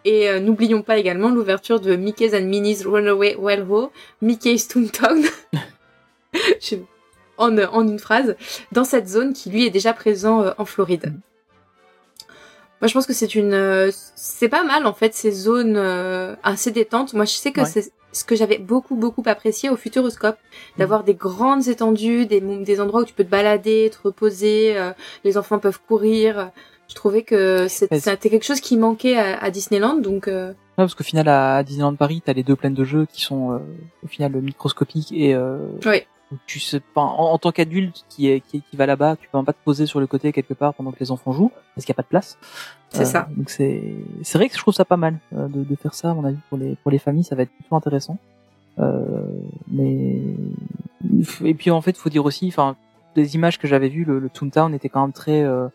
[0.04, 3.88] Et euh, n'oublions pas également l'ouverture de Mickey's and Minnie's Runaway Railroad,
[4.20, 5.22] Mickey's Toontown,
[6.60, 6.76] Je-
[7.38, 8.36] en, en une phrase,
[8.72, 11.12] dans cette zone qui lui est déjà présent euh, en Floride.
[12.80, 16.36] Moi, je pense que c'est une, euh, c'est pas mal en fait ces zones euh,
[16.42, 17.14] assez détentes.
[17.14, 17.66] Moi, je sais que Ouais.
[17.66, 20.36] c'est ce que j'avais beaucoup beaucoup apprécié au Futuroscope,
[20.78, 24.92] d'avoir des grandes étendues, des des endroits où tu peux te balader, te reposer, euh,
[25.24, 26.50] les enfants peuvent courir.
[26.88, 30.94] Je trouvais que c'était quelque chose qui manquait à, à Disneyland, donc euh, Ouais, parce
[30.94, 33.58] qu'au final, à Disneyland Paris, t'as les deux plaines de jeux qui sont euh,
[34.04, 35.58] au final microscopiques et euh,
[36.46, 39.44] Tu sais en, en tant qu'adulte qui est qui, qui va là-bas, tu peux même
[39.44, 41.92] pas te poser sur le côté quelque part pendant que les enfants jouent parce qu'il
[41.92, 42.36] y a pas de place.
[42.90, 43.28] C'est ça.
[43.36, 43.82] Donc c'est
[44.22, 46.24] c'est vrai que je trouve ça pas mal euh, de, de faire ça à mon
[46.24, 48.18] avis pour les pour les familles, ça va être plutôt intéressant.
[48.78, 49.24] Euh,
[49.68, 50.20] mais
[51.44, 52.76] et puis en fait, faut dire aussi, enfin,
[53.14, 55.68] les images que j'avais vues, le, le Toontown était quand même très euh,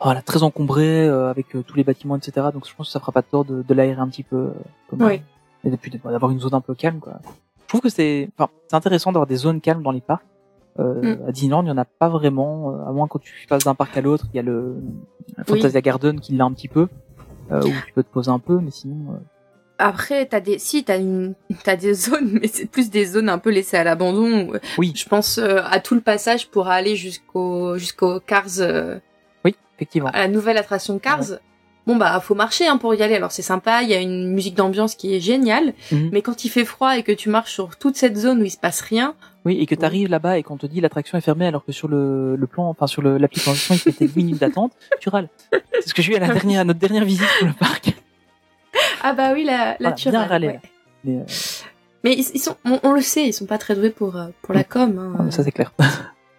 [0.00, 2.48] voilà, très encombré euh, avec euh, tous les bâtiments, etc.
[2.52, 4.36] Donc je pense que ça fera pas de tort de, de l'aérer un petit peu,
[4.36, 4.50] euh,
[4.88, 5.20] comme, Oui.
[5.64, 7.20] et depuis d'avoir une zone un peu calme, quoi.
[7.66, 10.24] Je trouve que c'est, enfin, c'est intéressant d'avoir des zones calmes dans les parcs.
[10.78, 11.28] Euh, Mm.
[11.28, 13.74] À Disneyland, il y en a pas vraiment, euh, à moins quand tu passes d'un
[13.74, 14.76] parc à l'autre, il y a le
[15.46, 16.88] Fantasia Garden qui l'a un petit peu,
[17.50, 19.14] euh, où tu peux te poser un peu, mais sinon.
[19.14, 19.16] euh,
[19.78, 23.38] Après, t'as des, si t'as une, t'as des zones, mais c'est plus des zones un
[23.38, 24.52] peu laissées à l'abandon.
[24.76, 24.92] Oui.
[24.94, 28.44] Je pense à tout le passage pour aller jusqu'au, jusqu'au Cars,
[29.44, 30.10] Oui, effectivement.
[30.10, 31.38] à la nouvelle attraction Cars.
[31.86, 33.14] Bon bah, faut marcher hein, pour y aller.
[33.14, 36.10] Alors c'est sympa, il y a une musique d'ambiance qui est géniale, Mhm.
[36.12, 38.50] mais quand il fait froid et que tu marches sur toute cette zone où il
[38.50, 39.14] se passe rien,
[39.44, 41.70] Oui, et que tu arrives là-bas et qu'on te dit l'attraction est fermée alors que
[41.70, 45.28] sur le, le plan, enfin sur l'application, il fait 10 minutes d'attente, tu râles.
[45.52, 47.94] C'est ce que j'ai eu à la dernière, à notre dernière visite pour le parc.
[49.04, 50.60] ah bah oui la, la Voilà, tu bien râles, ouais.
[51.04, 51.24] Mais, euh,
[52.02, 54.26] Mais ils, ils sont, on, on le sait, ils sont pas très doués pour euh,
[54.42, 54.98] pour la com.
[54.98, 55.24] hein.
[55.28, 55.72] ah, ça c'est clair.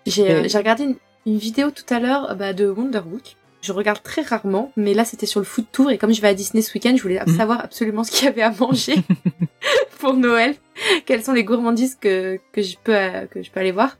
[0.06, 0.95] J'ai euh, regardé une,
[1.26, 3.37] une vidéo tout à l'heure bah, de Wonderbook.
[3.62, 6.28] Je regarde très rarement, mais là c'était sur le food tour et comme je vais
[6.28, 7.36] à Disney ce week-end, je voulais Mhm.
[7.38, 8.95] savoir absolument ce qu'il y avait à manger
[9.99, 10.55] pour Noël.
[11.05, 12.93] Quelles sont les gourmandises que, que je peux
[13.32, 13.97] que je peux aller voir.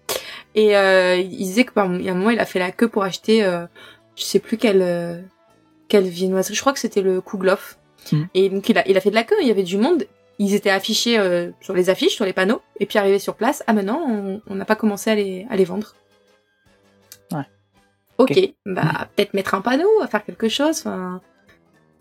[0.56, 2.88] Et euh, il disait que par y a un moment il a fait la queue
[2.88, 3.66] pour acheter, euh,
[4.16, 5.20] je sais plus quelle euh,
[5.88, 6.54] quelle viennoiserie.
[6.56, 7.78] Je crois que c'était le Kouglof.
[8.12, 8.28] Mhm.
[8.36, 9.36] Et donc il a il a fait de la queue.
[9.42, 10.06] Il y avait du monde.
[10.40, 13.64] Ils étaient affichés euh, sur les affiches, sur les panneaux, et puis arrivé sur place.
[13.66, 15.96] Ah maintenant on on n'a pas commencé à les à les vendre.
[18.18, 20.80] Ok, bah peut-être mettre un panneau, faire quelque chose.
[20.80, 21.22] Enfin,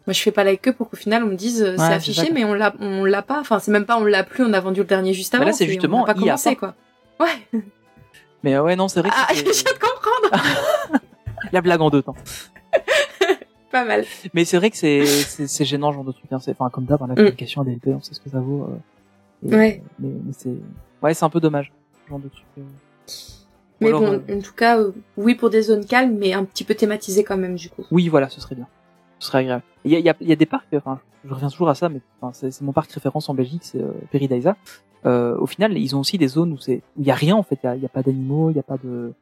[0.07, 1.93] moi je fais pas la queue pour qu'au final on me dise euh, Ouais, c'est
[1.93, 3.39] affiché, mais on l'a on l'a pas.
[3.41, 5.45] Enfin c'est même pas on l'a plus, on a vendu le dernier juste avant.
[5.45, 6.75] là, c'est justement, on n'a pas a commencé pas.
[7.19, 7.27] quoi.
[7.27, 7.61] Ouais.
[8.43, 11.01] Mais euh, ouais, non, c'est vrai que Ah, je viens de comprendre.
[11.53, 12.15] la blague en deux temps.
[13.71, 14.05] pas mal.
[14.35, 16.33] Mais c'est vrai que c'est c'est gênant genre de truc.
[16.33, 16.39] Hein.
[16.47, 17.17] Enfin comme d'hab, hein, la Mm.
[17.17, 18.69] communication ADLP, on sait ce que ça vaut.
[19.45, 19.83] euh, et- Ouais.
[19.99, 20.55] Mais, mais c'est
[21.03, 21.73] ouais, c'est un peu dommage.
[22.09, 22.45] Genre de truc.
[22.59, 22.63] euh.
[23.81, 26.45] Mais alors, bon, euh, en tout cas, euh, oui pour des zones calmes, mais un
[26.45, 27.85] petit peu thématisées quand même du coup.
[27.91, 28.67] Oui, voilà, ce serait bien.
[29.19, 29.63] Ce serait agréable.
[29.85, 31.69] Il y a, il y a, il y a des parcs, enfin, je reviens toujours
[31.69, 34.57] à ça, mais enfin, c'est mon parc référence en Belgique, c'est euh, Peridaisa.
[35.05, 37.37] Euh, au final, ils ont aussi des zones où c'est où il y a rien
[37.37, 39.13] en fait, il y a, il y a pas d'animaux, il y a pas de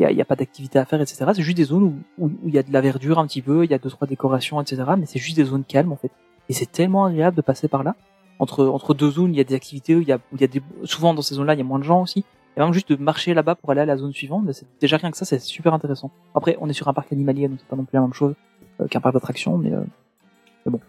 [0.00, 1.24] il y a, il y a pas d'activité à faire, etc.
[1.34, 3.42] C'est juste des zones où, où, où il y a de la verdure un petit
[3.42, 4.82] peu, il y a deux trois décorations, etc.
[4.98, 6.10] Mais c'est juste des zones calmes en fait.
[6.48, 7.94] Et c'est tellement agréable de passer par là.
[8.40, 10.40] Entre entre deux zones, il y a des activités où il y a où il
[10.40, 12.24] y a des souvent dans ces zones-là, il y a moins de gens aussi.
[12.56, 15.10] Et même juste de marcher là-bas pour aller à la zone suivante, c'est déjà rien
[15.10, 16.10] que ça, c'est super intéressant.
[16.34, 18.34] Après, on est sur un parc animalier, donc c'est pas non plus la même chose
[18.80, 19.80] euh, qu'un parc d'attractions, mais euh,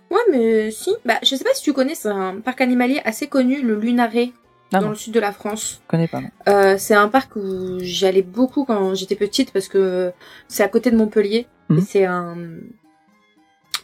[0.10, 0.92] Ouais, mais si.
[1.04, 4.32] Bah, je sais pas si tu connais, c'est un parc animalier assez connu, le Lunaret,
[4.72, 4.90] Ah dans non.
[4.92, 5.82] le sud de la France.
[5.84, 6.22] je connais pas.
[6.48, 10.14] Euh, c'est un parc où j'y allais beaucoup quand j'étais petite parce que
[10.48, 11.48] c'est à côté de Montpellier.
[11.68, 11.82] Mhm.
[11.82, 12.38] C'est un,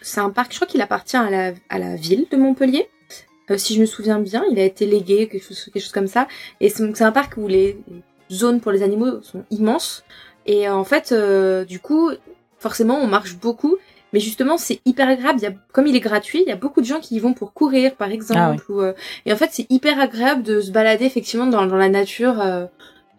[0.02, 2.88] c'est un parc, je crois qu'il appartient à la, à la ville de Montpellier.
[3.50, 6.08] Euh, si je me souviens bien, il a été légué, quelque chose, quelque chose comme
[6.08, 6.28] ça.
[6.60, 7.78] Et c'est un parc où les
[8.32, 10.04] zones pour les animaux sont immenses.
[10.46, 12.12] Et en fait, euh, du coup,
[12.60, 13.78] forcément, on marche beaucoup.
[14.14, 15.40] Mais justement, c'est hyper agréable.
[15.40, 17.20] Il y a, comme il est gratuit, il y a beaucoup de gens qui y
[17.20, 18.62] vont pour courir, par exemple.
[18.68, 18.94] Ah ou, euh,
[19.26, 22.40] et en fait, c'est hyper agréable de se balader effectivement dans, dans la nature.
[22.42, 22.66] euh,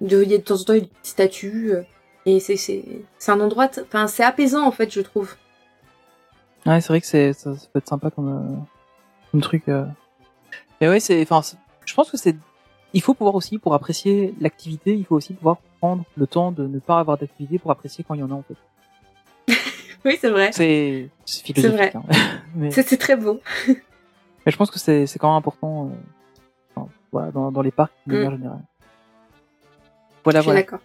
[0.02, 1.72] de, il y a de temps en temps une petite statue.
[1.72, 1.82] euh,
[2.26, 2.84] et c'est, c'est,
[3.18, 5.34] c'est un endroit, enfin, c'est apaisant, en fait, je trouve.
[6.66, 8.56] Ouais, c'est vrai que c'est ça, ça peut être sympa comme euh,
[9.30, 9.64] comme truc.
[10.82, 11.40] Mais ouais, c'est enfin,
[11.86, 12.36] je pense que c'est
[12.92, 16.66] il faut pouvoir aussi pour apprécier l'activité, il faut aussi pouvoir prendre le temps de
[16.66, 19.54] ne pas avoir d'activité pour apprécier quand il y en a en fait.
[20.04, 20.50] Oui, c'est vrai.
[20.52, 21.76] C'est c'est philosophique.
[21.78, 21.92] vrai.
[21.94, 22.02] hein.
[22.56, 23.40] mais, C'est, c'est très beau.
[23.68, 25.90] mais je pense que c'est quand même important
[26.76, 26.80] euh,
[27.12, 28.16] voilà, dans dans les parcs de Mm.
[28.18, 28.60] manière générale.
[30.24, 30.62] Voilà, je suis voilà.
[30.62, 30.80] d'accord.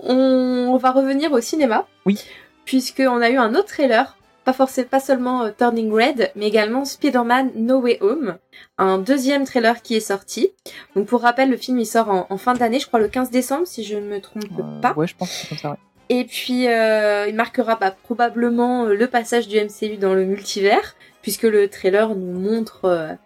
[0.00, 1.86] on, on va revenir au cinéma.
[2.04, 2.20] Oui.
[2.64, 4.16] Puisqu'on a eu un autre trailer.
[4.44, 8.36] Pas forcément, pas seulement euh, Turning Red, mais également Spider-Man No Way Home.
[8.78, 10.50] Un deuxième trailer qui est sorti.
[10.94, 13.30] Donc pour rappel, le film il sort en, en fin d'année, je crois le 15
[13.30, 14.92] décembre si je ne me trompe Euh, pas.
[14.96, 15.70] ouais, je pense que c'est comme ça.
[15.70, 15.76] Ouais.
[16.10, 21.44] Et puis, euh, il marquera bah, probablement le passage du MCU dans le multivers, puisque
[21.44, 23.16] le trailer nous montre,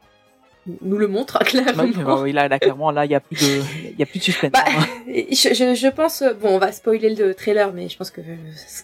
[0.82, 1.84] nous le montre clairement.
[2.04, 3.62] Bah oui, là, là, clairement, là, il y a plus de,
[3.92, 4.50] il y a plus de suspense.
[4.52, 4.84] Bah, hein.
[5.08, 8.20] je, je, je pense, euh, bon, on va spoiler le trailer, mais je pense que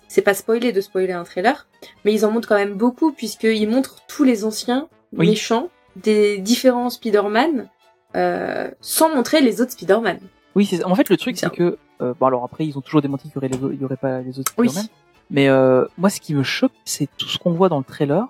[0.09, 1.66] c'est pas spoiler de spoiler un trailer,
[2.05, 5.28] mais ils en montrent quand même beaucoup puisqu'ils montrent tous les anciens Oui.
[5.28, 7.68] méchants des différents Spider-Man
[8.16, 10.18] euh, sans montrer les autres Spider-Man.
[10.55, 13.03] Oui, c'est en fait le truc c'est que euh, bon alors après ils ont toujours
[13.03, 14.68] démenti qu'il y aurait les au- il y aurait pas les autres Oui.
[14.68, 14.89] Spider-Man.
[15.30, 18.24] Mais euh, moi ce qui me choque c'est tout ce qu'on voit dans le trailer.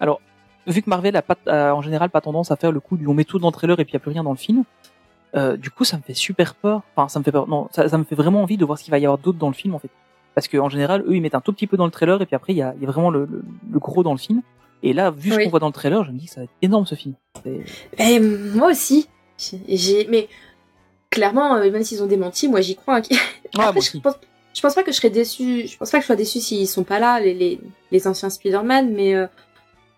[0.00, 0.20] Alors
[0.66, 3.06] vu que Marvel a pas a en général pas tendance à faire le coup du
[3.06, 4.36] on met tout dans le trailer et puis il y a plus rien dans le
[4.36, 4.64] film.
[5.34, 6.82] Euh, du coup ça me fait super peur.
[6.94, 7.48] Enfin ça me fait peur.
[7.48, 9.38] Non ça, ça me fait vraiment envie de voir ce qu'il va y avoir d'autre
[9.38, 9.90] dans le film en fait.
[10.34, 12.26] Parce que en général eux ils mettent un tout petit peu dans le trailer et
[12.26, 14.42] puis après il y a, y a vraiment le, le, le gros dans le film.
[14.82, 16.44] Et là vu ce qu'on voit dans le trailer je me dis que ça va
[16.44, 17.14] être énorme ce film.
[17.98, 19.08] Et moi aussi,
[19.68, 20.28] j'ai, mais
[21.10, 22.98] clairement, euh, même s'ils ont démenti, moi j'y crois.
[22.98, 23.02] hein.
[23.58, 24.14] Ah, Après, moi je pense,
[24.54, 25.66] je pense pas que je serais déçue.
[25.66, 27.60] Je pense pas que je sois déçue s'ils sont pas là, les, les,
[27.90, 29.26] les anciens Spider-Man, mais euh,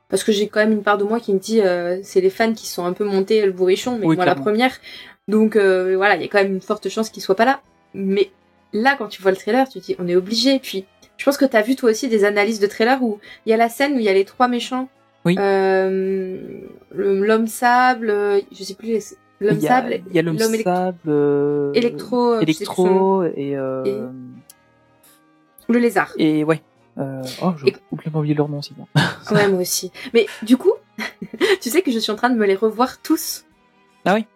[0.08, 2.30] parce que j'ai quand même une part de moi qui me dit euh, c'est les
[2.30, 4.72] fans qui sont un peu montés le bourrichon, mais Oui, moi la première.
[5.28, 7.60] Donc euh, voilà, il y a quand même une forte chance qu'ils soient pas là.
[7.94, 8.30] Mais
[8.72, 10.58] là, quand tu vois le trailer, tu te dis on est obligé.
[10.58, 10.84] Puis
[11.16, 13.56] je pense que t'as vu toi aussi des analyses de trailer où il y a
[13.56, 14.88] la scène où il y a les trois méchants.
[15.24, 15.36] Oui.
[15.38, 16.38] Euh,
[16.92, 18.12] l'homme sable,
[18.52, 19.14] je sais plus.
[19.40, 23.56] L'homme sable, il y a l'homme sable, électro, électro et
[25.68, 26.12] le lézard.
[26.18, 26.60] et ouais.
[26.98, 28.86] Euh, oh, j'ai Et- complètement oublié leur nom bien.
[29.30, 29.90] Ouais, moi aussi.
[30.12, 30.72] Mais du coup,
[31.60, 33.44] tu sais que je suis en train de me les revoir tous.
[34.04, 34.26] Ah oui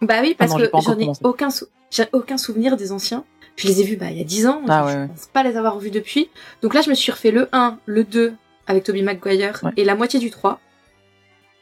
[0.00, 3.24] Bah oui, parce non, j'ai que j'en ai aucun, sou- j'ai aucun souvenir des anciens.
[3.56, 4.62] Je les ai vus bah, il y a 10 ans.
[4.68, 5.08] Ah je, ouais, je ouais.
[5.08, 6.28] pense pas les avoir vus depuis.
[6.62, 8.34] Donc là, je me suis refait le 1, le 2
[8.66, 9.70] avec Tobey Maguire Ouais.
[9.76, 10.58] et la moitié du 3.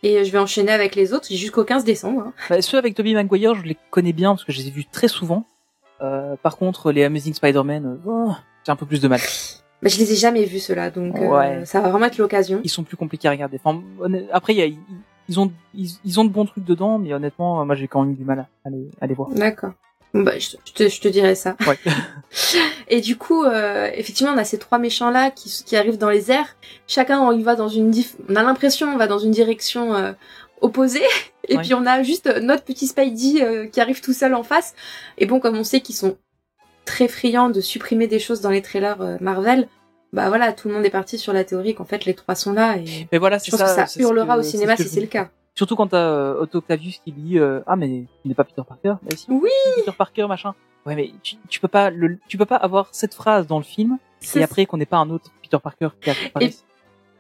[0.05, 2.23] Et je vais enchaîner avec les autres jusqu'au 15 décembre.
[2.29, 2.33] hein.
[2.49, 4.87] Bah, ceux avec Tobey Maguire, je les connais bien parce que je les ai vus
[4.87, 5.45] très souvent.
[6.01, 8.33] Euh, par contre, les Amazing Spider-Man, euh, oh,
[8.65, 9.21] j'ai un peu plus de mal.
[9.83, 12.61] Bah, je les ai jamais vus ceux-là, donc euh, ça va vraiment être l'occasion.
[12.63, 13.59] Ils sont plus compliqués à regarder.
[13.63, 13.83] Enfin,
[14.33, 14.79] après, y a, ils,
[15.29, 18.13] ils ont, ils, ils ont de bons trucs dedans, mais honnêtement, moi, j'ai quand même
[18.13, 19.31] eu du mal à les, à les voir.
[19.31, 19.73] D'accord.
[20.15, 21.57] Bah, je, je te, je te dirai ça.
[21.67, 21.79] Ouais.
[22.89, 26.31] Et du coup, euh, effectivement, on a ces trois méchants-là qui, qui arrivent dans les
[26.31, 26.57] airs.
[26.87, 27.91] Chacun, on y va dans une...
[27.91, 30.13] dif- On a l'impression on va dans une direction euh,
[30.61, 31.01] opposée.
[31.49, 31.63] Et Ouais.
[31.63, 34.75] puis, on a juste notre petit Spidey euh, qui arrive tout seul en face.
[35.19, 36.17] Et bon, comme on sait qu'ils sont
[36.85, 39.69] très friands de supprimer des choses dans les trailers euh, Marvel,
[40.13, 42.53] bah voilà, tout le monde est parti sur la théorie qu'en fait, les trois sont
[42.53, 42.77] là.
[42.77, 43.85] Et Mais voilà, je pense ça.
[43.85, 45.31] que ça hurlera que- au cinéma ce si c'est le cas.
[45.55, 48.63] Surtout quand t'as euh, Otto Octavius qui dit euh, ah mais il n'est pas Peter
[48.67, 48.95] Parker.
[49.03, 49.51] Bah, si, Oui.
[49.77, 50.55] Peter Parker machin.
[50.87, 53.65] Ouais mais tu, tu peux pas le, tu peux pas avoir cette phrase dans le
[53.65, 53.99] film
[54.35, 56.53] et après qu'on n'ait pas un autre Peter Parker qui apparaît.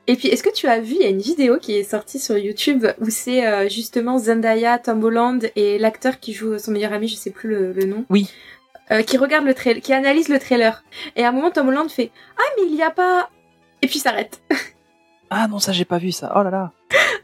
[0.09, 2.19] Et puis, est-ce que tu as vu, il y a une vidéo qui est sortie
[2.19, 6.93] sur YouTube où c'est euh, justement Zendaya, Tom Holland et l'acteur qui joue son meilleur
[6.93, 8.05] ami, je sais plus le, le nom.
[8.11, 8.29] Oui.
[8.91, 10.83] Euh, qui regarde le trailer, qui analyse le trailer.
[11.17, 13.31] Et à un moment, Tom Holland fait Ah, mais il y a pas.
[13.81, 14.43] Et puis s'arrête.
[15.35, 16.31] Ah non ça j'ai pas vu ça.
[16.37, 16.73] Oh là là.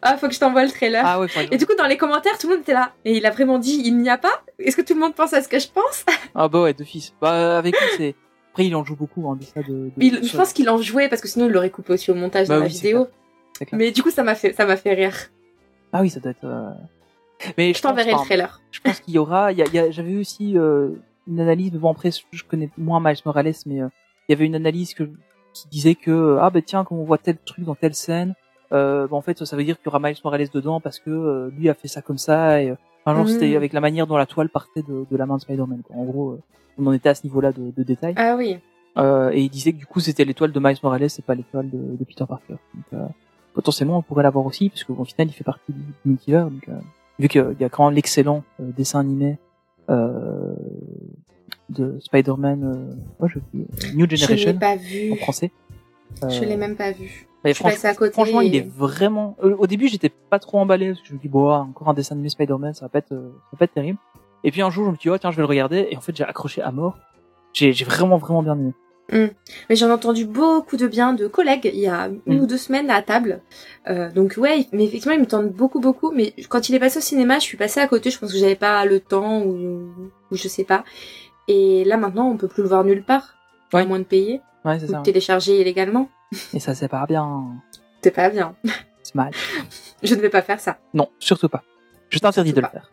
[0.00, 1.02] ah, faut que je t'envoie le trailer.
[1.06, 1.26] Ah ouais.
[1.50, 2.92] Et du coup, dans les commentaires, tout le monde était là.
[3.04, 5.34] Et il a vraiment dit Il n'y a pas Est-ce que tout le monde pense
[5.34, 6.06] à ce que je pense?
[6.34, 7.12] Ah bah ouais de fils.
[7.20, 8.14] Bah avec lui c'est.
[8.52, 9.68] Après il en joue beaucoup hein, de ça de.
[9.68, 12.14] de- Il- Je pense qu'il en jouait parce que sinon il l'aurait coupé aussi au
[12.14, 13.08] montage Bah dans la oui, vidéo.
[13.56, 13.68] clair.
[13.72, 15.14] Mais du coup, ça m'a fait, ça m'a fait rire.
[15.92, 16.44] Ah oui ça doit être.
[16.46, 16.70] euh,
[17.58, 18.62] Mais Je t'enverrai le trailer.
[18.70, 19.52] Je pense qu'il y aura.
[19.52, 20.92] Il y a, il y a- j'avais aussi euh,
[21.28, 21.72] une analyse.
[21.72, 23.88] mais Bon après je connais moins Miles Morales mais euh,
[24.28, 25.04] il y avait une analyse que
[25.54, 28.34] qui disait que euh, ah bah tiens quand on voit tel truc dans telle scène
[28.72, 31.10] euh, bah, en fait ça veut dire qu'il y aura Miles Morales dedans parce que
[31.10, 32.74] euh, lui a fait ça comme ça et euh,
[33.04, 33.32] enfin, genre Mhm.
[33.32, 36.04] c'était avec la manière dont la toile partait de, de la main de Spider-Man en
[36.04, 36.40] gros euh,
[36.78, 38.58] on en était à ce niveau-là de, de détail Ah oui.
[38.98, 41.70] Euh, et il disait que du coup c'était l'étoile de Miles Morales et pas l'étoile
[41.70, 43.06] de, de Peter Parker donc euh,
[43.54, 46.72] potentiellement on pourrait l'avoir aussi puisque au final il fait partie du, multivers donc euh,
[47.18, 49.38] vu qu'il y a quand même l'excellent euh, dessin animé
[49.90, 50.54] euh,
[51.70, 55.12] de Spider-Man euh, ouais, je, euh, New Je Generation pas vu.
[55.12, 55.50] en français
[56.22, 57.26] Je Euh, l'ai même pas vu.
[57.44, 58.12] Je franch- à côté.
[58.12, 59.36] Franchement, il est vraiment.
[59.42, 61.94] au début, j'étais pas trop emballé parce que je me dis bon, ah, encore un
[61.94, 63.14] dessin animé Spider-Man, ça va pas être, ça
[63.52, 63.98] va pas être terrible.
[64.44, 66.00] Et puis un jour, je me dit oh tiens, je vais le regarder et en
[66.00, 66.98] fait, j'ai accroché à mort.
[67.52, 68.72] J'ai vraiment vraiment bien aimé.
[69.10, 72.42] Mais j'en ai entendu beaucoup de bien de collègues il y a une Mm.
[72.42, 73.40] ou deux semaines à table.
[73.88, 76.10] Euh, donc ouais, mais effectivement, il me tente beaucoup, beaucoup.
[76.12, 78.10] Mais quand il est passé au cinéma, je suis passée à côté.
[78.10, 79.88] Je pense que j'avais pas le temps ou,
[80.30, 80.84] ou je sais pas.
[81.48, 83.34] Et là maintenant, on peut plus le voir nulle part.
[83.72, 83.86] À Ouais.
[83.86, 85.00] moins de payer Ouais, c'est ou de ça.
[85.02, 86.08] télécharger illégalement.
[86.52, 87.46] Et ça, c'est pas bien.
[88.02, 88.54] C'est pas bien.
[89.02, 89.30] C'est mal.
[90.02, 90.78] Je ne vais pas faire ça.
[90.94, 91.62] Non, surtout pas.
[92.10, 92.90] Je t'interdis de Surtout le faire.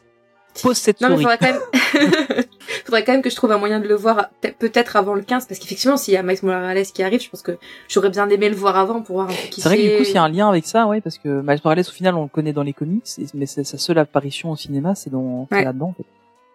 [0.62, 1.60] Pose cette Non, mais faudrait quand même,
[2.86, 5.22] faudrait quand même que je trouve un moyen de le voir peut- peut-être avant le
[5.22, 7.58] 15, parce qu'effectivement, s'il y a Miles Morales qui arrive, je pense que
[7.90, 9.98] j'aurais bien aimé le voir avant pour voir un peu qui C'est vrai que du
[9.98, 12.16] coup, s'il y a un lien avec ça, ouais, parce que Miles Morales, au final,
[12.16, 15.64] on le connaît dans les comics, mais sa seule apparition au cinéma, c'est dans, Ouais.
[15.64, 16.06] là-dedans, en fait.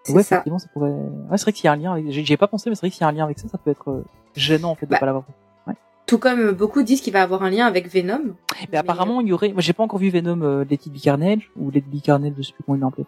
[0.03, 0.37] C'est Ouais, ça.
[0.37, 0.89] effectivement, ça pourrait.
[0.91, 1.93] Ouais, c'est vrai qu'il y a un lien.
[1.93, 2.11] Avec...
[2.11, 3.49] J'y j'y ai pas pensé, mais c'est vrai qu'il y a un lien avec ça.
[3.49, 4.03] Ça peut être euh,
[4.35, 5.25] gênant en fait de Bah, pas l'avoir.
[5.29, 5.75] vu.
[6.07, 8.35] Tout comme beaucoup disent qu'il va avoir un lien avec Venom.
[8.73, 9.53] Mais apparemment, il y aurait.
[9.53, 12.65] Moi, j'ai pas encore vu Venom euh, Be Carnage ou Be Carnage, je sais plus
[12.65, 13.05] comment il l'a appelé.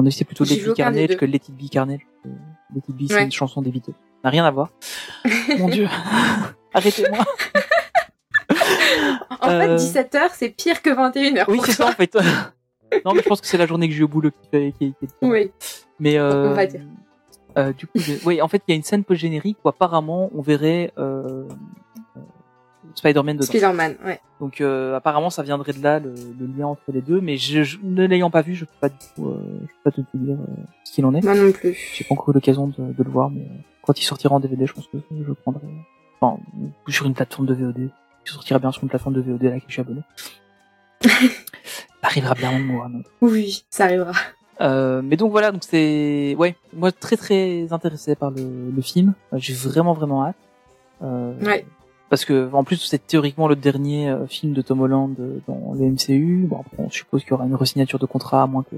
[0.00, 1.68] Avis, c'est plutôt J'ai Let It vu Be aucun des Carnage que Let It Be
[1.70, 2.00] Carnage.
[2.26, 2.30] Euh,
[2.74, 3.24] Let It Be, c'est Ouais.
[3.24, 3.62] une chanson.
[3.62, 3.70] Ça
[4.24, 4.70] n'a rien à voir.
[5.58, 5.86] Mon Dieu,
[6.74, 7.24] arrêtez-moi.
[9.40, 11.44] En Euh, fait, 17h, c'est pire que 21h.
[11.48, 12.14] Oui, c'est ça en fait.
[13.04, 14.72] non, mais je pense que c'est la journée que j'ai au boulot qui fait.
[14.78, 15.50] Qui, qui- Oui.
[16.00, 16.80] Mais euh, On va dire.
[17.58, 19.68] euh, du coup, je- oui, en fait, il y a une scène post générique où
[19.68, 21.48] apparemment on verrait euh, euh,
[22.94, 23.46] Spider-Man dedans.
[23.46, 24.20] Spider-Man, ouais.
[24.40, 27.20] Donc euh, apparemment, ça viendrait de là le, le lien entre les deux.
[27.20, 29.90] Mais je, je- ne l'ayant pas vu, je peux pas du tout, euh, je peux
[29.90, 31.22] pas te dire euh, ce qu'il en est.
[31.22, 31.76] Moi non plus.
[31.94, 33.46] J'ai pas encore eu l'occasion de, de le voir, mais
[33.82, 35.62] quand il sortira en DVD, je pense que je le prendrai.
[36.20, 36.40] Enfin,
[36.88, 37.78] sur une plateforme de VOD.
[38.26, 40.00] Il sortira bien sur une plateforme de VOD à laquelle je suis abonné.
[41.04, 43.10] Ça arrivera bien un autre.
[43.22, 44.12] Oui, ça arrivera.
[44.60, 49.14] Euh, mais donc voilà, donc c'est ouais, moi très très intéressé par le, le film.
[49.32, 50.36] J'ai vraiment vraiment hâte.
[51.02, 51.66] Euh, Ouais.
[52.14, 55.74] Parce que en plus c'est théoriquement le dernier euh, film de Tom Holland euh, dans
[55.74, 56.46] le MCU.
[56.48, 58.76] Bon, on suppose qu'il y aura une resignature de contrat à moins que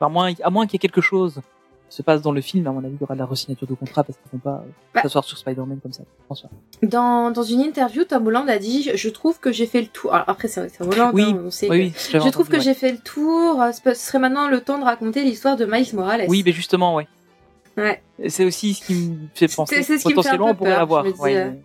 [0.00, 1.40] à moins à moins qu'il y ait quelque chose
[1.88, 2.66] qui se passe dans le film.
[2.66, 4.64] À mon avis, il y aura de la resignature de contrat parce qu'ils vont pas
[4.66, 5.02] euh, Bah.
[5.02, 6.02] s'asseoir sur Spider-Man comme ça.
[6.24, 6.50] François.
[6.82, 10.12] Dans, dans une interview, Tom Holland a dit Je trouve que j'ai fait le tour.
[10.12, 12.48] Alors après, c'est vrai, Tom Holland, Oui, hein, on sait Oui, que- oui, Je trouve
[12.48, 12.62] que ouais.
[12.62, 13.62] j'ai fait le tour.
[13.72, 16.24] Ce serait maintenant le temps de raconter l'histoire de Miles Morales.
[16.28, 17.06] Oui, mais justement, ouais.
[17.76, 18.02] Ouais.
[18.26, 20.52] C'est aussi ce qui me fait penser C'est- ce qui me fait un potentiellement peu
[20.52, 21.04] on pourrait l'avoir.
[21.20, 21.60] Ouais, euh, mais-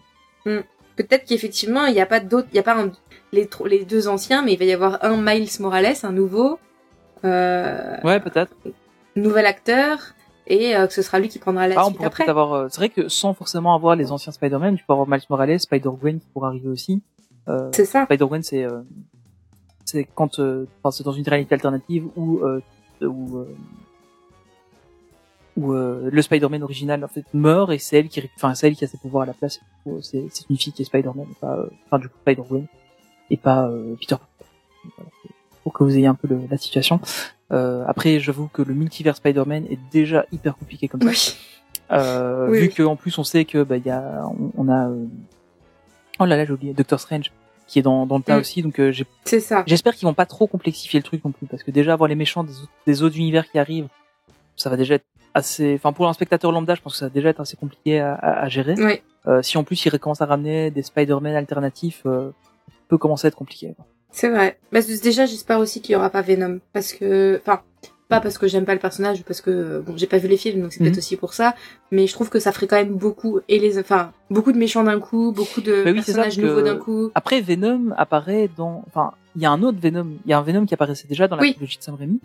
[0.95, 2.47] Peut-être qu'effectivement, il n'y a pas d'autres.
[2.51, 2.91] Il y a pas un-
[3.33, 3.47] les,
[3.85, 6.57] deux anciens, mais il va y avoir un Miles Morales, un nouveau.
[7.23, 8.53] Euh, ouais, peut-être.
[9.15, 9.97] nouvel acteur.
[10.47, 12.23] Et euh, que ce sera lui qui prendra la Ah, on suite pourrait après.
[12.25, 12.53] peut-être avoir.
[12.53, 15.59] euh, C'est vrai que sans forcément avoir les anciens Spider-Man, tu peux avoir Miles Morales,
[15.59, 17.01] Spider-Gwen qui pourra arriver aussi.
[17.49, 18.05] Euh, C'est ça.
[18.05, 18.81] Spider-Gwen, c'est euh,
[19.85, 22.61] c'est quand, euh, enfin, c'est dans une réalité alternative où euh,
[23.01, 23.55] où euh,
[25.57, 28.75] où euh, le Spider-Man original en fait meurt et c'est elle qui, enfin, c'est elle
[28.75, 29.61] qui a ses pouvoirs à la place.
[29.83, 32.65] Coup, C'est une fille qui est Spider-Man, pas, euh, enfin, du coup, Spider-Gwen
[33.29, 34.15] et pas euh, Peter.
[34.97, 35.09] Voilà,
[35.63, 36.99] pour que vous ayez un peu le- la situation.
[37.51, 41.07] Euh, après, j'avoue que le multivers Spider-Man est déjà hyper compliqué comme ça.
[41.09, 41.35] Oui.
[41.91, 42.73] Euh, Oui, vu oui.
[42.73, 45.05] que en plus on sait que bah il y a on, on a euh,
[46.19, 47.31] oh là là j'ai oublié Doctor Strange
[47.67, 48.39] qui est dans dans le tas Mm.
[48.39, 48.91] aussi donc euh,
[49.23, 49.63] C'est ça.
[49.67, 52.15] j'espère qu'ils vont pas trop complexifier le truc non plus parce que déjà avoir les
[52.15, 52.53] méchants des
[52.87, 53.87] des autres univers qui arrivent
[54.55, 57.09] ça va déjà être assez enfin pour un spectateur lambda je pense que ça va
[57.11, 59.01] déjà être assez compliqué à, à, à gérer Oui.
[59.27, 62.31] Euh, si en plus ils commencent à ramener des Spider-Man alternatifs euh,
[62.67, 63.75] ça peut commencer à être compliqué.
[64.11, 64.57] C'est vrai.
[64.71, 66.59] Bah, déjà, j'espère aussi qu'il y aura pas Venom.
[66.71, 67.61] Parce que, enfin,
[68.07, 70.61] pas parce que j'aime pas le personnage, parce que, bon, j'ai pas vu les films,
[70.61, 70.85] donc c'est Mhm.
[70.87, 71.55] peut-être aussi pour ça.
[71.91, 74.83] Mais je trouve que ça ferait quand même beaucoup, et les, enfin, beaucoup de méchants
[74.83, 77.09] d'un coup, beaucoup de Bah oui, c'est ça, personnages nouveaux d'un coup.
[77.15, 80.43] après Venom apparaît dans enfin il y a un autre Venom il y a un
[80.43, 81.53] Venom qui apparaissait déjà dans la Oui.
[81.55, 82.21] trilogie de Sam Raimi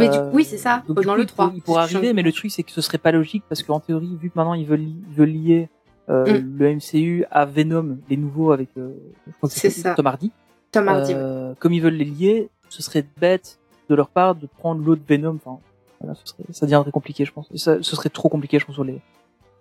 [0.00, 1.46] Euh, oui, c'est ça, donc, dans coup, le il 3.
[1.46, 3.80] pour- Il pourrait arriver, mais le truc c'est que ce serait pas logique parce qu'en
[3.80, 5.68] théorie, vu que maintenant ils veulent, li- ils veulent lier
[6.10, 6.56] euh, Mm.
[6.58, 8.92] le MCU à Venom, les nouveaux avec euh,
[9.48, 9.94] C'est ça.
[9.94, 10.30] Tom Hardy.
[10.70, 11.14] Tom Hardy.
[11.14, 11.52] ouais.
[11.58, 15.36] Comme ils veulent les lier, ce serait bête de leur part de prendre l'autre Venom.
[15.44, 15.58] Enfin,
[16.00, 17.46] voilà, ce serait, ça deviendrait compliqué, je pense.
[17.56, 19.00] Ça, ce serait trop compliqué, je pense, sur les.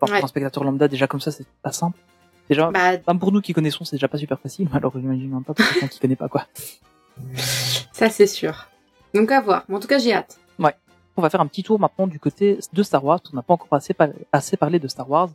[0.02, 0.20] Enfin, Ouais.
[0.20, 1.98] pour un spectateur lambda, déjà comme ça, c'est pas simple.
[2.50, 4.68] Déjà, Bah, même pour nous qui connaissons, c'est déjà pas super facile.
[4.74, 6.46] Alors, j'imagine même pas pour quelqu'un qui connaît pas quoi.
[7.94, 8.68] ça, c'est sûr.
[9.14, 9.64] Donc, à voir.
[9.72, 10.40] En tout cas, j'ai hâte.
[11.16, 13.54] On va faire un petit tour maintenant du côté de Star Wars, qu'on n'a pas
[13.54, 15.30] encore assez, par- assez parlé de Star Wars.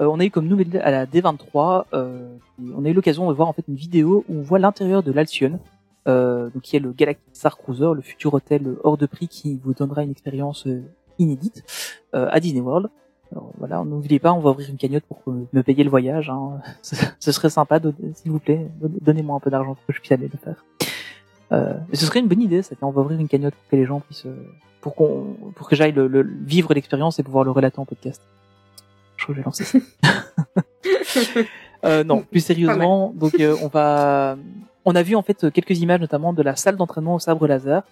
[0.00, 2.36] Euh, on a eu comme nouvelle à la D23, euh,
[2.72, 5.10] on a eu l'occasion de voir en fait une vidéo où on voit l'intérieur de
[5.10, 5.58] l'Alcyon,
[6.06, 9.58] euh, donc qui est le Galactic Star Cruiser, le futur hôtel hors de prix qui
[9.64, 10.84] vous donnera une expérience euh,
[11.18, 11.64] inédite
[12.14, 12.88] euh, à Disney World.
[13.32, 16.30] Alors voilà, n'oubliez pas, on va ouvrir une cagnotte pour euh, me payer le voyage.
[16.30, 16.60] Hein.
[17.18, 17.80] Ce serait sympa,
[18.14, 20.64] s'il vous plaît, donnez- donnez-moi un peu d'argent pour que je puisse aller le faire.
[21.54, 22.74] Euh, ce serait une bonne idée, ça.
[22.82, 24.34] On va ouvrir une cagnotte pour que les gens puissent, euh,
[24.80, 28.20] pour qu'on, pour que j'aille le, le- vivre l'expérience et pouvoir le relater en podcast.
[29.16, 29.78] Je crois que je vais lancer ça.
[31.84, 34.36] Euh, non, plus sérieusement, donc euh, on va,
[34.86, 37.82] on a vu en fait quelques images notamment de la salle d'entraînement au sabre laser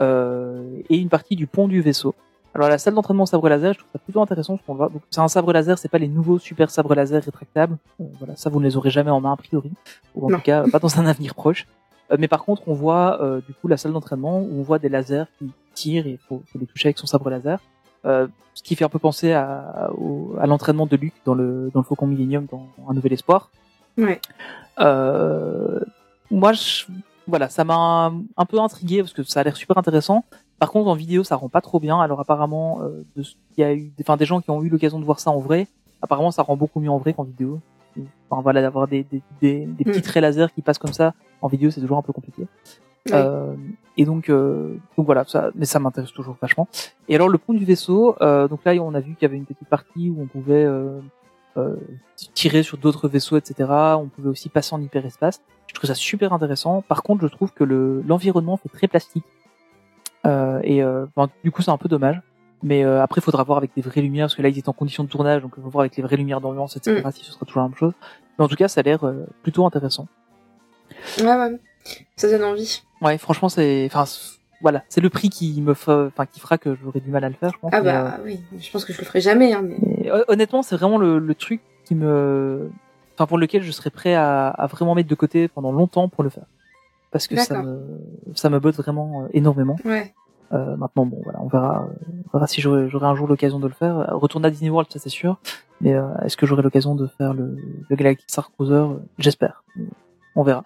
[0.00, 2.14] et une partie du pont du vaisseau.
[2.54, 4.90] Alors la salle d'entraînement au sabre laser, je trouve ça plutôt intéressant ce qu'on voit.
[4.90, 7.78] Donc c'est un sabre laser, c'est pas les nouveaux super sabres laser rétractables.
[8.00, 9.70] Euh, voilà, ça vous ne les aurez jamais en main a priori,
[10.14, 10.36] ou en Non.
[10.36, 11.66] tout cas pas dans un avenir proche.
[12.10, 14.78] Euh, mais par contre, on voit euh, du coup la salle d'entraînement où on voit
[14.78, 17.60] des lasers qui tirent et il faut, faut les toucher avec son sabre laser.
[18.04, 21.70] Euh, ce qui fait un peu penser à, au- à l'entraînement de Luke dans le
[21.72, 23.50] dans le Faucon Millennium dans Un Nouvel Espoir.
[23.96, 24.20] Ouais.
[24.80, 25.80] Euh,
[26.30, 26.84] moi, je,
[27.26, 30.24] voilà, ça m'a un peu intrigué parce que ça a l'air super intéressant.
[30.58, 32.00] Par contre, en vidéo, ça rend pas trop bien.
[32.00, 34.68] Alors apparemment, euh, de ce qu'il y a eu, enfin des gens qui ont eu
[34.68, 35.66] l'occasion de voir ça en vrai,
[36.02, 37.60] apparemment, ça rend beaucoup mieux en vrai qu'en vidéo.
[38.30, 40.02] Enfin voilà, d'avoir des des, des, des petits Mm.
[40.02, 42.42] traits laser qui passent comme ça en vidéo, c'est toujours un peu compliqué.
[43.06, 43.12] Oui.
[43.14, 43.54] Euh,
[43.96, 46.68] et donc, euh, donc voilà, ça, mais ça m'intéresse toujours vachement.
[47.08, 49.36] Et alors le pont du vaisseau, euh, donc là on a vu qu'il y avait
[49.36, 50.66] une petite partie où on pouvait
[52.34, 53.68] tirer sur d'autres vaisseaux, etc.
[53.98, 55.40] On pouvait aussi passer en hyperespace.
[55.66, 56.82] Je trouve ça super intéressant.
[56.82, 59.24] Par contre, je trouve que le l'environnement fait très plastique.
[60.24, 60.82] Et
[61.42, 62.20] du coup, c'est un peu dommage.
[62.62, 64.68] Mais euh, après, il faudra voir avec des vraies lumières, parce que là, ils étaient
[64.68, 66.96] en condition de tournage, donc il faut voir avec les vraies lumières d'ambiance, etc.
[67.12, 67.92] Si ce sera toujours la même chose.
[68.38, 70.06] Mais en tout cas, ça a l'air euh, plutôt intéressant.
[71.18, 71.58] Ouais, ouais.
[72.16, 72.82] Ça donne envie.
[73.00, 74.04] Ouais, franchement, c'est, enfin,
[74.60, 77.28] voilà, c'est le prix qui me, fa- enfin, qui fera que j'aurai du mal à
[77.28, 77.70] le faire, je pense.
[77.72, 79.52] Ah mais, bah oui, je pense que je le ferai jamais.
[79.52, 79.76] Hein, mais...
[79.80, 82.68] mais, hon- honnêtement, c'est vraiment le, le truc qui me,
[83.14, 86.24] enfin, pour lequel je serais prêt à, à vraiment mettre de côté pendant longtemps pour
[86.24, 86.44] le faire,
[87.12, 87.80] parce que ça me,
[88.34, 89.76] ça me botte vraiment euh, énormément.
[89.84, 90.12] Ouais.
[90.52, 91.88] Euh, maintenant, bon, voilà, on verra,
[92.26, 94.08] on verra si j'aurai un jour l'occasion de le faire.
[94.12, 95.38] Retourner à Disney World, ça c'est sûr.
[95.80, 97.56] Mais euh, est-ce que j'aurai l'occasion de faire le,
[97.88, 98.84] le Galactic Star Cruiser?
[99.18, 99.62] J'espère.
[100.34, 100.64] On verra.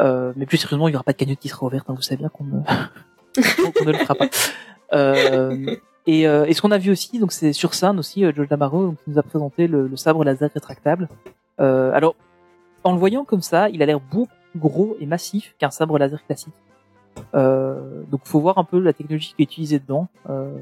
[0.00, 1.88] Euh, mais plus sérieusement, il y aura pas de cagnotte qui sera ouverte.
[1.88, 2.60] hein, vous savez bien qu'on ne,
[3.72, 4.26] qu'on ne le fera pas.
[4.92, 5.76] Euh,
[6.06, 8.48] et, euh, et ce qu'on a vu aussi, donc c'est sur scène aussi, euh, Joe
[8.48, 11.08] Damaro donc, qui nous a présenté le, le sabre laser rétractable.
[11.60, 12.14] Euh, alors,
[12.84, 15.98] en le voyant comme ça, il a l'air beaucoup plus gros et massif qu'un sabre
[15.98, 16.54] laser classique.
[17.34, 20.08] Euh, donc faut voir un peu la technologie qui est utilisée dedans.
[20.30, 20.54] Euh,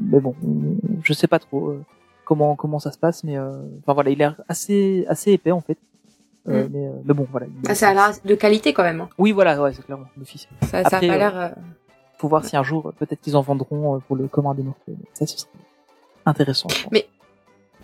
[0.00, 0.34] mais bon,
[1.02, 1.82] je sais pas trop euh,
[2.24, 5.50] comment comment ça se passe, mais euh, enfin voilà, il a l'air assez assez épais
[5.52, 5.78] en fait.
[6.48, 6.70] Euh, Mm.
[6.72, 7.46] mais, euh, mais bon voilà.
[7.46, 9.00] il- Ah, ça a l'air de qualité quand même.
[9.02, 9.08] hein.
[9.18, 10.48] Oui voilà, ouais, c'est clairement d'office.
[10.62, 11.36] Ça, ça a Après, pas euh, l'air.
[11.36, 11.48] euh,
[12.16, 14.96] Faut voir si un jour peut-être qu'ils en vendront pour le commun des mortels.
[15.14, 15.50] Ça ce serait
[16.26, 16.68] intéressant.
[16.90, 17.06] Mais-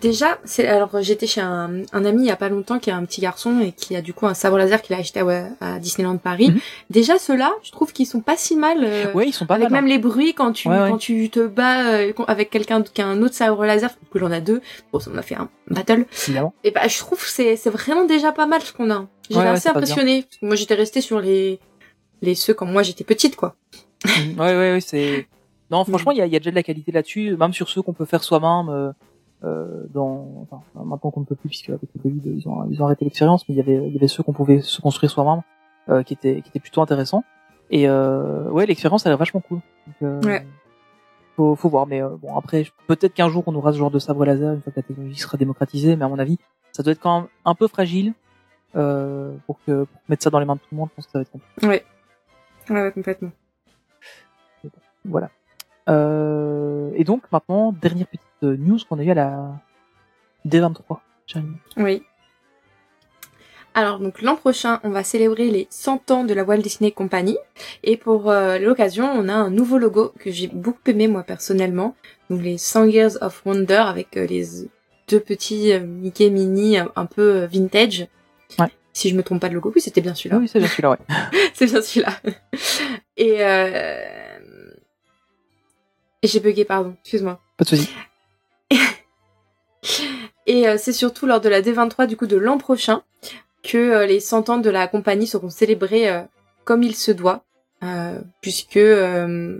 [0.01, 2.97] Déjà, c'est alors j'étais chez un, un ami il y a pas longtemps qui a
[2.97, 5.47] un petit garçon et qui a du coup un sabre laser qu'il a acheté à,
[5.61, 6.49] à Disneyland Paris.
[6.49, 6.59] Mhm.
[6.89, 8.79] Déjà ceux-là, je trouve qu'ils sont pas si mal.
[8.83, 9.77] euh, ouais, ils sont pas avec mal.
[9.79, 9.81] hein.
[9.81, 10.89] même les bruits quand tu Ouais, ouais.
[10.89, 14.31] quand tu te bats euh, avec quelqu'un qui a un autre sabre laser, que j'en
[14.31, 14.61] a deux.
[14.91, 16.05] Bon, ça m'a fait un battle.
[16.27, 16.53] évidemment.
[16.65, 19.07] Et bah je trouve que c'est c'est vraiment déjà pas mal ce qu'on a.
[19.29, 20.25] J'étais Ouais, assez impressionnée.
[20.41, 21.59] Moi j'étais restée sur les
[22.21, 23.55] les ceux quand moi j'étais petite quoi.
[24.05, 25.27] Mm, ouais, ouais, ouais, c'est.
[25.71, 27.69] Non, franchement, il y a, il y a déjà de la qualité là-dessus, même sur
[27.69, 28.69] ceux qu'on peut faire soi-même.
[28.69, 28.91] Euh,
[29.93, 32.85] dans, enfin, maintenant qu'on ne peut plus puisque avec le Covid ils ont, ils ont
[32.85, 35.41] arrêté l'expérience, mais il y avait, il y avait ceux qu'on pouvait se construire soi-même,
[35.89, 37.23] euh, qui étaient, qui étaient plutôt intéressants.
[37.69, 39.59] Et euh, ouais, l'expérience elle est vachement cool.
[39.87, 40.45] Donc, euh, Ouais.
[41.35, 43.99] Faut, faut voir, mais euh, bon après, peut-être qu'un jour on aura ce genre de
[43.99, 46.37] sabre laser une fois que la technologie sera démocratisée, mais à mon avis,
[46.71, 48.13] ça doit être quand même un peu fragile
[48.77, 50.89] euh, pour que pour mettre ça dans les mains de tout le monde.
[50.91, 51.67] Je pense que ça va être compliqué.
[51.67, 51.85] Ouais.
[52.69, 53.31] Ouais, complètement.
[55.03, 55.29] Voilà.
[55.89, 58.25] Euh, et donc maintenant, dernière petite
[58.55, 59.61] news qu'on a eu à la
[60.45, 60.99] D23.
[61.27, 61.55] Jérémy.
[61.77, 62.03] Oui.
[63.77, 67.37] Alors donc l'an prochain, on va célébrer les 100 ans de la Walt Disney Company
[67.83, 71.93] et pour euh, l'occasion, on a un nouveau logo que j'ai beaucoup aimé moi personnellement,
[72.29, 74.45] donc les 100 Years of Wonder avec euh, les
[75.09, 78.07] deux petits euh, Mickey Mini un, peu vintage.
[78.57, 78.67] Ouais.
[78.93, 80.37] Si je me trompe pas de logo, oui c'était bien celui-là.
[80.37, 80.97] oui, c'est bien celui-là, ouais.
[81.53, 82.13] C'est bien celui-là.
[83.17, 83.39] Et
[86.23, 87.41] j'ai bugué, pardon, excuse-moi.
[87.57, 87.89] Pas de souci.
[90.47, 93.03] Et euh, c'est surtout lors de la D23 du coup de l'an prochain
[93.63, 96.21] que euh, les 100 ans de la compagnie seront célébrés euh,
[96.65, 97.43] comme il se doit,
[97.83, 99.59] euh, puisque euh,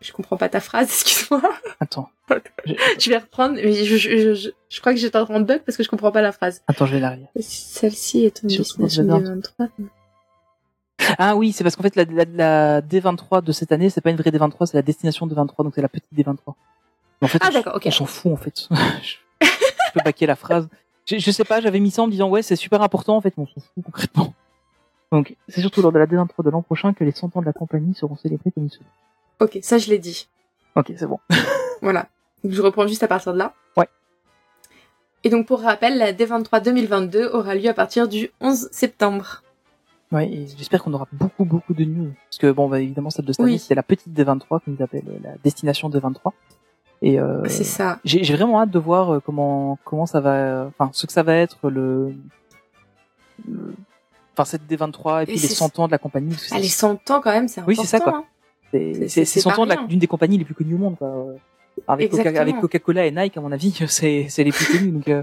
[0.00, 1.42] je comprends pas ta phrase, excuse-moi.
[1.80, 2.10] Attends.
[2.98, 5.44] Je- vais reprendre, mais je, je, je, je, je crois que j'étais en train de
[5.44, 6.62] bug parce que je comprends pas la phrase.
[6.66, 7.28] Attends, je vais la relire.
[7.38, 9.68] Celle-ci est une destination sur D23.
[11.18, 14.10] Ah oui, c'est parce qu'en fait, la, la, la D23 de cette année, c'est pas
[14.10, 16.54] une vraie D23, c'est la destination D23, donc c'est la petite D23.
[17.22, 17.82] En fait, Ah on- d'accord, ok.
[17.86, 18.68] on s'en fout, en fait.
[18.70, 20.68] je, je peux baquer la phrase.
[21.06, 23.20] Je, je sais pas, j'avais mis ça en me disant, ouais, c'est super important, en
[23.20, 24.34] fait, mais on s'en fout concrètement.
[25.12, 27.46] Donc, c'est surtout lors de la D23 de l'an prochain que les 100 ans de
[27.46, 28.88] la compagnie seront célébrés comme ils se doivent.
[29.40, 30.28] Ok, ça je l'ai dit.
[30.74, 31.20] Ok, c'est bon.
[31.82, 32.08] Voilà.
[32.42, 33.54] Donc, je reprends juste à partir de là.
[33.76, 33.88] Ouais.
[35.24, 39.42] Et donc pour rappel, la D23 2022 aura lieu à partir du 11 septembre.
[40.12, 42.12] Ouais, et j'espère qu'on aura beaucoup, beaucoup de news.
[42.30, 43.50] Parce que, bon, bah, évidemment, celle de cette Oui.
[43.52, 46.30] année, c'est la petite D23, qu'on appelle la destination D23.
[47.02, 47.98] Et, euh, C'est ça.
[48.04, 51.22] j'ai j'ai vraiment hâte de voir euh, comment, comment ça va, enfin, ce que ça
[51.22, 52.14] va être le,
[53.46, 53.74] le-
[54.34, 56.30] enfin, cette D23 et puis les c'est- 100 ans de la compagnie.
[56.30, 57.82] parce que Ah, les c'est- 100 ans quand même, c'est Oui, important.
[57.82, 58.16] c'est ça, quoi.
[58.16, 58.24] hein.
[58.72, 60.54] C'est c'est- c'est- c'est c'est 100 pas ans de la- d'une des compagnies les plus
[60.54, 61.08] connues au monde, quoi.
[61.88, 62.40] Avec Coca- Exactement.
[62.42, 64.90] avec Coca-Cola et Nike, à mon avis, c'est c'est les plus connus.
[64.92, 65.22] Donc, euh,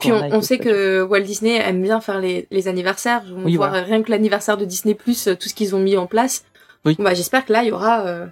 [0.00, 3.22] Puis on, Nike, on sait que Walt Disney aime bien faire les, les anniversaires.
[3.36, 3.84] On Oui, voit voilà.
[3.84, 6.44] rien que l'anniversaire de Disney Plus, euh, tout ce qu'ils ont mis en place.
[6.84, 6.96] Oui.
[6.98, 8.00] Bah, j'espère que là, il y aura.
[8.04, 8.26] euh,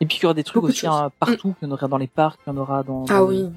[0.00, 1.86] Et puis il y aura des trucs Beaucoup aussi hein, partout, qu'il y en aura
[1.88, 3.04] dans les parcs, qu'il y en aura dans.
[3.10, 3.50] Ah oui,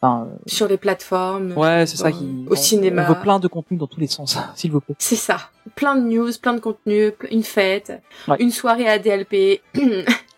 [0.00, 1.52] Enfin, euh, sur les plateformes.
[1.56, 2.44] ouais, c'est ça qui.
[2.48, 3.04] Au on- cinéma.
[3.08, 4.94] On veut plein de contenu dans tous les sens, s'il vous plaît.
[4.98, 5.38] C'est ça.
[5.76, 7.92] Plein de news, plein de contenu, une fête,
[8.28, 8.36] Ouais.
[8.40, 9.60] une soirée à DLP.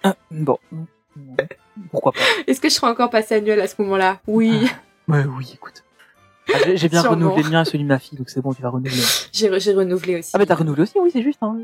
[0.06, 0.58] Ah, bon.
[1.90, 4.20] Pourquoi pas Est-ce que je serai encore passé annuel à ce moment-là?
[4.26, 4.68] Oui.
[5.08, 5.82] Ouais, oui, écoute.
[6.52, 8.60] Ah, j'ai- bien renouvelé le mien et celui de ma fille, donc c'est bon, tu
[8.62, 9.00] vas renouveler.
[9.32, 10.30] J'ai re- j'ai renouvelé aussi.
[10.34, 11.38] Ah bah t'as renouvelé aussi, oui, c'est juste.
[11.42, 11.56] Hein.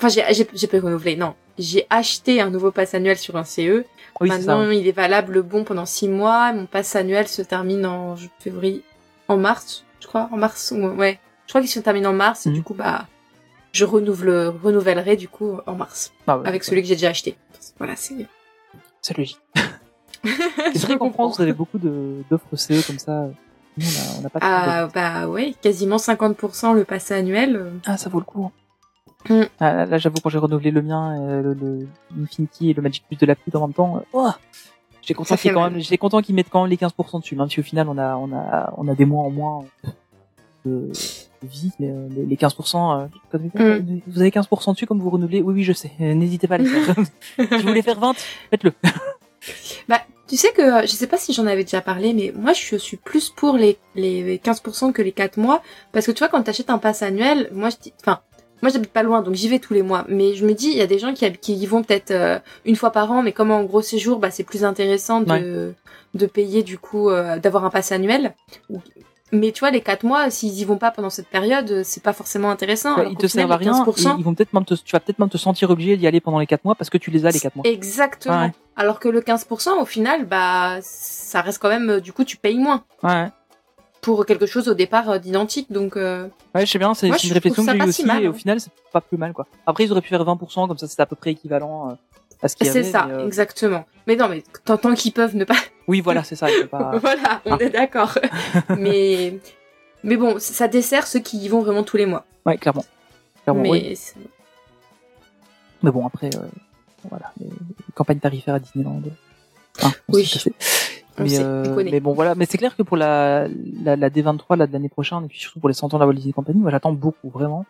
[0.00, 0.08] Enfin,
[0.54, 1.34] j'ai pas renouvelé, non.
[1.58, 3.84] J'ai acheté un nouveau pass annuel sur un CE.
[4.20, 4.54] Oui, c'est ça.
[4.56, 6.52] Maintenant, il est valable bon pendant six mois.
[6.52, 8.82] Mon pass annuel se termine en février,
[9.28, 10.72] en mars, je crois, en mars.
[10.76, 12.46] ou- Ouais, je crois qu'il se termine en mars.
[12.46, 12.54] Et Mhm.
[12.54, 13.06] du coup, bah,
[13.72, 17.36] je renouvelle, renouvellerai du coup en mars Ah ouais, avec celui que j'ai déjà acheté.
[17.78, 18.14] Voilà, c'est.
[19.02, 19.40] C'est logique.
[20.24, 21.10] Je C'est comprends.
[21.24, 23.28] France, vous avez beaucoup d'offres CE comme ça.
[23.78, 23.84] Nous,
[24.24, 27.72] on pas Ah bah ouais, quasiment 50% le pass annuel.
[27.86, 28.50] Ah, ça vaut le coup.
[29.28, 29.42] Mm.
[29.60, 31.88] Ah, là, là, j'avoue, quand j'ai renouvelé le mien, euh, le, le
[32.22, 34.30] Infinity et le Magic Plus de la pluie en même temps, euh, oh,
[35.02, 35.72] j'étais content qu'ils fait quand mal.
[35.72, 37.98] même, j'étais content qu'ils mettent quand même les 15% dessus, même si au final, on
[37.98, 39.64] a, on a, on a des mois en moins
[40.64, 40.90] de,
[41.42, 44.00] de vie, mais euh, les, les 15%, euh, comme- Mm.
[44.06, 46.66] vous avez 15% dessus comme vous renouvelez, oui, oui, je sais, n'hésitez pas à les
[46.66, 46.94] faire.
[47.38, 48.14] si vous voulez faire 20,
[48.50, 48.72] faites-le.
[49.88, 52.76] Bah, tu sais que, je sais pas si j'en avais déjà parlé, mais moi je
[52.76, 55.62] suis plus pour les, les 15% que les 4 mois.
[55.92, 58.20] Parce que tu vois, quand t'achètes un pass annuel, moi je dis, enfin,
[58.60, 60.04] moi j'habite pas loin, donc j'y vais tous les mois.
[60.08, 62.76] Mais je me dis, il y a des gens qui y vont peut-être euh, une
[62.76, 65.74] fois par an, mais comme en gros séjour, bah c'est plus intéressant de,
[66.14, 68.34] de payer du coup, euh, d'avoir un pass annuel.
[69.30, 72.02] Mais tu vois, les 4 mois, s'ils y vont pas pendant cette période, euh, c'est
[72.02, 72.96] pas forcément intéressant.
[72.96, 75.00] Ouais, ils te servent à rien, 15%, et ils vont peut-être même te, tu vas
[75.00, 77.26] peut-être même te sentir obligé d'y aller pendant les 4 mois parce que tu les
[77.26, 77.66] as les 4 mois.
[77.66, 78.40] Exactement.
[78.40, 78.52] Ouais.
[78.76, 82.36] Alors que le 15%, au final, bah, ça reste quand même, euh, du coup, tu
[82.38, 82.84] payes moins.
[83.02, 83.28] Ouais.
[84.00, 85.70] pour quelque chose au départ euh, d'identique.
[85.72, 88.04] Donc, euh, Ouais, je sais bien, c'est c'est une réflexion que j'ai eu si aussi,
[88.06, 89.46] mal, et au final, c'est pas plus mal, quoi.
[89.66, 91.94] Après, ils auraient pu faire 20%, comme ça, c'était à peu près équivalent euh,
[92.40, 92.84] à ce qu'il y avait.
[92.84, 93.84] c'est ça, mais, euh, exactement.
[94.06, 95.56] Mais non, mais tant, tant qu'ils peuvent ne pas.
[95.88, 96.98] Oui, voilà, c'est ça, pas...
[97.02, 97.58] voilà, on Ah.
[97.60, 98.16] est d'accord.
[98.78, 99.38] mais,
[100.04, 102.24] mais bon, ça dessert ceux qui y vont vraiment tous les mois.
[102.46, 102.84] Ouais, clairement.
[103.44, 103.98] Clairement, mais oui.
[105.82, 106.40] Mais bon, après, euh,
[107.08, 107.48] voilà, les,
[107.94, 109.00] campagnes tarifaires à Disneyland.
[109.82, 110.26] Hein, on Oui.
[110.26, 110.52] sait
[111.20, 112.36] mais, euh, mais bon, voilà.
[112.36, 113.48] Mais c'est clair que pour la,
[113.82, 116.02] la, la D23 là, de l'année prochaine, et puis surtout pour les 100 ans de
[116.02, 117.64] la Walt Disney Company, moi j'attends beaucoup, vraiment.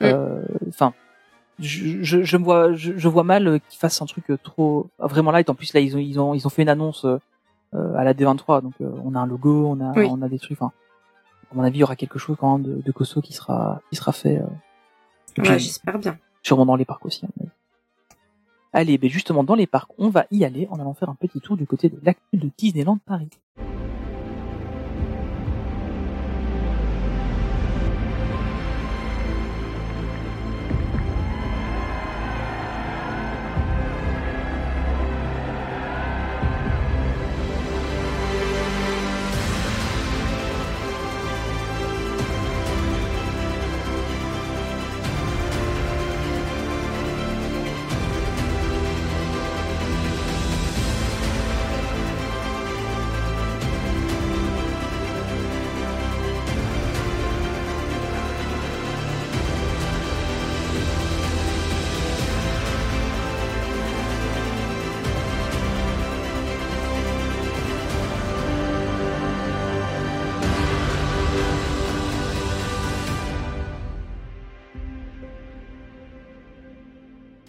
[0.00, 0.04] Mm.
[0.04, 0.94] Euh, Enfin,
[1.58, 4.38] je, je, je me vois, je, je vois mal euh, qu'ils fassent un truc euh,
[4.42, 5.50] trop vraiment light.
[5.50, 7.18] En plus, là, ils ont, ils ont, ils ont fait une annonce euh, euh,
[7.96, 10.06] à la D23, donc euh, on a un logo, on a, Oui.
[10.10, 10.60] on a des trucs.
[10.60, 10.72] Enfin,
[11.50, 13.80] à mon avis, il y aura quelque chose quand même de, de costaud qui sera,
[13.90, 14.38] qui sera fait.
[14.40, 14.46] euh,
[15.42, 16.16] Ouais, j'espère bien.
[16.42, 17.26] sûrement dans les parcs aussi.
[18.72, 21.40] Allez, ben justement dans les parcs, on va y aller en allant faire un petit
[21.40, 23.30] tour du côté de l'actu de Disneyland Paris.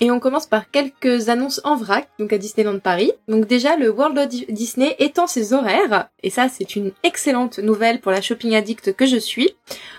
[0.06, 3.12] Et on commence par quelques annonces en vrac, donc à Disneyland Paris.
[3.28, 7.58] Donc déjà, le World of Di- Disney étend ses horaires, et ça c'est une excellente
[7.58, 9.56] nouvelle pour la shopping addict que je suis,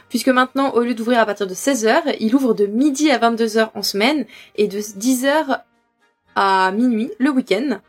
[0.09, 3.71] puisque maintenant, au lieu d'ouvrir à partir de 16h, il ouvre de midi à 22h
[3.75, 5.63] en semaine, et de 10h
[6.37, 7.81] à minuit le week-end.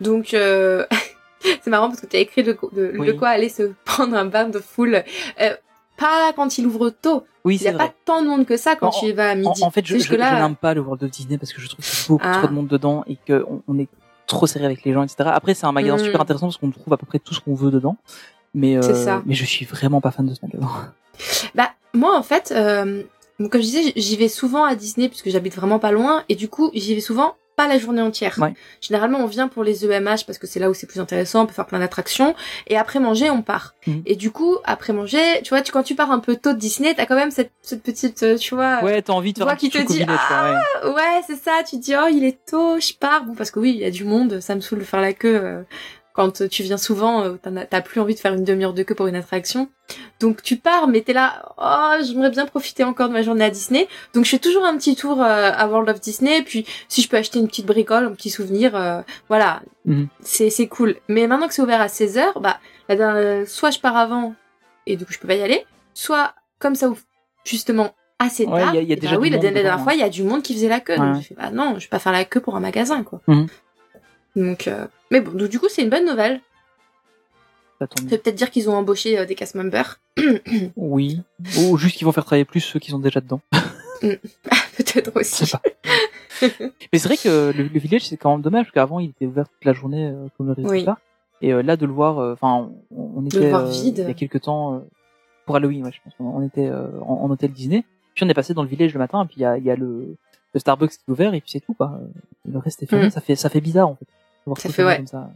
[0.00, 0.86] Donc, euh...
[1.40, 3.16] c'est marrant parce que tu as écrit de, de, de Oui.
[3.16, 5.02] quoi aller se prendre un bain de foule.
[5.40, 5.56] Euh,
[5.98, 7.24] pas quand il ouvre tôt.
[7.46, 9.30] Oui, Il n'y a pas tant de monde que ça quand En- tu y vas
[9.30, 9.62] à En, midi.
[9.62, 11.94] en fait, je, là, n'aime pas le World of Disney parce que je trouve qu'il
[11.94, 12.38] y a beaucoup Ah.
[12.38, 13.88] trop de monde dedans et qu'on on est
[14.26, 15.30] trop serré avec les gens, etc.
[15.32, 16.04] Après, c'est un magasin Mm.
[16.06, 17.96] super intéressant parce qu'on trouve à peu près tout ce qu'on veut dedans.
[18.52, 19.22] Mais, euh, C'est ça.
[19.26, 20.68] mais je suis vraiment pas fan de ce magasin.
[21.54, 23.02] Bah, moi, en fait, euh,
[23.38, 26.48] comme je disais, j'y vais souvent à Disney puisque j'habite vraiment pas loin et du
[26.48, 28.36] coup, j'y vais souvent pas la journée entière.
[28.38, 28.52] Ouais.
[28.80, 31.46] Généralement, on vient pour les EMH parce que c'est là où c'est plus intéressant, on
[31.46, 32.34] peut faire plein d'attractions
[32.66, 33.74] et après manger, on part.
[33.86, 34.02] Mhm.
[34.06, 36.58] Et du coup, après manger, tu vois, tu, quand tu pars un peu tôt de
[36.58, 39.48] Disney, t'as quand même cette, cette petite, euh, tu vois, Ouais, t'as envie de faire
[39.48, 40.90] un qui te village, quoi, ouais.
[40.94, 43.24] ouais, c'est ça, tu te dis, oh, il est tôt, je pars.
[43.24, 45.12] Bon, parce que oui, il y a du monde, ça me saoule de faire la
[45.14, 45.40] queue.
[45.42, 45.62] euh,
[46.16, 47.36] quand tu viens souvent, euh,
[47.70, 49.68] t'as plus envie de faire une demi-heure de queue pour une attraction.
[50.18, 53.50] Donc tu pars, mais t'es là, oh, j'aimerais bien profiter encore de ma journée à
[53.50, 53.86] Disney.
[54.14, 57.08] Donc je fais toujours un petit tour euh, à World of Disney, puis si je
[57.08, 60.08] peux acheter une petite bricole, un petit souvenir, euh, voilà, Mhm.
[60.20, 60.96] c'est c'est cool.
[61.08, 62.58] Mais maintenant que c'est ouvert à 16h, bah,
[62.88, 64.34] la dernière- soit je pars avant,
[64.86, 65.64] et du coup je peux pas y aller,
[65.94, 67.02] soit comme ça ouvre
[67.44, 69.78] justement assez Ouais, tard, il y a- y a et déjà bah oui, la dernière
[69.80, 70.94] fois, il y a du monde qui faisait la queue.
[70.94, 71.12] Ouais.
[71.12, 73.20] Donc je fais, bah non, je vais pas faire la queue pour un magasin, quoi.
[73.26, 73.46] Mhm.
[74.36, 76.40] Donc, euh, mais bon, donc du coup, c'est une bonne nouvelle.
[77.78, 80.00] Ça tombe peut-être dire qu'ils ont embauché euh, des cast members.
[80.76, 81.20] Oui.
[81.60, 83.40] Ou juste qu'ils vont faire travailler plus ceux qui sont déjà dedans.
[84.00, 85.46] Peut-être Je aussi.
[85.46, 85.62] sais pas.
[86.92, 89.26] Mais c'est vrai que le, le village c'est quand même dommage parce qu'avant il était
[89.26, 90.86] ouvert toute la journée euh, comme le Oui.
[91.42, 93.98] Et euh, là de le voir, euh, enfin on, on était vide.
[93.98, 94.82] il y a quelques temps
[95.46, 96.12] pour Halloween, ouais, je pense.
[96.18, 97.84] On, était en, en hôtel Disney.
[98.14, 99.64] Puis on est passé dans le village le matin et puis il y a, il
[99.64, 100.16] y a le,
[100.54, 101.98] le Starbucks qui est ouvert et puis c'est tout quoi.
[102.50, 103.06] Le reste est fermé.
[103.06, 103.10] Mm.
[103.10, 104.06] Ça fait ça fait bizarre en fait.
[104.58, 104.96] Ça fait, ouais.
[104.98, 105.30] comme ça.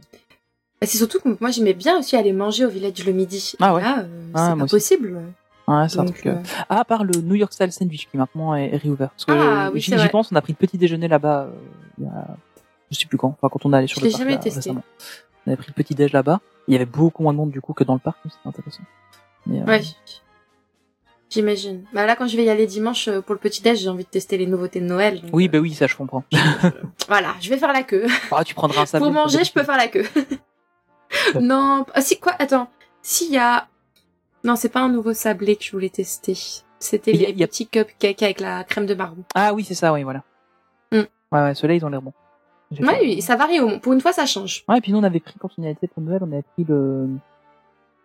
[0.81, 3.53] Et C'est surtout que moi j'aimais bien aussi aller manger au village le midi.
[3.59, 3.81] Ah ouais.
[3.81, 5.21] Là, euh, Ah, c'est pas possible.
[5.67, 6.25] Ouais, c'est un truc.
[6.25, 9.09] euh, euh, Ah, à part le New York Style Sandwich qui maintenant est, est réouvert.
[9.11, 11.43] Parce que Ah, oui, j'y pense, on a pris le petit déjeuner là-bas.
[11.43, 11.51] euh,
[11.99, 12.27] il y a,
[12.89, 13.29] je sais plus quand.
[13.39, 14.59] Enfin, quand on est allé sur Je le parc jamais là, testé.
[14.59, 14.83] récemment.
[15.45, 16.39] On avait pris le petit déj là-bas.
[16.67, 18.83] Il y avait beaucoup moins de monde du coup que dans le parc, c'était intéressant.
[19.45, 19.81] Mais, Ouais.
[21.31, 21.85] J'imagine.
[21.93, 24.03] Bah là, quand je vais y aller dimanche euh, pour le petit déj, j'ai envie
[24.03, 25.21] de tester les nouveautés de Noël.
[25.21, 26.23] donc, Oui, euh, bah oui, ça je comprends.
[27.07, 28.05] Voilà, je vais faire la queue.
[28.31, 29.05] Ah, tu prendras un sablé.
[29.05, 30.05] pour manger, je peux faire la queue.
[31.41, 32.69] non, ah, si quoi Attends,
[33.01, 33.67] s'il y a,
[34.43, 36.37] non, c'est pas un nouveau sablé que je voulais tester.
[36.79, 39.23] C'était les y a- petits cupcakes avec la crème de marron.
[39.35, 40.23] Ah oui, c'est ça, oui, voilà.
[40.91, 40.97] Mm.
[41.31, 42.13] Ouais, ouais, ceux-là, ils ont l'air bons.
[42.71, 43.59] Ouais, fait- oui, ça varie.
[43.59, 44.63] au- Pour une fois, ça change.
[44.67, 46.31] Ouais, et puis nous, on avait pris, quand on y a été pour Noël, on
[46.31, 47.07] avait pris le,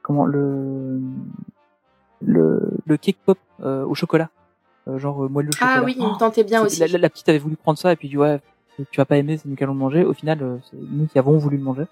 [0.02, 1.00] comment, le,
[2.24, 4.30] le, le cake pop, euh, au chocolat.
[4.88, 5.74] Euh, genre, euh, moelleux chocolat.
[5.78, 6.80] Ah oui, il me tentait bien aussi.
[6.80, 8.40] La, la- la petite avait voulu prendre ça et puis dit ouais,
[8.90, 10.04] tu vas pas aimer, c'est nous qui allons le manger.
[10.04, 11.84] Au final, c'est nous qui avons voulu le manger.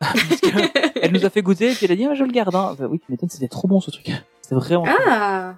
[1.02, 2.54] Elle nous a fait goûter et puis elle a dit ah, je le garde.
[2.54, 2.76] Hein.
[2.90, 4.10] Oui, tu m'étonnes, c'était trop bon ce truc.
[4.40, 4.84] C'était vraiment.
[5.08, 5.54] Ah.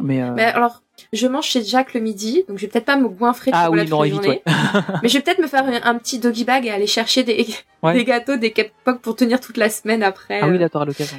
[0.00, 2.96] Mais, euh, Mais alors, je mange chez Jack le midi, donc je vais peut-être pas
[2.96, 4.42] me goinfrer de ah chocolat oui, toute la journée.
[4.44, 4.82] Ouais.
[5.02, 7.46] Mais je vais peut-être me faire un, un petit doggy bag et aller chercher des,
[7.82, 7.94] Ouais.
[7.94, 10.40] des gâteaux, des cupcakes pour tenir toute la semaine après.
[10.42, 11.16] ah oui, là t'auras l'occasion.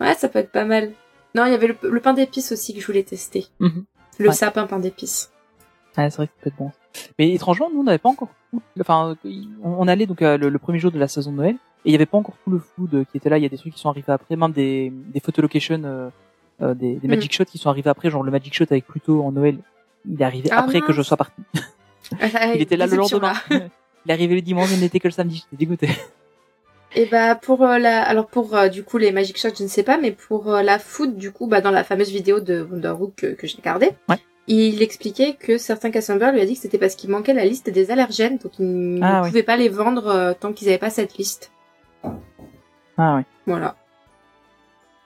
[0.00, 0.92] Ouais, ça peut être pas mal.
[1.34, 3.46] Non, il y avait le, le pain d'épices aussi que je voulais tester.
[3.60, 3.84] Mhm.
[4.18, 4.34] Le Ouais.
[4.34, 5.30] sapin pain d'épices.
[5.96, 6.72] Ah, c'est vrai que ça peut être bon.
[7.18, 8.28] Mais étrangement, nous on n'avait pas encore.
[8.52, 9.16] tout- Enfin,
[9.62, 11.54] on, allait donc euh, le, le premier jour de la saison de Noël
[11.84, 13.38] et il y avait pas encore tout le food qui était là.
[13.38, 16.10] Il y a des trucs qui sont arrivés après, même des des photolocations, euh,
[16.62, 17.10] euh, des, des Mm.
[17.10, 18.10] magic shots qui sont arrivés après.
[18.10, 19.58] Genre le magic shot avec Pluto en Noël,
[20.08, 21.40] il est arrivé Ah, après que je sois parti.
[22.54, 23.34] Il était là le lendemain.
[23.50, 23.56] là.
[24.06, 25.36] Il est arrivé le dimanche, il n'était que le samedi.
[25.50, 25.88] J'étais dégoûté.
[26.96, 29.68] Et bah pour euh, la, alors pour euh, du coup les Magic Shots, je ne
[29.68, 32.62] sais pas, mais pour euh, la food, du coup, bah dans la fameuse vidéo de
[32.68, 34.16] Wonderwood que, que j'ai regardée, Ouais.
[34.48, 37.44] il expliquait que certains cast members lui a dit que c'était parce qu'il manquait la
[37.44, 39.28] liste des allergènes, donc ils Ah, ne oui.
[39.28, 41.52] pouvaient pas les vendre tant qu'ils n'avaient pas cette liste.
[42.98, 43.24] Ah ouais.
[43.46, 43.76] Voilà.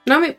[0.07, 0.37] Non mais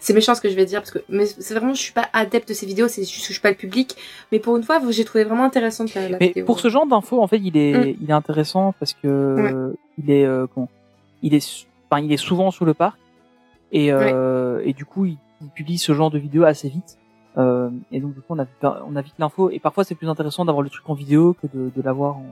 [0.00, 2.08] c'est méchant ce que je vais dire parce que mais c'est vraiment je suis pas
[2.12, 3.96] adepte de ces vidéos, c'est juste que je suis pas le public,
[4.32, 6.44] mais pour une fois j'ai trouvé vraiment intéressante la, la Mais vidéo.
[6.44, 7.96] pour ce genre d'infos, en fait, il est, Mm.
[8.02, 10.68] il est intéressant parce que il est, euh, comment
[11.22, 12.98] Il est, enfin, il est souvent sur le parc
[13.72, 16.98] et euh, et du coup, il, il publie ce genre de vidéos assez vite.
[17.38, 19.50] Euh, et donc du coup, on a vite- on a vite l'info.
[19.50, 22.26] Et parfois, c'est plus intéressant d'avoir le truc en vidéo que de, de l'avoir en,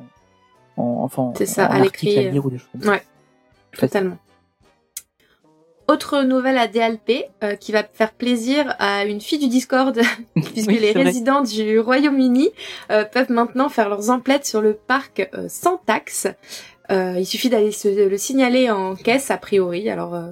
[0.76, 2.90] en, enfin, C'est ça, en à l'écrit, ou des choses comme ça.
[2.90, 3.02] Ouais.
[3.78, 4.16] Totalement.
[5.88, 9.98] Autre nouvelle à DLP euh, qui va faire plaisir à une fille du Discord,
[10.34, 11.04] puisque Oui, les vrai.
[11.04, 12.50] résidents du Royaume-Uni
[12.90, 16.26] euh, peuvent maintenant faire leurs emplettes sur le parc euh, sans taxe.
[16.90, 19.88] Euh, il suffit d'aller se le signaler en caisse a priori.
[19.88, 20.28] Alors euh,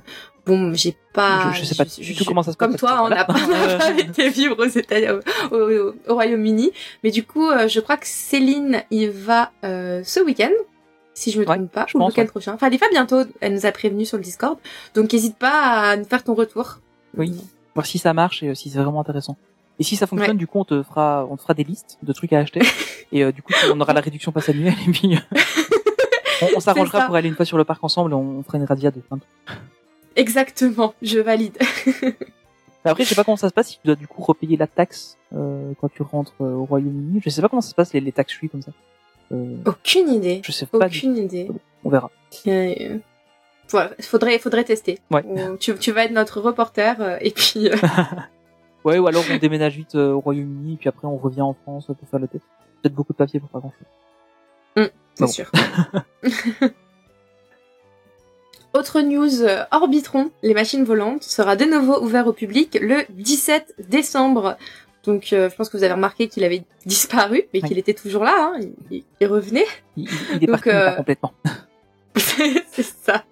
[0.47, 3.01] bon, j'ai pas, Je- je sais pas du tout comment ça se passe Comme toi,
[3.03, 3.33] on n'a pas,
[3.79, 6.71] pas été vivre aux au, au- au Royaume-Uni,
[7.03, 10.51] mais du coup, euh, je crois que Céline y va euh, ce week-end.
[11.19, 12.29] Si je me Ouais, trompe pas, je ou le pense, week-end ouais.
[12.29, 12.53] prochain.
[12.55, 13.23] Enfin, elle y va bientôt.
[13.41, 14.59] Elle nous a prévenu sur le Discord.
[14.95, 16.79] Donc, n'hésite pas à nous faire ton retour.
[17.17, 17.35] Oui.
[17.75, 19.37] Voir si ça marche et euh, si c'est vraiment intéressant.
[19.79, 22.13] Et si ça fonctionne, du coup, on te fera, on te fera des listes de
[22.13, 22.61] trucs à acheter.
[23.13, 25.19] et euh, du coup, on aura la réduction passe annuelle et puis euh,
[26.43, 28.13] on, on s'arrangera pour aller une fois sur le parc ensemble.
[28.13, 29.01] et On fera une radia de.
[30.17, 30.95] Exactement.
[31.03, 31.57] Je valide.
[32.85, 34.67] Après, je sais pas comment ça se passe si tu dois du coup repayer la
[34.69, 37.21] taxe euh, quand tu rentres euh, au Royaume-Uni.
[37.25, 38.71] Je sais pas comment ça se passe les, les taxes free comme ça.
[39.33, 40.41] Euh, Aucune idée.
[40.45, 40.89] je sais pas.
[40.89, 40.99] du.
[40.99, 41.49] Aucune idée.
[41.85, 42.11] On verra.
[42.47, 42.99] Euh,
[43.69, 43.91] voilà.
[44.01, 44.99] Faudrait, faudrait tester.
[45.11, 45.25] Ouais.
[45.59, 47.69] Tu, tu vas être notre reporter euh, et puis.
[47.69, 47.77] euh,
[48.85, 51.87] Ouais, ou alors on déménage vite euh, au Royaume-Uni puis après on revient en France
[51.87, 52.45] pour faire le test.
[52.83, 54.91] Peut-être beaucoup de papier pour pas grand-chose.
[55.15, 55.27] C'est Bon.
[55.27, 55.51] sûr.
[58.75, 64.57] Autre news, Orbitron, les machines volantes, sera de nouveau ouvert au public le 17 décembre.
[65.07, 67.69] Donc euh, je pense que vous avez remarqué qu'il avait disparu, mais Ouais.
[67.69, 68.61] qu'il était toujours là, hein.
[68.91, 69.65] il, revenait.
[69.97, 71.33] Il, il- est Donc, parti mais pas euh, complètement.
[72.17, 73.25] C'est ça.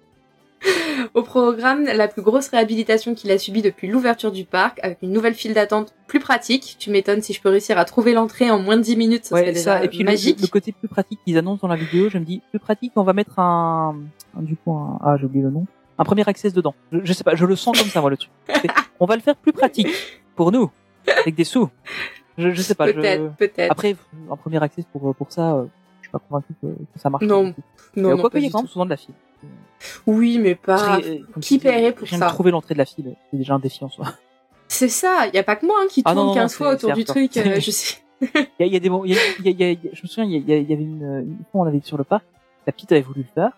[1.13, 5.11] Au programme, la plus grosse réhabilitation qu'il a subie depuis l'ouverture du parc, avec une
[5.11, 6.77] nouvelle file d'attente plus pratique.
[6.79, 9.29] Tu m'étonnes si je peux réussir à trouver l'entrée en moins de 10 minutes, ça
[9.31, 9.83] serait Ouais, déjà ça.
[9.83, 10.41] Et puis le, magique.
[10.41, 13.03] le côté plus pratique qu'ils annoncent dans la vidéo, je me dis plus pratique, on
[13.03, 13.95] va mettre un,
[14.37, 15.67] un- du coup un, ah j'ai oublié le nom,
[15.99, 16.73] un premier access dedans.
[16.91, 18.31] Je, je sais pas, je le sens comme ça moi le truc.
[18.99, 19.89] On va le faire plus pratique
[20.35, 20.71] pour nous,
[21.21, 21.69] avec des sous.
[22.37, 22.87] Je, je sais pas.
[22.87, 23.71] je- Peut-être, peut-être.
[23.71, 23.95] Après,
[24.29, 25.65] un premier access pour pour ça, euh,
[26.01, 27.23] je suis pas convaincu que, que ça marche.
[27.23, 27.53] Non.
[27.95, 29.15] Mais non, non, quoi y quand souvent de la file.
[30.07, 30.99] Oui, mais pas.
[30.99, 33.89] Euh, qui paierait pour ça trouver l'entrée de la file, c'est déjà un défi en
[33.89, 34.05] soi.
[34.67, 36.57] C'est ça, y a pas que moi hein, qui Ah tourne non, non, 15 non,
[36.57, 37.97] fois autour du truc, euh, je sais.
[38.21, 38.27] Il
[38.59, 40.01] y a, il y a des moments- il y a, il y il il je
[40.01, 42.25] me souviens, il y, il avait une, une fois on avait sur le parc,
[42.65, 43.51] la petite avait voulu le faire,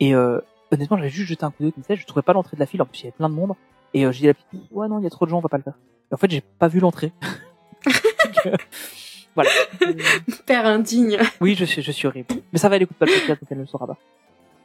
[0.00, 0.40] et euh,
[0.72, 2.66] honnêtement j'avais juste jeté un coup d'œil comme ça, je trouvais pas l'entrée de la
[2.66, 3.52] file, en plus il y avait plein de monde,
[3.92, 5.38] et euh, j'ai dit à la petite, ouais non il y a trop de gens,
[5.38, 5.74] on va pas le faire.
[6.12, 7.12] Et en fait j'ai pas vu l'entrée.
[8.46, 8.56] Euh,
[9.34, 9.50] voilà.
[10.46, 11.18] Père indigne.
[11.40, 13.48] oui je suis, je suis horrible, mais ça va elle écoute pas le podcast donc
[13.50, 13.96] elle ne le saura pas.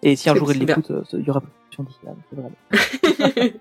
[0.03, 3.51] Et si un jour il l'écoute, euh, il y aura pas de d'ici là,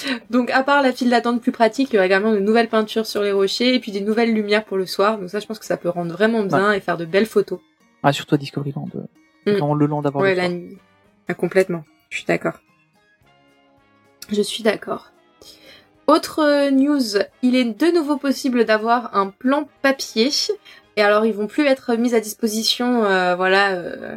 [0.30, 3.06] donc à part la file d'attente plus pratique, il y aura également de nouvelles peintures
[3.06, 5.18] sur les rochers et puis des nouvelles lumières pour le soir.
[5.18, 7.60] Donc ça, je pense que ça peut rendre vraiment bien et faire de belles photos.
[8.02, 9.04] Ah surtout à Discoveryland, euh,
[9.46, 9.78] Mm.
[9.78, 10.78] le land d'avoir Ouais, la nuit.
[11.28, 11.84] Ah, complètement.
[12.10, 12.60] Je suis d'accord.
[14.30, 15.12] Je suis d'accord.
[16.10, 17.00] Autre euh, news,
[17.42, 20.30] il est de nouveau possible d'avoir un plan papier.
[20.96, 24.16] Et alors, ils vont plus être mis à disposition, euh, voilà, euh,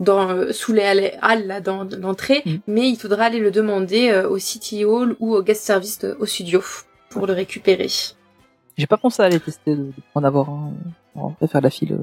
[0.00, 0.82] dans, euh, sous les
[1.22, 2.58] halles, là, dans l'entrée, Mhm.
[2.66, 6.60] mais il faudra aller le demander au City Hall ou au guest service au studio
[7.10, 7.88] pour le récupérer.
[8.76, 10.72] J'ai pas pensé à aller tester de, de en avoir un,
[11.14, 11.96] en fait, faire la file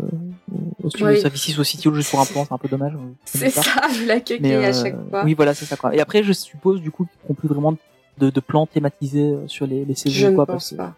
[0.83, 2.93] au studio ou au City Hall juste pour un plan, c'est un peu dommage.
[3.25, 3.61] C'est ça.
[3.63, 5.23] ça, vu la queue qu'il y Mais a à chaque fois.
[5.25, 5.93] oui, voilà, c'est ça quoi.
[5.93, 7.77] Et après, je suppose du coup qu'ils feront plus vraiment de,
[8.19, 10.93] de plans thématisés euh, sur les, les saisons Je ne quoi, pense parce que, pas.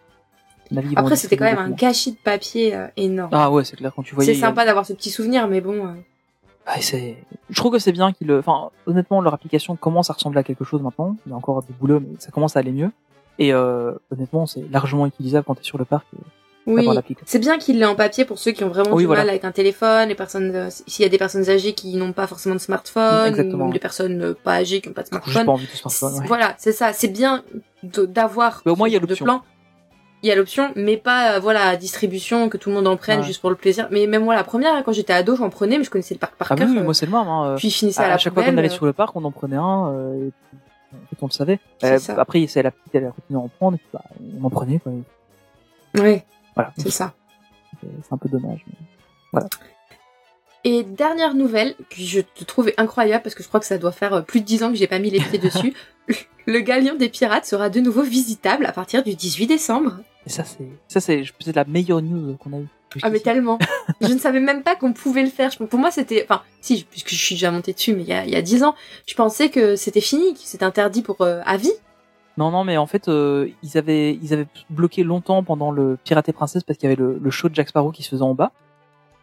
[0.96, 3.30] Après, c'était quand même un gâchis de papier euh, énorme.
[3.34, 4.34] Ah ouais, c'est clair quand tu voyais.
[4.34, 5.86] c'est a- sympa d'avoir ce petit souvenir, mais bon.
[5.86, 5.94] euh,
[6.66, 7.18] Ah, c'est.
[7.50, 8.32] Je trouve que c'est bien qu'ils.
[8.34, 11.16] Enfin, honnêtement, leur application commence à ressembler à quelque chose maintenant.
[11.26, 12.92] Il y a encore du boulot, mais ça commence à aller mieux.
[13.38, 16.08] Et euh, honnêtement, c'est largement utilisable quand t'es sur le parc.
[16.68, 16.88] Oui.
[17.26, 19.22] C'est bien qu'il l'ait en papier pour ceux qui ont vraiment Oui, du voilà.
[19.22, 22.12] mal avec un téléphone, les personnes, euh, s'il y a des personnes âgées qui n'ont
[22.12, 23.68] pas forcément de smartphone, Exactement.
[23.68, 25.50] ou des personnes euh, pas âgées qui n'ont pas de J'ai pas smartphone.
[25.50, 26.14] envie de smartphone.
[26.22, 26.28] ouais.
[26.28, 26.92] Voilà, c'est ça.
[26.92, 27.44] C'est bien
[27.84, 29.26] d'avoir Mais au moins, il y a l'option.
[29.26, 29.42] plan.
[30.24, 33.20] Il y a l'option, mais pas euh, voilà distribution que tout le monde en prenne
[33.20, 33.26] Ouais.
[33.28, 33.88] juste pour le plaisir.
[33.92, 36.34] Mais même moi, la première, quand j'étais ado, j'en prenais, mais je connaissais le parc
[36.36, 36.70] par Ah oui, cœur.
[36.72, 37.28] oui, moi c'est le même.
[37.28, 37.56] Hein.
[37.60, 39.30] puis je finissais à, à la chaque fois qu'on allait sur le parc, on en
[39.32, 39.94] prenait un.
[41.12, 41.60] Et on le savait.
[42.18, 43.76] Après, c'est la petite, elle a continué à en prendre.
[43.76, 44.02] Et puis, bah,
[44.42, 44.80] on en prenait.
[44.80, 44.94] Quoi.
[46.02, 46.24] Ouais,
[46.56, 46.74] Voilà.
[46.78, 47.14] c'est ça.
[47.82, 48.64] C'est c'est un peu dommage.
[48.68, 49.42] mais-
[50.64, 53.92] Et dernière nouvelle, que je te trouve incroyable parce que je crois que ça doit
[53.92, 55.74] faire euh, plus de 10 ans que j'ai pas mis les pieds dessus.
[56.48, 59.98] Le galion des pirates sera de nouveau visitable à partir du 18 décembre.
[60.26, 62.68] Et ça, c'est ça, c'est peut-être la meilleure news qu'on a eue.
[63.04, 63.60] Ah mais tellement.
[64.02, 65.52] je ne savais même pas qu'on pouvait le faire.
[65.70, 68.24] Pour moi c'était, enfin si, puisque je suis déjà montée dessus, mais il y a,
[68.26, 68.74] il y a 10 ans,
[69.06, 71.74] je pensais que c'était fini, que c'était interdit pour euh, à vie.
[72.38, 76.28] Non, non, mais en fait, euh, ils avaient, ils avaient bloqué longtemps pendant le Pirate
[76.30, 78.22] et Princesse parce qu'il y avait le, le show de Jack Sparrow qui se faisait
[78.24, 78.52] en bas.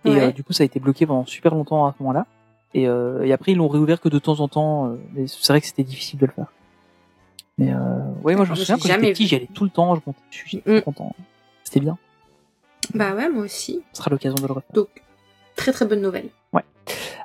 [0.04, 0.20] Et Ouais.
[0.20, 2.26] euh, du coup, ça a été bloqué pendant super longtemps à ce moment-là.
[2.74, 4.86] Et, euh, et après, ils l'ont réouvert que de temps en temps.
[5.16, 6.46] euh, c'est vrai que c'était difficile de le faire.
[7.58, 7.76] Mais euh,
[8.22, 9.94] ouais, moi je me souviens quand j'étais petit, j'y allais tout le temps.
[9.94, 10.80] Je montais dessus, j'étais Mm.
[10.82, 11.14] content.
[11.64, 11.98] C'était bien.
[12.94, 13.82] Bah ouais, moi aussi.
[13.92, 14.72] Ce sera l'occasion de le refaire.
[14.72, 14.88] Donc
[15.54, 16.28] très très bonne nouvelle.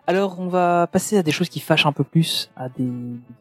[0.09, 2.88] Alors, on va passer à des choses qui fâchent un peu plus, à des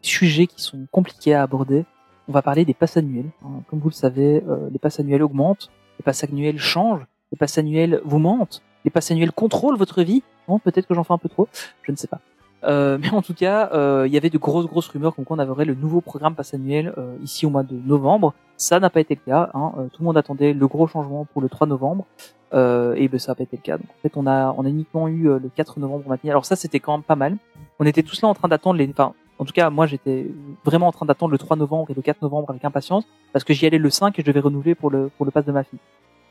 [0.01, 1.85] sujets qui sont compliqués à aborder.
[2.27, 3.29] On va parler des passes annuelles.
[3.43, 3.61] hein.
[3.69, 5.69] Comme vous le savez, euh, les passes annuelles augmentent,
[5.99, 10.23] les passes annuelles changent, les passes annuelles vous mentent, les passes annuelles contrôlent votre vie.
[10.47, 11.47] Bon, peut-être que j'en fais un peu trop,
[11.83, 12.19] je ne sais pas.
[12.63, 15.37] Euh, mais en tout cas, euh, il y avait de grosses grosses rumeurs comme quoi
[15.39, 18.33] on le nouveau programme passe annuel euh, ici au mois de novembre.
[18.57, 19.51] Ça n'a pas été le cas.
[19.53, 19.73] Hein.
[19.77, 22.05] Euh, tout le monde attendait le gros changement pour le 3 novembre.
[22.53, 23.77] Euh, et ben ça n'a pas été le cas.
[23.77, 26.29] Donc en fait, on a on a uniquement eu le 4 novembre matin.
[26.29, 27.37] Alors ça, c'était quand même pas mal.
[27.79, 28.89] On était tous là en train d'attendre les.
[28.89, 30.27] Enfin, en tout cas, moi, j'étais
[30.65, 33.53] vraiment en train d'attendre le 3 novembre et le 4 novembre avec impatience parce que
[33.53, 35.63] j'y allais le 5 et je devais renouveler pour le pour le pass de ma
[35.63, 35.79] fille.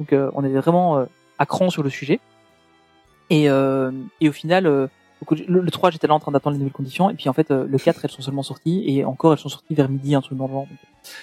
[0.01, 1.05] Donc euh, on était vraiment euh,
[1.39, 2.21] à cran sur le sujet.
[3.31, 3.91] Et euh,
[4.21, 4.67] et au final.
[4.67, 4.87] euh,
[5.31, 7.51] le, le 3, j'étais là en train d'attendre les nouvelles conditions, et puis en fait,
[7.51, 10.21] euh, le 4, elles sont seulement sorties, et encore, elles sont sorties vers midi, un
[10.21, 10.67] truc dans le genre.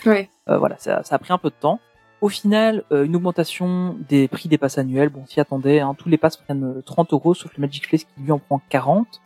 [0.07, 0.29] Ouais.
[0.49, 1.79] euh, voilà, ça, ça a pris un peu de temps.
[2.19, 5.09] Au final, euh, une augmentation des prix des passes annuels.
[5.09, 5.79] Bon, s'y attendait.
[5.79, 8.39] Hein, tous les passes prennent euh, 30 euros, sauf le Magic Flex qui lui en
[8.39, 9.21] prend 40.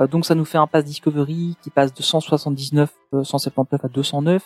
[0.00, 3.88] Euh, donc ça nous fait un pass Discovery qui passe de 179, euh, 179 à
[3.88, 4.42] 209.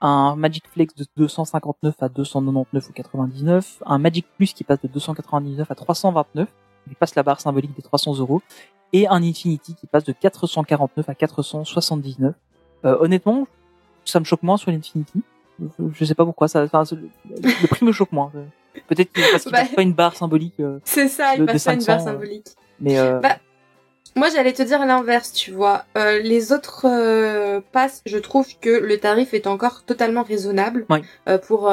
[0.00, 3.82] Un Magic Flex de 259 à 299 ou 99.
[3.84, 6.48] Un Magic Plus qui passe de 299 à 329.
[6.88, 8.40] Il passe la barre symbolique des 300 euros.
[8.92, 12.34] Et un Infinity qui passe de 449 à 479.
[12.84, 13.46] Euh, honnêtement,
[14.04, 15.20] ça me choque moins sur l'Infinity.
[15.92, 16.46] Je- sais pas pourquoi.
[16.48, 18.30] Ça, enfin, le, prix me choque moins.
[18.86, 19.62] Peut-être parce qu'il Bah.
[19.62, 20.54] passe pas une barre symbolique.
[20.60, 22.46] euh, C'est ça, il De- de passe pas une 500, barre euh, symbolique.
[22.80, 23.36] mais euh, Bah,
[24.18, 25.84] Moi, j'allais te dire l'inverse, tu vois.
[25.96, 30.98] Euh, les autres euh, passes, je trouve que le tarif est encore totalement raisonnable Oui.
[31.28, 31.70] euh, pour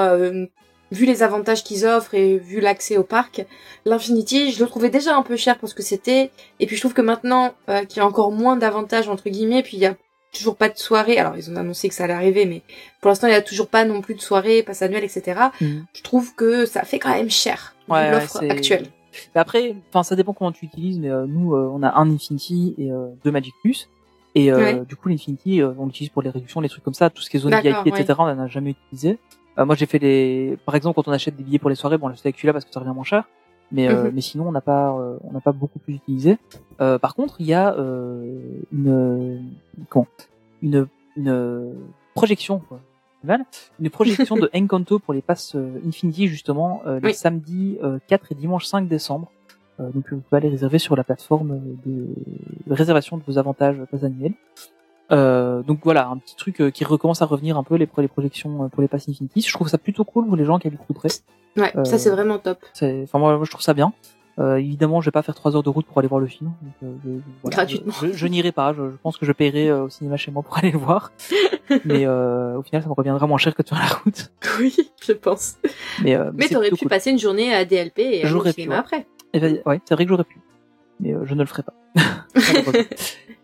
[0.92, 3.44] vu les avantages qu'ils offrent et vu l'accès au parc.
[3.86, 6.82] L'Infinity, je le trouvais déjà un peu cher pour ce que c'était, et puis je
[6.82, 7.56] trouve que maintenant
[7.90, 9.96] qu'il y a encore moins d'avantages entre guillemets, puis il y a
[10.32, 11.18] toujours pas de soirée.
[11.18, 12.62] Alors ils ont annoncé que ça allait arriver, mais
[13.02, 15.40] pour l'instant il y a toujours pas non plus de soirée, passe annuelle, etc.
[15.60, 15.86] Mhm.
[15.94, 18.86] Je trouve que ça fait quand même cher Ouais, l'offre actuelle.
[19.34, 21.00] Mais après, enfin, ça dépend comment tu utilises.
[21.00, 23.90] Mais euh, nous, euh, on a un Infinity et euh, deux Magic Plus.
[24.36, 24.86] Et euh, Ouais.
[24.86, 27.30] du coup, l'Infinity, euh, on l'utilise pour les réductions, les trucs comme ça, tout ce
[27.30, 28.14] qui est zone VIP, etc.
[28.20, 29.18] On n'en a jamais utilisé.
[29.58, 31.98] Euh, moi, j'ai fait les, par exemple, quand on achète des billets pour les soirées,
[31.98, 33.24] bon, on l'achète avec celui-là parce que ça revient moins cher.
[33.72, 34.12] Mais, euh, Mhm.
[34.14, 36.38] mais sinon, on n'a pas, euh, on n'a pas beaucoup plus utilisé.
[36.82, 38.40] Euh, par contre, il y a euh,
[38.74, 39.42] une,
[39.90, 40.06] comment,
[40.62, 40.88] une,
[41.18, 41.74] une
[42.14, 42.80] projection, quoi.
[43.80, 47.14] Une projection de Encanto pour les passes euh, Infinity justement euh, les Oui.
[47.14, 49.32] samedis euh, 4 et dimanche 5 décembre.
[49.80, 52.08] Euh, donc vous pouvez aller réserver sur la plateforme de,
[52.70, 54.34] réservation de vos avantages passes annuels.
[55.12, 58.08] Euh, donc voilà, un petit truc euh, qui recommence à revenir un peu les, les
[58.08, 59.42] projections euh, pour les passes Infinity.
[59.42, 61.10] Je trouve ça plutôt cool pour les gens qui habitent tout près.
[61.58, 62.60] Ouais, ça c'est vraiment top.
[62.82, 63.94] Enfin moi, moi, je trouve ça bien.
[64.38, 66.52] Euh, évidemment, je vais pas faire trois heures de route pour aller voir le film.
[66.62, 67.10] Donc, euh, je,
[67.42, 67.56] voilà.
[67.56, 67.94] Gratuitement.
[68.02, 68.74] Je, je n'irai pas.
[68.74, 71.12] Je, je pense que je paierai euh, au cinéma chez moi pour aller le voir.
[71.86, 74.32] Mais euh, au final, ça me reviendra moins cher que de faire la route.
[74.60, 74.76] Oui,
[75.06, 75.56] je pense.
[76.04, 76.90] Mais, euh, Mais c'est t'aurais pu cool.
[76.90, 78.80] passer une journée à DLP et aller au cinéma ouais.
[78.80, 79.08] après.
[79.34, 80.40] Eh ben, ouais, c'est vrai que j'aurais pu.
[81.00, 81.74] Mais euh, je ne le ferai pas.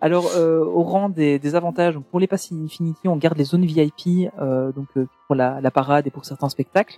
[0.01, 3.43] Alors, euh, au rang des, des avantages, donc, pour les passes Infinity, on garde les
[3.43, 6.97] zones VIP, euh, donc euh, pour la, la parade et pour certains spectacles.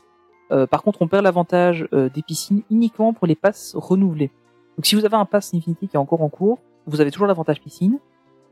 [0.54, 4.32] Euh, par contre, on perd l'avantage euh, des piscines uniquement pour les passes renouvelées.
[4.78, 7.28] Donc, si vous avez un pass Infinity qui est encore en cours, vous avez toujours
[7.28, 8.00] l'avantage piscine.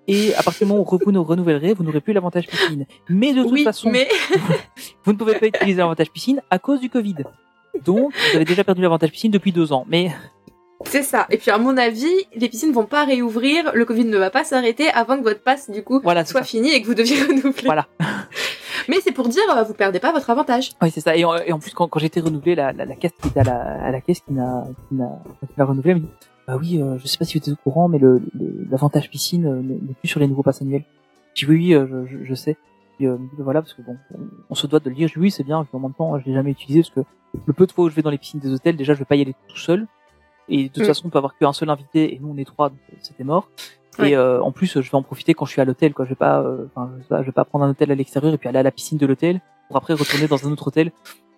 [0.08, 2.88] Et à partir du moment où vous ne renouvellerez, vous n'aurez plus l'avantage piscine.
[3.08, 4.08] Mais de toute Oui, façon, mais
[5.06, 7.18] vous ne pouvez pas utiliser l'avantage piscine à cause du Covid.
[7.86, 9.86] Donc, vous avez déjà perdu l'avantage piscine depuis deux ans.
[9.88, 10.12] Mais
[10.86, 11.28] c'est ça.
[11.30, 14.44] Et puis à mon avis, les piscines vont pas réouvrir, le Covid ne va pas
[14.44, 16.46] s'arrêter avant que votre passe du coup voilà, soit ça.
[16.48, 17.66] fini et que vous deviez renouveler.
[17.66, 17.88] Voilà.
[18.88, 20.72] Mais c'est pour dire, euh, vous perdez pas votre avantage.
[20.82, 21.16] Oui, c'est ça.
[21.16, 23.44] Et en, plus, quand, quand j'ai été renouvelé, la, la, la caisse qui était à
[23.44, 25.10] la, à la caisse qui m'a m'a
[25.58, 26.10] m'a renouvelé, me dit
[26.48, 29.10] bah oui, euh, je sais pas si vous êtes au courant, mais le le- l'avantage
[29.10, 30.84] piscine euh, n'est plus sur les nouveaux passes annuels.
[31.36, 32.58] Je dis oui, oui, euh, je, je, sais.
[33.00, 33.96] Et, euh, dit, voilà, parce que bon,
[34.50, 35.08] on, se doit de le dire.
[35.08, 35.66] Je dis oui, c'est bien.
[35.72, 37.02] En même temps, je l'ai jamais utilisé parce que
[37.46, 39.06] le peu de fois où je vais dans les piscines des hôtels, déjà, je vais
[39.06, 39.88] pas y aller tout seul.
[40.50, 40.88] Et de toute Mm.
[40.88, 43.24] façon, on peut avoir qu'un seul invité, et nous on est trois, donc euh, c'était
[43.24, 43.48] mort.
[44.00, 44.12] Ouais.
[44.12, 45.94] Et euh, en plus, je vais en profiter quand je suis à l'hôtel.
[45.94, 47.92] Quoi, je vais pas, euh, enfin, je, sais pas, je vais pas prendre un hôtel
[47.92, 50.52] à l'extérieur et puis aller à la piscine de l'hôtel pour après retourner dans un
[50.52, 50.92] autre hôtel.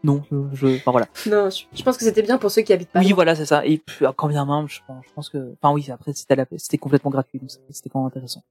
[0.04, 0.22] Non,
[0.54, 1.08] je, enfin voilà.
[1.28, 3.00] Non, je, je pense que c'était bien pour ceux qui habitent pas.
[3.00, 3.16] oui, loin.
[3.16, 3.66] voilà, c'est ça.
[3.66, 6.36] Et puis, quand bien même, je pense, je pense que, enfin oui, après c'était à
[6.38, 8.44] la- c'était complètement gratuit, donc c'était quand même intéressant.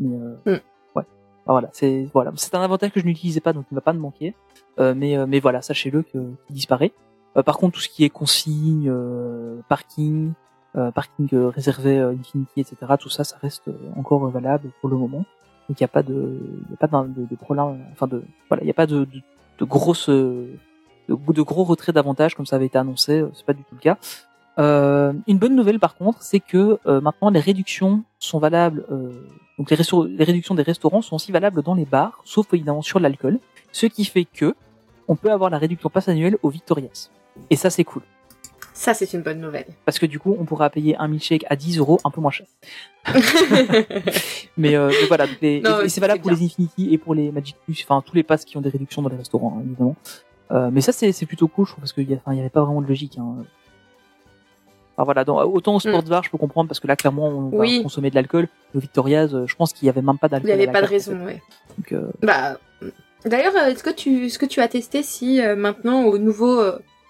[0.00, 0.50] Mais euh, Mm.
[0.50, 0.60] ouais,
[0.96, 1.04] Enfin,
[1.52, 3.92] voilà, c'est voilà, c'est un avantage que je n'utilisais pas, donc il ne va pas
[3.92, 4.34] me manquer.
[4.80, 6.92] Euh, mais euh, mais voilà, sachez-le que qu'il disparaît.
[7.36, 10.32] Euh, par contre, tout ce qui est consigne, euh, parking,
[10.76, 12.76] euh, parking réservé Infinity, etc.
[12.98, 15.24] Tout ça, ça reste encore valable pour le moment.
[15.68, 16.38] Donc il n'y a pas de,
[16.70, 19.04] y a pas d'un- de, de problème, enfin de, voilà, il n'y a pas de,
[19.04, 19.20] de,
[19.58, 20.48] de grosses, de,
[21.08, 23.24] de gros retraits d'avantages comme ça avait été annoncé.
[23.32, 23.96] C'est pas du tout le cas.
[24.58, 28.84] Euh, une bonne nouvelle par contre, c'est que euh, maintenant les réductions sont valables.
[28.90, 29.10] euh,
[29.58, 29.76] donc les,
[30.16, 33.38] les réductions des restaurants sont aussi valables dans les bars, sauf évidemment sur l'alcool.
[33.72, 34.54] Ce qui fait que
[35.08, 37.08] on peut avoir la réduction passe annuelle au Victorias.
[37.50, 38.02] Et ça c'est cool.
[38.76, 39.66] Ça, c'est une bonne nouvelle.
[39.84, 42.32] Parce que du coup, on pourra payer un milkshake à 10 euros, un peu moins
[42.32, 42.46] cher.
[44.56, 46.38] Mais, euh, mais voilà, donc les- Non, et, et c'est valable pour bien.
[46.40, 49.00] les Infinity et pour les Magic Plus, enfin tous les passes qui ont des réductions
[49.02, 49.94] dans les restaurants, hein, évidemment.
[50.50, 52.40] Euh, mais ça c'est plutôt cool, je trouve, parce qu'il y, a- enfin, il y
[52.40, 53.16] avait pas vraiment de logique.
[53.18, 53.44] Hein.
[54.96, 57.58] Voilà, donc, autant au sports bar, je peux comprendre parce que là clairement on va.
[57.58, 57.82] Oui.
[57.82, 58.48] consommer de l'alcool.
[58.74, 60.46] Au Victorias, euh, je pense qu'il y avait même pas Il d'alcool.
[60.48, 61.24] n'y à avait pas de en raison, fait.
[61.24, 61.42] ouais.
[61.78, 62.58] Donc, euh, Bah,
[63.24, 66.60] d'ailleurs, euh, est-ce que tu, est-ce que tu as testé si maintenant au nouveau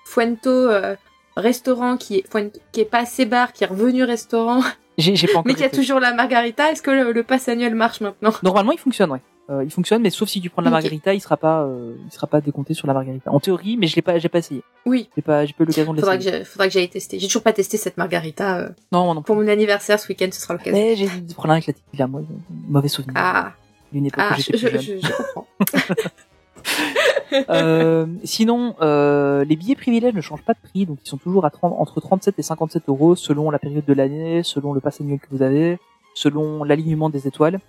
[0.04, 0.96] Fuento euh,
[1.36, 4.60] restaurant qui est Fuento- qui est pas assez bar, qui est revenu restaurant,
[4.98, 7.74] j'ai j'ai pas mais qui a toujours la margarita, est-ce que le, le pass annuel
[7.74, 8.32] marche maintenant?
[8.42, 9.20] Normalement, il fonctionne, ouais.
[9.50, 11.94] Euh, il fonctionne, mais sauf si tu prends de la margarita, il sera pas, euh,
[12.06, 13.30] il sera pas décompté sur la margarita.
[13.30, 14.62] En théorie, mais je l'ai pas, j'ai pas essayé.
[14.86, 15.10] Oui.
[15.16, 16.36] J'ai pas, j'ai pas eu l'occasion de Faudra que l'essayer.
[16.38, 17.18] j'aille, faudra que j'aille tester.
[17.18, 18.56] J'ai toujours pas testé cette margarita.
[18.56, 19.20] euh, Non, non.
[19.20, 20.72] pour mon anniversaire ce week-end, ce sera l'occasion.
[20.72, 22.22] Mais j'ai des problèmes avec la tequila, moi.
[22.68, 23.12] Mauvais souvenir.
[23.18, 23.52] Ah,
[23.92, 25.00] D'une époque ah, où je, j'étais je, plus jeune.
[25.02, 25.46] je- je comprends.
[27.50, 31.44] Euh, sinon, euh, les billets privilèges ne changent pas de prix, donc ils sont toujours
[31.44, 35.00] à 30, entre 37 et 57 euros selon la période de l'année, selon le pass
[35.00, 35.78] annuel que vous avez,
[36.14, 37.60] selon l'alignement des étoiles.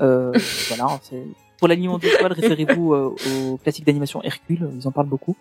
[0.00, 0.32] Euh,
[0.68, 1.22] voilà, c'est
[1.58, 5.36] pour l'alignement des étoiles, référez-vous euh, au classique d'animation Hercule, ils en parlent beaucoup.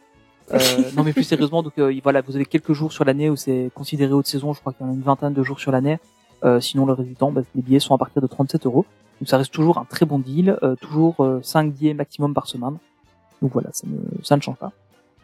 [0.54, 0.60] Euh,
[0.96, 3.72] non mais plus sérieusement, donc euh, voilà, vous avez quelques jours sur l'année où c'est
[3.74, 5.98] considéré haute saison, je crois qu'il y en a une vingtaine de jours sur l'année.
[6.44, 8.86] Euh, sinon le temps, bah, les billets sont à partir de 37 euros.
[9.20, 12.48] Donc ça reste toujours un très bon deal, euh, toujours euh, 5 billets maximum par
[12.48, 12.78] semaine.
[13.42, 14.72] Donc voilà, ça ne, ça ne change pas.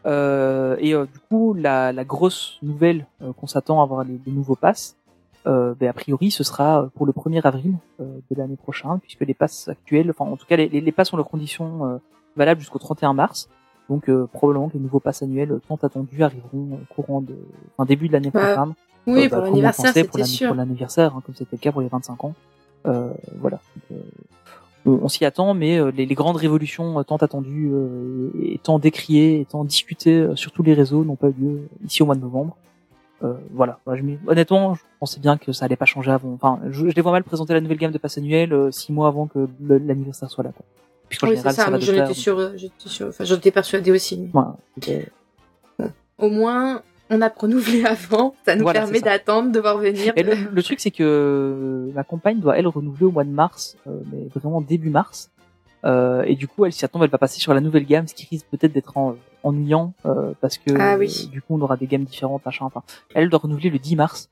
[0.05, 4.19] Euh, et euh, du coup, la, la grosse nouvelle euh, qu'on s'attend à avoir les,
[4.25, 4.95] les nouveaux passes,
[5.47, 9.21] euh, ben, a priori, ce sera pour le 1er avril euh, de l'année prochaine, puisque
[9.21, 11.97] les passes actuelles, enfin en tout cas les, les, les passes ont leurs conditions euh,
[12.35, 13.49] valables jusqu'au 31 mars.
[13.89, 17.35] Donc euh, probablement que les nouveaux passes annuels tant attendus arriveront au courant de,
[17.75, 18.53] enfin début de l'année Ouais.
[18.53, 18.73] prochaine.
[19.07, 20.47] Oui, Euh, pour bah, l'anniversaire, c'était sûr.
[20.49, 22.33] Pour l'anniversaire, hein, comme c'était le cas pour les 25 ans.
[22.87, 23.59] Euh, voilà.
[23.89, 24.03] Donc, euh,
[24.85, 28.57] on, on s'y attend, mais euh, les, les grandes révolutions euh, tant attendues, euh, et
[28.57, 32.01] tant décriées, et tant discutées euh, sur tous les réseaux n'ont pas eu lieu ici
[32.03, 32.55] au mois de novembre.
[33.23, 33.79] Euh, voilà.
[33.93, 36.33] Je honnêtement, je pensais bien que ça allait pas changer avant.
[36.33, 38.91] Enfin, je, je les vois mal présenter la nouvelle gamme de pass annuel euh, six
[38.91, 40.51] mois avant que l'anniversaire soit là.
[40.51, 40.65] Quoi.
[41.07, 42.05] Puisqu'en Oui, général, ça, ça, va mais de j'en pair.
[42.05, 44.27] étais sûre, j'étais sûre, enfin, j'en étais persuadée aussi.
[46.17, 50.13] Au moins, on a renouvelé avant, ça nous Voilà, permet d'attendre, de voir venir.
[50.15, 53.77] Et le, le truc, c'est que ma compagne doit, elle, renouveler au mois de mars,
[53.87, 55.29] euh, mais vraiment début mars.
[55.83, 58.13] Euh, et du coup, elle s'y attend, elle va passer sur la nouvelle gamme, ce
[58.13, 61.25] qui risque peut-être d'être en- ennuyant, euh, parce que Ah oui.
[61.27, 62.65] euh, du coup, on aura des gammes différentes, machin.
[62.65, 62.83] Enfin,
[63.15, 64.29] elle doit renouveler le 10 mars.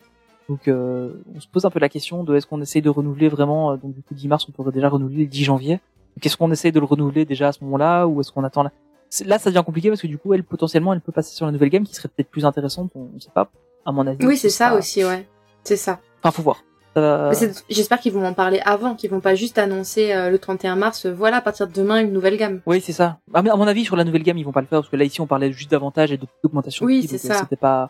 [0.48, 3.30] Donc, euh, on se pose un peu la question de est-ce qu'on essaye de renouveler
[3.30, 3.72] vraiment.
[3.72, 5.80] euh, donc, du coup, 10 mars, on pourrait déjà renouveler le 10 janvier?
[6.16, 8.64] Donc, est-ce qu'on essaye de le renouveler déjà à ce moment-là, ou est-ce qu'on attend
[8.64, 8.89] là C'est-
[9.26, 11.52] Là, ça devient compliqué parce que du coup, elle potentiellement, elle peut passer sur la
[11.52, 12.92] nouvelle gamme qui serait peut-être plus intéressante.
[12.96, 13.50] On, on sait pas.
[13.86, 14.26] À mon avis.
[14.26, 15.28] Oui, ce c'est ça aussi, ouais.
[15.64, 16.00] C'est ça.
[16.22, 16.64] Enfin, faut voir.
[17.34, 20.76] C'est- J'espère qu'ils vont en parler avant, qu'ils vont pas juste annoncer euh, le 31
[20.76, 22.62] mars, euh, voilà, à partir de demain, une nouvelle gamme.
[22.66, 23.20] Oui, c'est ça.
[23.34, 24.96] Ah, à mon avis, sur la nouvelle gamme, ils vont pas le faire parce que
[24.98, 26.86] là, ici, on parlait juste d'avantages et d'augmentation.
[26.86, 27.40] Oui, c'est euh, ça.
[27.42, 27.90] C'était pas.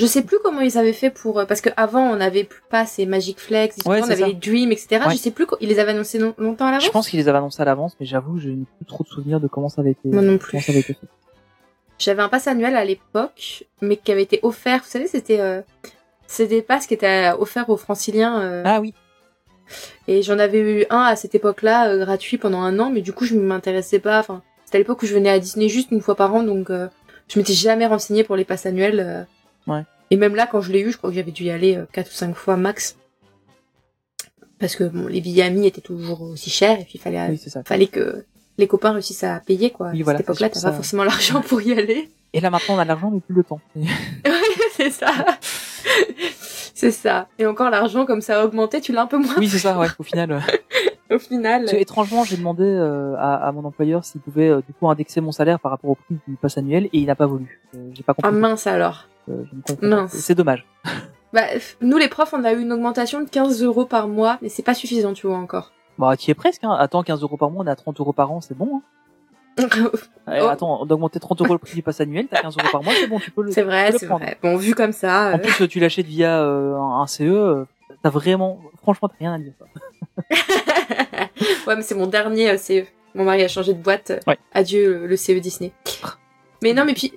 [0.00, 1.38] Je sais plus comment ils avaient fait pour...
[1.38, 3.76] euh, Parce qu'avant, on n'avait plus pas ces Magic Flex.
[3.84, 4.26] Ouais, on avait ça.
[4.28, 5.02] les Dream, etc.
[5.06, 5.12] Ouais.
[5.12, 6.86] Je sais plus, ils les avaient annoncés non- longtemps à l'avance?
[6.86, 9.08] Je pense qu'ils les avaient annoncés à l'avance, mais j'avoue, je n'ai plus trop de
[9.10, 10.08] souvenirs de comment ça avait été.
[10.08, 10.52] Moi non plus.
[10.52, 11.06] Comment ça avait été fait.
[11.98, 14.80] J'avais un pass annuel à l'époque, mais qui avait été offert.
[14.82, 15.60] Vous savez, c'était euh,
[16.26, 18.40] c'est des passes qui étaient offerts aux franciliens.
[18.40, 18.94] euh, Ah oui.
[20.08, 23.12] Et j'en avais eu un à cette époque-là, euh, gratuit pendant un an, mais du
[23.12, 24.18] coup, je m'intéressais pas.
[24.20, 26.70] Enfin, c'était à l'époque où je venais à Disney juste une fois par an, donc
[26.70, 26.88] euh,
[27.28, 29.26] je m'étais jamais renseignée pour les passes annuels.
[29.66, 29.82] Ouais.
[30.10, 31.84] Et même là, quand je l'ai eu, je crois que j'avais dû y aller euh,
[31.92, 32.96] quatre ou cinq fois max.
[34.58, 37.38] Parce que bon, les billets amis étaient toujours aussi chers, et puis il fallait, Oui,
[37.38, 37.62] ça.
[37.64, 38.24] fallait que
[38.58, 39.90] les copains réussissent à payer, quoi.
[39.92, 40.72] Oui, à cette époque-là, t'as pour pas ça.
[40.74, 42.10] forcément l'argent pour y aller.
[42.32, 43.60] Et là, maintenant, on a l'argent, mais plus le temps.
[44.76, 45.08] c'est ça.
[46.74, 47.28] c'est ça.
[47.38, 49.78] Et encore l'argent, comme ça a augmenté, tu l'as un peu moins oui, c'est ça,
[49.78, 50.42] ouais, au final.
[51.10, 51.62] au final.
[51.62, 54.88] Parce que, étrangement, j'ai demandé euh, à, à mon employeur s'il pouvait, euh, du coup,
[54.90, 57.60] indexer mon salaire par rapport au prix du pass annuel, et il n'a pas voulu.
[57.74, 58.30] Euh, j'ai pas compris.
[58.30, 59.06] Ah mince alors.
[59.30, 60.06] Euh.
[60.08, 60.66] C'est dommage.
[61.32, 61.42] Bah,
[61.80, 64.64] nous les profs, on a eu une augmentation de 15 euros par mois, mais c'est
[64.64, 65.70] pas suffisant, tu vois encore.
[65.96, 66.72] Bah, tu y es presque, hein.
[66.72, 68.82] Attends, 15 euros par mois, on est à 30 euros par an, c'est bon, hein.
[70.32, 70.48] Eh, Oh.
[70.48, 73.06] Attends, d'augmenter 30 euros le prix du pass annuel, t'as 15 euros par mois, c'est
[73.06, 74.38] bon, tu peux le, c'est vrai, c'est vrai.
[74.42, 75.30] Bon, vu comme ça.
[75.32, 77.64] En euh, plus, tu l'achètes via euh, un CE,
[78.02, 79.52] t'as vraiment, franchement, t'as rien à dire.
[81.66, 82.86] ouais, mais c'est mon dernier CE.
[83.14, 84.12] Mon mari a changé de boîte.
[84.26, 84.38] Ouais.
[84.52, 85.72] Adieu le, le CE Disney.
[86.62, 87.12] Mais non, mais puis,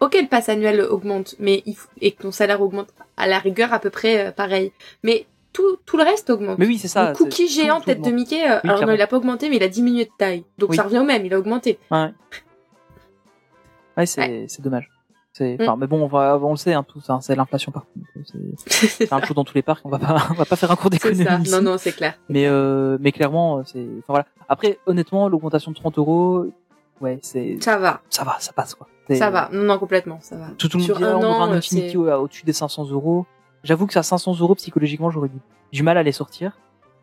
[0.00, 3.38] ok, le pass annuel augmente, mais il faut- et que ton salaire augmente à la
[3.38, 4.72] rigueur à peu près euh, pareil.
[5.02, 6.58] Mais tout, tout le reste augmente.
[6.58, 7.10] Mais oui, c'est ça.
[7.10, 8.10] le cookie géant tout- tout tête de.
[8.10, 10.44] Mickey, euh, alors non, il a pas augmenté, mais il a diminué de taille.
[10.58, 10.76] Donc Oui.
[10.76, 11.78] ça revient au même, il a augmenté.
[11.90, 12.12] Ouais,
[13.96, 14.90] ouais c'est c'est dommage.
[15.32, 15.62] C'est, Mm.
[15.62, 17.88] enfin, mais bon, on va, on le sait, hein, tout ça, c'est l'inflation partout.
[18.66, 19.82] C'est c'est un peu dans tous les parcs.
[19.84, 21.48] On va pas, on va pas faire un cours C'est d'économie.
[21.50, 22.18] Non, non, c'est clair.
[22.28, 24.26] Mais, euh, mais clairement, c'est, enfin voilà.
[24.48, 26.46] Après, honnêtement, l'augmentation de 30 euros,
[27.00, 28.88] ouais, c'est, Ça va, ça va, ça passe quoi.
[29.16, 29.48] Ça va.
[29.52, 30.48] Non, non, complètement, ça va.
[30.58, 32.52] Tout, tout le monde Sur dit, un on aura an, un euh, Infinity au-dessus des
[32.52, 33.26] 500 euros.
[33.64, 35.30] J'avoue que ça 500 euros psychologiquement, j'aurais
[35.72, 36.58] du, mal à les sortir.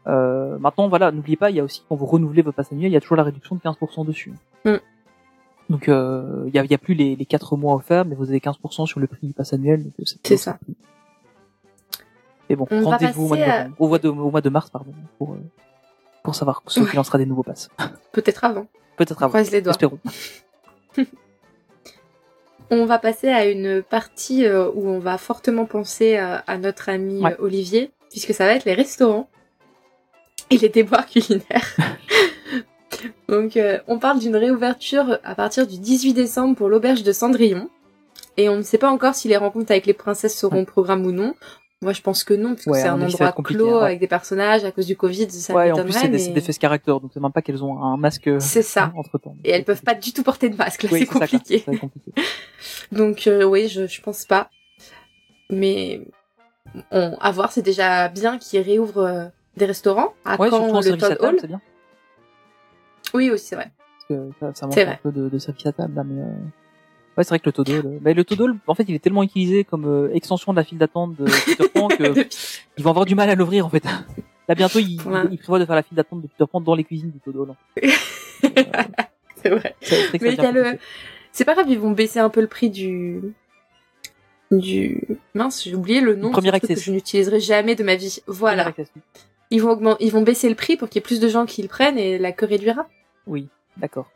[0.07, 2.91] Euh, maintenant, voilà, n'oubliez pas, il y a aussi quand vous renouvelez votre pass annuel,
[2.91, 4.33] il y a toujours la réduction de 15% dessus.
[4.65, 4.75] Mm.
[5.69, 8.29] Donc, euh, il y a, y a plus les, les 4 mois offerts, mais vous
[8.29, 9.83] avez 15% sur le prix du pass annuel.
[9.83, 10.59] donc C'est ça.
[12.49, 14.49] Et bon, rendez-vous au, mois de passer à- novembre- au, mois de, au mois de
[14.49, 15.37] mars, pardon, pour, euh,
[16.23, 16.93] pour savoir ce qui Ouais.
[16.93, 17.69] lancera des nouveaux passes.
[18.11, 18.67] Peut-être avant.
[18.97, 19.29] Peut-être avant.
[19.29, 19.71] croise les doigts.
[19.71, 19.99] Espérons.
[22.71, 26.89] On va passer à une partie euh, où on va fortement penser euh, à notre
[26.89, 27.31] ami Ouais.
[27.33, 29.29] euh, Olivier, puisque ça va être les restaurants
[30.49, 31.75] et les déboires culinaires.
[33.29, 37.69] Donc, euh, on parle d'une réouverture à partir du 18 décembre pour l'auberge de Cendrillon.
[38.37, 41.05] Et on ne sait pas encore si les rencontres avec les princesses seront au programme
[41.05, 41.35] ou non.
[41.81, 43.83] Moi, je pense que non, parce que Ouais, c'est un endroit clos ouais.
[43.85, 45.29] avec des personnages à cause du Covid.
[45.29, 47.63] Ça ouais, en plus, c'est des, mais- des face caractères, donc c'est même pas qu'elles
[47.63, 48.91] ont un masque euh, C'est ça.
[48.97, 49.35] entre temps.
[49.43, 51.59] Et elles peuvent pas du tout porter de masque, là, Oui, c'est compliqué.
[51.59, 51.71] Ça.
[52.91, 54.49] Donc euh, oui, je, je pense pas.
[55.51, 56.01] Mais
[56.91, 59.25] on, à voir, c'est déjà bien qu'ils réouvrent euh,
[59.57, 60.13] des restaurants.
[60.23, 61.61] À Ouais, le Todd table, Hall c'est bien.
[63.13, 63.71] Oui, aussi, c'est vrai.
[64.07, 64.99] Parce que ça, ça manque C'est un vrai.
[65.03, 66.25] peu de, de service à table, là, mais euh...
[67.17, 69.23] Ouais, c'est vrai que le euh, mais le Todd Hall, en fait, il est tellement
[69.23, 72.03] utilisé comme euh, extension de la file d'attente de Peter Pan que
[72.77, 73.83] ils vont avoir du mal à l'ouvrir, en fait.
[74.47, 75.21] Là, bientôt, ils, Ouais.
[75.31, 77.55] ils prévoient de faire la file d'attente de Peter Pan dans les cuisines du en
[77.73, 77.87] fait.
[79.35, 79.75] c'est vrai.
[80.21, 80.35] Mais le...
[80.35, 80.77] compliqué.
[81.31, 83.21] C'est pas grave, ils vont baisser un peu le prix du...
[84.51, 85.01] Du...
[85.33, 86.31] Mince, j'ai oublié le nom.
[86.31, 86.79] Premier access.
[86.79, 88.19] que je n'utiliserai jamais de ma vie.
[88.27, 88.73] Voilà.
[89.51, 90.05] Ils vont, augmenter...
[90.05, 91.97] ils vont baisser le prix pour qu'il y ait plus de gens qui le prennent
[91.97, 92.87] et la queue réduira.
[93.25, 93.47] Oui,
[93.77, 94.09] d'accord.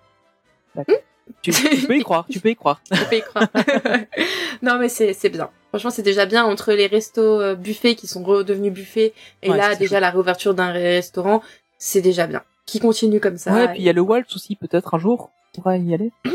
[0.76, 0.96] D'accord.
[1.42, 2.82] Tu, tu peux y croire, tu peux y croire.
[3.12, 3.22] Y
[4.62, 5.50] non, mais c'est bien.
[5.70, 9.58] Franchement, c'est déjà bien entre les restos euh, buffets qui sont redevenus buffets et Ouais,
[9.58, 11.42] là, déjà, la réouverture d'un restaurant,
[11.78, 12.42] c'est déjà bien.
[12.66, 13.54] Qui continue comme ça.
[13.54, 16.12] ouais, puis il y a le Waltz aussi, peut-être un jour, on pourra y aller.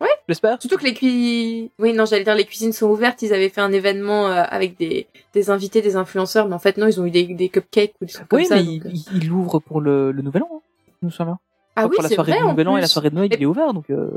[0.00, 0.60] ouais, J'espère.
[0.60, 3.22] Surtout que les cuisines, oui, non, j'allais dire les cuisines sont ouvertes.
[3.22, 6.76] Ils avaient fait un événement euh, avec des, des invités, des influenceurs, mais en fait
[6.76, 8.62] non, ils ont eu des, des cupcakes ou des trucs Oui, comme ça.
[8.62, 8.90] mais donc, il, euh.
[9.12, 10.48] il- il l'ouvre pour le, le Nouvel An.
[10.54, 10.60] Hein,
[11.02, 11.36] nous sommes
[11.76, 12.42] Ah oui, pour la soirée vrai.
[12.42, 14.08] en Nouvel An et la soirée de Noël, il est ouvert, donc euh,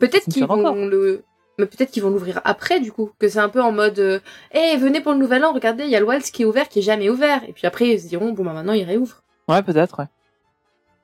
[0.00, 1.24] Peut-être qu'ils vont le,
[1.58, 4.18] mais peut-être qu'ils vont l'ouvrir après du coup, que c'est un peu en mode, euh,
[4.52, 6.68] Eh, venez pour le nouvel an, regardez, il y a le Waltz qui est ouvert,
[6.68, 9.22] qui est jamais ouvert, et puis après ils se diront bon bah maintenant il réouvre.
[9.48, 9.98] Ouais, peut-être.
[10.00, 10.06] Ouais.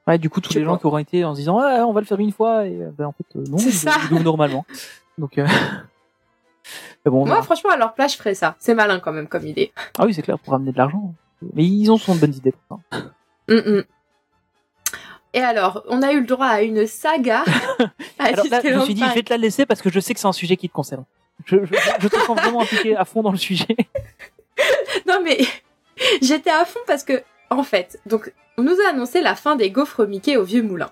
[0.09, 1.93] Ouais, du coup, tous Je les gens qui auront été en se disant, ouais, on
[1.93, 3.93] va le faire une fois, et euh, ben en fait, non, C'est ils, ça.
[4.10, 4.66] ils ouvrent normalement.
[5.16, 5.47] Donc, euh...
[7.06, 9.73] bon, Moi franchement à leur place je ferais ça, c'est malin quand même comme idée.
[9.98, 11.14] ah oui, c'est clair, pour ramener de l'argent.
[11.55, 12.98] Mais ils ont souvent de bonnes idées pour ça.
[13.48, 13.85] Mm, mm.
[15.35, 17.45] Et alors, on a eu le droit à une saga.
[18.19, 19.99] à Alors là, je me suis dit, je vais te la laisser parce que je
[20.01, 21.05] sais que c'est un sujet qui te concerne.
[21.47, 23.77] Je, je, je te sens vraiment impliqué à fond dans le sujet.
[25.07, 25.39] Non mais
[26.21, 27.23] j'étais à fond parce que
[27.59, 30.91] en fait, donc on nous a annoncé la fin des gaufres Mickey au vieux moulin.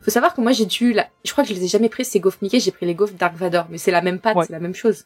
[0.00, 1.06] Faut savoir que moi j'ai dû la...
[1.24, 3.14] je crois que je les ai jamais pris ces gaufres Mickey, j'ai pris les gaufres
[3.14, 4.44] Dark Vador, mais c'est la même pâte, Ouais.
[4.46, 5.04] c'est la même chose.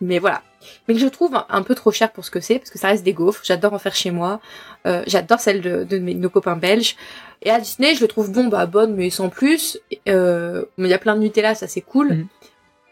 [0.00, 0.42] Mais voilà.
[0.88, 2.88] Mais que je trouve un, peu trop cher pour ce que c'est parce que ça
[2.88, 4.40] reste des gaufres, j'adore en faire chez moi.
[4.86, 6.96] Euh, j'adore celles de, de mes- nos copains belges.
[7.42, 9.78] Et à Disney, je le trouve bon bah bonne mais sans plus.
[10.08, 12.08] Euh, il y a plein de Nutella, ça c'est cool.
[12.14, 12.26] Mhm.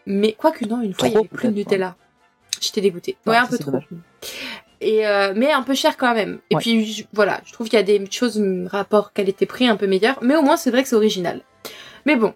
[0.05, 1.95] Mais quoi que non, une fois il y avait plus de Nutella.
[2.61, 3.17] J'étais dégoûtée.
[3.25, 3.71] Ouais, Ouais, un peu trop.
[4.83, 6.39] Et euh, mais un peu cher quand même.
[6.49, 6.61] Et Ouais.
[6.61, 10.19] puis je- voilà, je trouve qu'il y a des choses rapport qualité-prix un peu meilleurs,
[10.21, 11.41] mais au moins c'est vrai que c'est original.
[12.05, 12.33] Mais bon,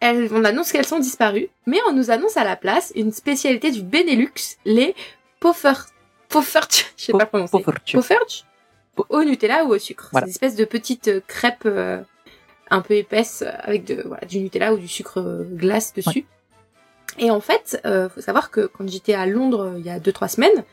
[0.00, 3.70] elles- on annonce qu'elles sont disparues, mais on nous annonce à la place une spécialité
[3.70, 4.32] du Benelux,
[4.64, 4.94] les
[5.40, 5.74] Poffer
[6.28, 7.52] Poffertjes, je sais pas prononcer.
[7.52, 7.92] Poffertjes.
[7.94, 8.44] Poffertjes
[8.96, 10.08] Po- au Nutella ou au sucre.
[10.12, 10.26] Voilà.
[10.26, 12.00] C'est des espèces de petites euh, crêpes euh,
[12.70, 16.26] un peu épaisses euh, avec de voilà, du Nutella ou du sucre glace dessus.
[17.18, 20.10] Et en fait, euh, faut savoir que quand j'étais à Londres il y a deux
[20.12, 20.64] trois semaines,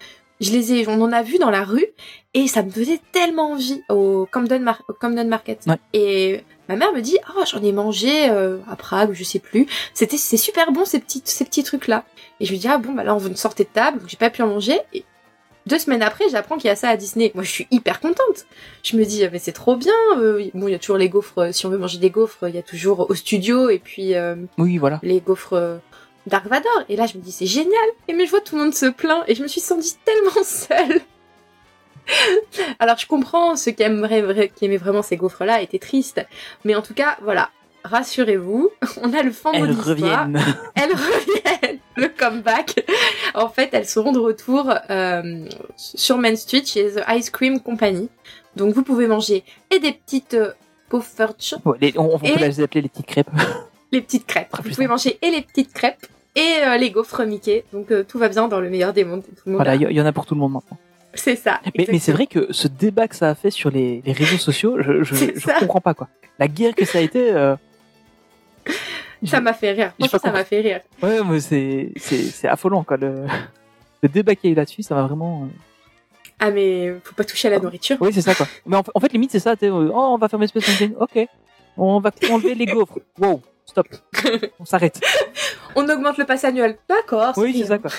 [0.42, 1.86] je les ai, on en a vu dans la rue
[2.34, 5.64] et ça me faisait tellement envie au Camden, Mar- au Camden Market.
[5.68, 5.76] Ouais.
[5.94, 9.68] Et ma mère me dit, oh j'en ai mangé euh, à Prague, je sais plus.
[9.94, 12.04] C'était, c'est super bon ces petits, ces petits trucs là.
[12.40, 14.18] Et je lui dis ah bon bah là on veut sortir de table, donc j'ai
[14.18, 14.80] pas pu en manger.
[14.94, 15.04] Et
[15.68, 17.32] deux semaines après, j'apprends qu'il y a ça à Disney.
[17.36, 18.48] Moi je suis hyper contente.
[18.82, 19.94] Je me dis ah, mais c'est trop bien.
[20.18, 21.38] Euh, bon il y a toujours les gaufres.
[21.38, 24.16] euh, Si on veut manger des gaufres, il y a toujours au studio et puis
[24.16, 25.00] euh, Oui, voilà.
[25.04, 25.78] les gaufres euh,
[26.28, 26.84] Dark Vador.
[26.90, 27.74] Et là, je me dis, c'est génial.
[28.08, 30.44] Et mais je vois tout le monde se plaint et je me suis sentie tellement
[30.44, 31.02] seule.
[32.80, 36.22] Alors, je comprends ceux qui aimeraient, vra- qui aimaient vraiment ces gaufres-là étaient tristes.
[36.66, 37.50] Mais en tout cas, voilà.
[37.84, 38.70] Rassurez-vous,
[39.02, 40.40] on a le fond Elles de reviennent.
[40.76, 41.80] Elles reviennent.
[41.96, 42.86] Le comeback.
[43.34, 45.46] En fait, elles seront de retour euh,
[45.76, 48.10] sur Main Street chez The Ice Cream Company.
[48.56, 50.52] Donc, vous pouvez manger et des petites euh,
[50.90, 53.30] Poffertjes Ouais, les- on, on peut les appeler les petites crêpes.
[53.92, 54.50] Les petites crêpes.
[54.50, 56.06] Très Vous pouvez manger et les petites crêpes
[56.36, 57.66] et euh, les gaufres Mickey.
[57.74, 59.24] Donc euh, tout va bien dans le meilleur des mondes.
[59.24, 60.78] Tout le monde Voilà, il y, en a pour tout le monde maintenant.
[61.14, 61.60] C'est ça.
[61.78, 64.38] Mais, mais c'est vrai que ce débat que ça a fait sur les, les réseaux
[64.38, 66.08] sociaux, je, je, je comprends pas quoi.
[66.40, 67.32] La guerre que ça a été.
[67.34, 67.56] euh,
[69.24, 69.94] Ça m'a fait rire.
[70.00, 70.82] Franchement, ça m'a fait rire.
[71.04, 72.98] Ouais, mais c'est affolant quoi.
[72.98, 73.26] Le,
[74.02, 75.48] le débat qu'il y a eu là-dessus, ça m'a vraiment.
[76.40, 77.98] Ah mais faut pas toucher à la nourriture.
[78.00, 78.48] Oui, c'est ça quoi.
[78.66, 79.54] Mais en, fait- en fait, limite c'est ça.
[79.62, 80.96] oh, on va fermer Space Mountain.
[81.00, 81.28] Ok.
[81.78, 82.98] On va enlever les gaufres.
[83.20, 83.42] Wow.
[83.66, 83.88] Stop.
[84.60, 85.00] On s'arrête.
[85.76, 86.78] On augmente le pass annuel.
[86.90, 87.34] D'accord.
[87.38, 87.92] Oui, c'est ça quoi.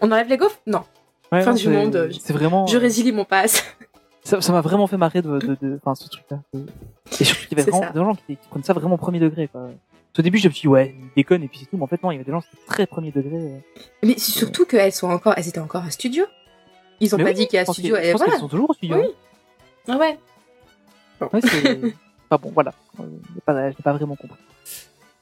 [0.00, 0.58] On enlève les gaufres?
[0.66, 0.84] Non.
[1.32, 2.10] Ouais, Fin non, du monde.
[2.20, 2.66] C'est vraiment.
[2.66, 3.64] Je résilie mon pass.
[4.24, 6.40] Ça ça m'a vraiment fait marrer de, de, ce truc-là.
[7.20, 9.20] Et surtout qu'il y avait vraiment des gens qui, qui prennent ça vraiment au premier
[9.20, 9.48] degré.
[9.48, 9.68] Quoi.
[10.18, 11.76] Au début, je me suis dit, ouais, ils déconnent et puis c'est tout.
[11.76, 13.36] Mais en fait, non, il y avait des gens qui étaient très premier degré.
[13.36, 13.58] euh.
[14.02, 16.24] Mais c'est surtout qu'elles sont encore, elles étaient encore à studio.
[17.00, 17.96] Ils ont Mais pas oui, dit qu'il y a je studio.
[17.96, 18.32] Je pense voilà.
[18.32, 18.96] qu'ils sont toujours au studio.
[18.96, 19.08] Oui.
[19.88, 20.18] Ah ouais.
[21.20, 21.78] Ouais, c'est...
[22.30, 22.72] enfin bon, voilà.
[22.98, 23.04] Euh,
[23.44, 24.38] pas, j'ai pas vraiment compris.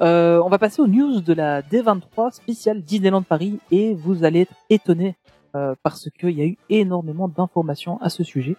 [0.00, 4.40] Euh, on va passer aux news de la D23 spéciale Disneyland Paris et vous allez
[4.40, 5.16] être étonnés
[5.54, 8.56] euh, parce qu'il y a eu énormément d'informations à ce sujet.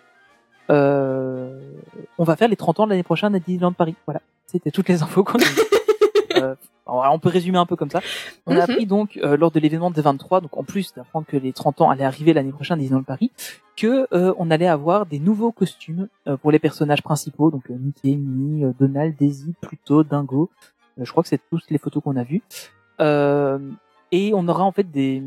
[0.70, 1.60] Euh,
[2.18, 3.96] on va faire les 30 ans de l'année prochaine à Disneyland Paris.
[4.06, 5.44] Voilà, c'était toutes les infos qu'on a
[6.42, 6.56] euh,
[6.88, 8.00] on peut résumer un peu comme ça.
[8.46, 8.62] On a Mhm.
[8.62, 11.90] appris donc euh, lors de l'événement D23, donc en plus d'apprendre que les 30 ans
[11.90, 13.32] allaient arriver l'année prochaine à Disneyland Paris,
[13.76, 18.16] que euh, on allait avoir des nouveaux costumes euh, pour les personnages principaux, donc Mickey,
[18.16, 20.50] Minnie, Donald, Daisy, Pluto, Dingo.
[21.00, 22.42] Euh, je crois que c'est tous les photos qu'on a vues.
[23.02, 23.60] Euh,
[24.12, 25.22] et on aura en fait des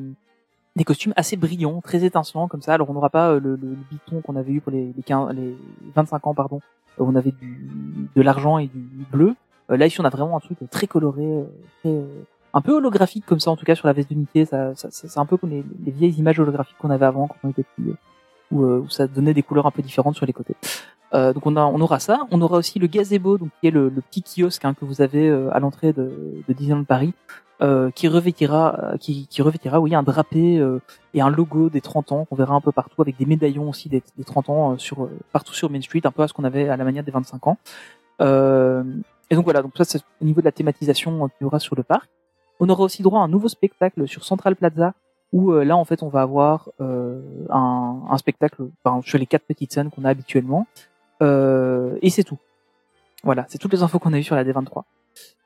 [0.76, 2.74] des costumes assez brillants, très étincelants comme ça.
[2.74, 5.02] Alors on n'aura pas euh, le, le, le biton qu'on avait eu pour les, les,
[5.02, 5.56] 15 les
[5.94, 6.60] 25 ans, pardon,
[6.98, 9.34] où on avait du, de l'argent et du bleu.
[9.70, 11.44] Euh, là ici on a vraiment un truc très coloré, euh,
[11.80, 12.06] très, euh,
[12.54, 14.44] un peu holographique comme ça en tout cas sur la veste de.
[14.44, 17.26] Ça, ça, ça- c'est un peu comme les, les vieilles images holographiques qu'on avait avant
[17.26, 17.94] quand on était euh,
[18.52, 20.54] où, euh, où ça donnait des couleurs un peu différentes sur les côtés.
[21.14, 22.20] Euh, donc on, a, on aura ça.
[22.30, 25.00] On aura aussi le gazebo, donc qui est le, le petit kiosque hein, que vous
[25.00, 27.14] avez euh, à l'entrée de, de Disneyland Paris,
[27.62, 30.80] euh, qui revêtira, euh, qui, qui revêtira, oui, un drapé euh,
[31.14, 33.88] et un logo des 30 ans qu'on verra un peu partout avec des médaillons aussi
[33.88, 36.44] des, des 30 ans euh, sur partout sur Main Street, un peu à ce qu'on
[36.44, 37.56] avait à la manière des 25 ans.
[39.30, 41.76] Et donc voilà, donc ça c'est au niveau de la thématisation qu'il y aura sur
[41.76, 42.08] le parc.
[42.60, 44.94] On aura aussi droit à un nouveau spectacle sur Central Plaza
[45.32, 47.20] où euh, là en fait on va avoir euh,
[47.50, 50.66] un, un spectacle enfin, sur les quatre petites scènes qu'on a habituellement
[51.20, 52.38] et c'est tout.
[53.24, 54.84] Voilà, c'est toutes les infos qu'on a eues sur la D23.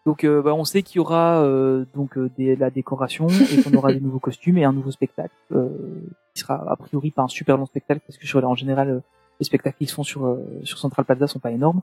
[0.04, 3.62] Donc euh, bah, on sait qu'il y aura euh, donc euh, des, la décoration et
[3.62, 5.68] qu'on aura des nouveaux costumes et un nouveau spectacle euh,
[6.34, 9.00] qui sera a priori pas un super long spectacle parce que sur en général euh,
[9.38, 11.82] les spectacles qui se font sur euh, sur Central Plaza sont pas énormes.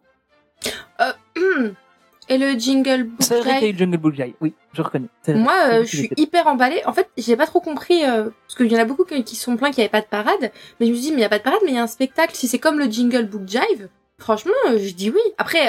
[2.29, 4.33] Et le jingle book C'est vrai qu'il y a eu Jungle Book Jive.
[4.39, 5.07] Oui, je reconnais.
[5.29, 6.81] Moi, euh, je suis hyper emballée.
[6.85, 9.57] En fait, j'ai pas trop compris euh, parce qu'il y en a beaucoup qui sont
[9.57, 10.51] plaints qu'il y avait pas de parade.
[10.79, 11.79] Mais je me suis dit, mais il y a pas de parade, mais il y
[11.79, 12.35] a un spectacle.
[12.35, 13.89] Si c'est comme le Jingle Book Jive,
[14.19, 15.21] franchement, euh, je dis oui.
[15.39, 15.67] Après,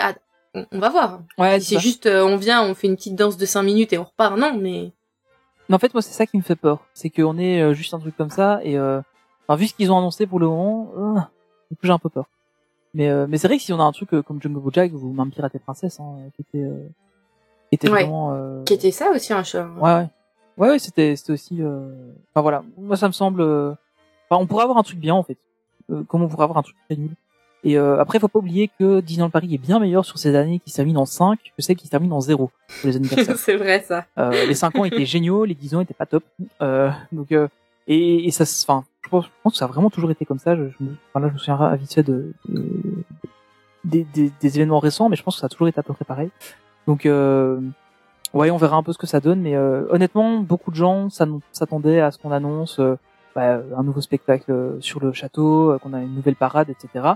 [0.53, 1.21] on, va voir.
[1.39, 3.95] Ouais, Si c'est juste, euh, on vient, on fait une petite danse de 5 minutes
[3.95, 4.55] et on repart, non.
[4.61, 4.93] Mais
[5.71, 6.85] Mais en fait, moi, c'est ça qui me fait peur.
[6.93, 10.27] C'est qu'on est juste un truc comme ça et enfin, vu ce qu'ils ont annoncé
[10.27, 11.27] pour le moment,
[11.83, 12.27] j'ai un peu peur.
[12.95, 14.75] Mais euh, mais c'est vrai que si on a un truc euh, comme Jungle Book
[14.75, 16.87] Jive ou même Pirate et Princesse, hein, qui était euh,
[17.69, 18.03] qui était Ouais.
[18.03, 19.59] vraiment euh, qui était ça aussi un show.
[19.81, 20.09] Ouais, ouais.
[20.57, 21.89] Ouais, ouais, c'était, c'était aussi, euh...
[22.35, 22.63] enfin voilà.
[22.77, 23.71] Moi, ça me semble, euh,
[24.29, 25.39] enfin, on pourrait avoir un truc bien, en fait.
[25.91, 27.11] Euh, comme on pourrait avoir un truc très nul.
[27.65, 30.59] Et euh, après, faut pas oublier que Disneyland Paris est bien meilleur sur ces années
[30.59, 32.51] qui se terminent en 5 que celles qui se terminent en 0
[32.81, 33.37] pour les anniversaires.
[33.39, 34.05] c'est vrai ça.
[34.19, 36.25] Euh, les 5 ans étaient géniaux, les 10 ans étaient pas top.
[36.61, 37.49] Euh, donc, euh,
[37.87, 40.57] et, et ça, se- enfin, je pense, que ça a vraiment toujours été comme ça.
[40.57, 43.05] Je, je me, enfin, là, je me souviens vite fait de, de-
[43.85, 46.05] des, des, événements récents, mais je pense que ça a toujours été à peu près
[46.05, 46.31] pareil.
[46.87, 47.61] Donc, euh,
[48.35, 49.41] ouais, on verra un peu ce que ça donne.
[49.41, 52.97] Mais euh, honnêtement, beaucoup de gens s'attendaient à ce qu'on annonce euh,
[53.35, 57.15] bah, un nouveau spectacle euh, sur le château, euh, qu'on a une nouvelle parade, etc.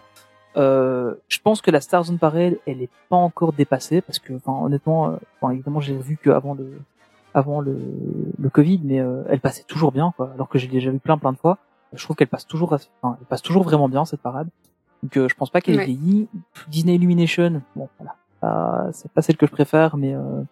[0.56, 4.32] Euh, je pense que la Star Zone Parade, elle est pas encore dépassée parce que,
[4.34, 6.78] enfin, honnêtement, enfin, évidemment, j'ai vu qu'avant le,
[7.34, 7.76] avant le,
[8.38, 10.30] le Covid, mais elle passait toujours bien, quoi.
[10.34, 11.58] Alors que j'ai déjà vu plein, plein de fois.
[11.92, 14.48] Je trouve qu'elle passe toujours, enfin, elle passe toujours vraiment bien cette parade.
[15.02, 15.84] Donc, euh, je pense pas qu'elle Ouais.
[15.84, 16.28] vieilli.
[16.68, 20.42] Disney Illumination, bon, voilà, c'est pas celle que je préfère, mais euh,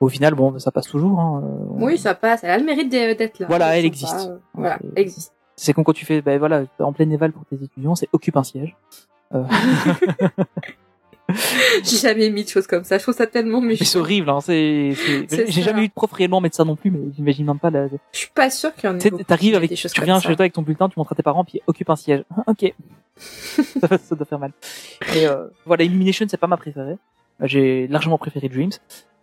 [0.00, 1.18] au final, bon, ça passe toujours.
[1.20, 1.42] Hein.
[1.44, 2.44] euh, on- Oui, ça passe.
[2.44, 3.46] Elle a le mérite d'être là.
[3.48, 4.14] Voilà, elle existe.
[4.14, 5.32] pas, euh, Voilà, C'est- elle existe.
[5.56, 8.36] C'est comme quand tu fais, ben voilà, en pleine éval pour tes étudiants, c'est occupe
[8.36, 8.76] un siège.
[11.84, 12.96] J'ai jamais mis de choses comme ça.
[12.98, 14.40] Je trouve ça tellement mais c'est horrible, hein.
[14.40, 14.92] C'est,
[15.30, 17.96] j'ai jamais eu de prof réellement médecin non plus, mais j'imagine même pas la, Je
[18.12, 20.44] suis pas sûre qu'il y en ait t'arrives avec, des choses tu viens chez toi
[20.44, 22.24] avec ton bulletin, tu montres à tes parents, puis occupe un siège.
[22.46, 22.72] ok.
[23.18, 24.52] ça, doit faire mal.
[25.16, 26.96] Et euh, voilà, Illumination, c'est pas ma préférée.
[27.42, 28.70] Euh, J'ai largement préféré Dreams.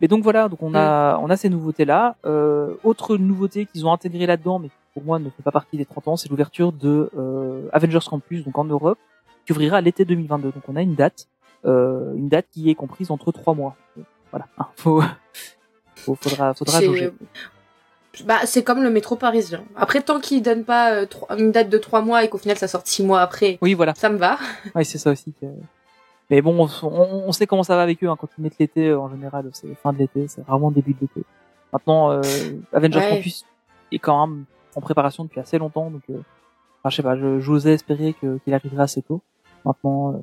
[0.01, 0.75] Mais donc voilà, donc on Mm.
[0.75, 2.17] a, on a ces nouveautés là.
[2.25, 5.77] Euh, autre nouveauté qu'ils ont intégrée là-dedans, mais qui pour moi ne fait pas partie
[5.77, 8.99] des 30 ans, c'est l'ouverture de euh, Avengers Campus, donc en Europe,
[9.45, 10.51] qui ouvrira l'été 2022.
[10.51, 11.27] Donc on a une date,
[11.65, 13.75] une date qui est comprise entre trois mois.
[14.31, 15.01] Voilà, hein, faut,
[15.95, 17.11] faut- faudra, faudra jauger.
[18.25, 19.63] Bah, c'est comme le métro parisien.
[19.75, 21.05] Après, tant qu'ils donnent pas euh,
[21.37, 23.93] une date de trois mois et qu'au final ça sorte six mois après, Oui, voilà.
[23.95, 24.37] ça me va.
[24.73, 25.33] Oui, c'est ça aussi.
[25.41, 25.45] Que...
[26.29, 28.07] Mais bon, on, sait comment ça va avec eux.
[28.07, 28.15] Hein.
[28.19, 30.99] Quand ils mettent l'été, euh, en général, c'est fin de l'été, c'est vraiment début de
[31.01, 31.23] l'été.
[31.73, 32.21] Maintenant, euh,
[32.71, 33.09] Avengers Ouais.
[33.17, 33.45] Campus
[33.91, 36.13] est quand même en préparation depuis assez longtemps, donc euh,
[36.81, 39.21] enfin, je sais pas, je- j'osais espérer que- qu'il arriverait assez tôt.
[39.65, 40.17] Maintenant, euh,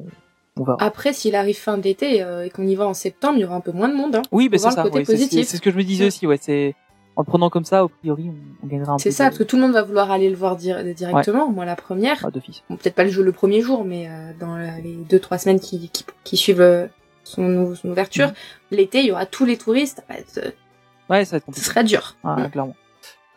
[0.57, 0.65] on.
[0.79, 3.57] Après, s'il arrive fin d'été euh, et qu'on y va en septembre, il y aura
[3.57, 4.16] un peu moins de monde.
[4.16, 4.23] Hein.
[4.33, 4.85] oui, mais faut c'est ça.
[4.85, 5.49] ouais, c'est- c'est positif.
[5.49, 6.09] c'est ce que je me disais Mm.
[6.09, 6.27] aussi.
[6.27, 6.74] Ouais, c'est
[7.16, 9.03] en le prenant comme ça, a priori, on, on gagnera un peu.
[9.03, 11.51] C'est ça, de, parce que tout le monde va vouloir aller le voir dir- directement.
[11.51, 12.62] Moi, la première, ah, d'office.
[12.70, 15.39] bon, peut-être pas le jeu le premier jour, mais euh, dans euh, les deux trois
[15.39, 16.87] semaines qui, qui, qui suivent euh,
[17.24, 18.35] son, son ouverture, Mhm.
[18.73, 20.03] l'été, il y aura tous les touristes.
[20.09, 20.41] Bah, ce
[21.11, 21.66] Ouais, ça va être ce compliqué.
[21.66, 22.16] sera dur.
[22.24, 22.77] Ouais, clairement.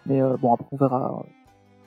[0.06, 1.24] Mais euh, bon, après, on verra.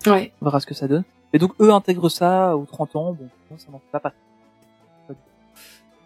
[0.06, 0.32] Ouais.
[0.42, 1.04] On verra ce que ça donne.
[1.32, 4.18] Et donc eux intègrent ça aux 30 ans, bon, ça n'en fait pas partie.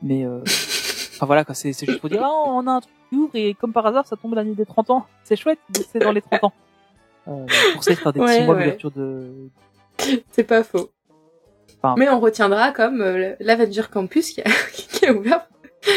[0.02, 3.16] Mais euh, enfin voilà, quoi, c'est juste pour dire, ah, on a un truc qui
[3.16, 5.06] ouvre et comme par hasard, ça tombe l'année des 30 ans.
[5.24, 5.58] C'est chouette,
[5.92, 6.52] c'est dans les 30 ans.
[7.28, 8.62] Euh, pour ça, fera des Ouais, petits mois ouais.
[8.62, 9.48] d'ouverture de...
[10.32, 10.90] C'est pas faux.
[11.80, 15.46] Enfin- Mais on retiendra comme euh, l'Avenger Campus qui a, qui a ouvert.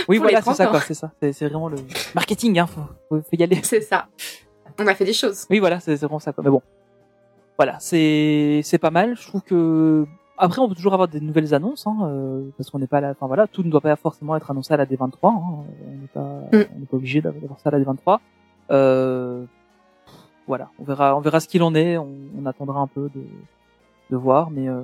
[0.07, 1.11] Oui, Pour voilà, c'est 30 ça, quoi, c'est ça.
[1.21, 1.77] C'est vraiment le
[2.13, 3.59] marketing, hein, faut, faut, y aller.
[3.63, 4.07] C'est ça.
[4.79, 5.45] On a fait des choses.
[5.49, 6.33] Oui, voilà, c'est c'est vraiment ça.
[6.33, 6.43] Quoi.
[6.43, 6.61] Mais bon,
[7.57, 9.15] voilà, c'est c'est pas mal.
[9.15, 10.05] Je trouve que
[10.37, 13.11] après, on peut toujours avoir des nouvelles annonces, hein, euh, parce qu'on n'est pas là.
[13.11, 15.29] Enfin voilà, tout ne doit pas forcément être annoncé à la D23.
[15.29, 15.41] Hein,
[15.87, 16.19] on n'est pas,
[16.51, 16.65] Mm.
[16.75, 18.19] on n'est pas obligé d'avoir d'avoir ça à la D23.
[18.71, 19.45] Euh,
[20.47, 21.97] voilà, on verra, on verra ce qu'il en est.
[21.97, 22.09] On,
[22.39, 23.21] on attendra un peu de
[24.11, 24.81] de voir, mais euh,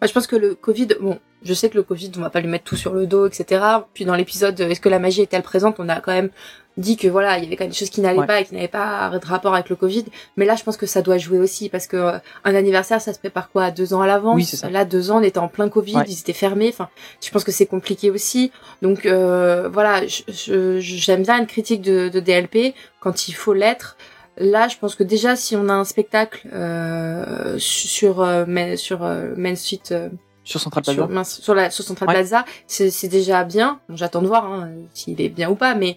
[0.00, 2.40] Moi, je pense que le Covid, bon, je sais que le Covid, on va pas
[2.40, 3.64] lui mettre tout sur le dos, etc.
[3.92, 6.30] Puis dans l'épisode, euh, est-ce que la magie est-elle présente On a quand même
[6.78, 8.26] dit que voilà, il y avait quand même des choses qui n'allaient Ouais.
[8.26, 10.04] pas et qui n'avaient pas de rapport avec le Covid.
[10.36, 13.12] Mais là, je pense que ça doit jouer aussi parce que euh, un anniversaire, ça
[13.12, 14.36] se prépare quoi, deux ans à l'avance?
[14.36, 14.70] Oui, ça.
[14.70, 16.04] Là, deux ans, on était en plein Covid, Ouais.
[16.08, 16.68] ils étaient fermés.
[16.70, 16.88] Enfin,
[17.22, 18.52] je pense que c'est compliqué aussi.
[18.80, 23.96] Donc euh, voilà, j'aime bien une critique de, de DLP quand il faut l'être.
[24.40, 29.02] Là, je pense que déjà, si on a un spectacle euh, sur euh, Main- sur
[29.02, 30.08] euh, Main Street, euh,
[30.44, 31.24] sur Central Plaza.
[31.24, 32.14] sur, la sur Central Ouais.
[32.14, 33.80] Plaza, c'est c'est déjà bien.
[33.88, 35.96] Bon, J'attends de voir hein, s'il est bien ou pas, mais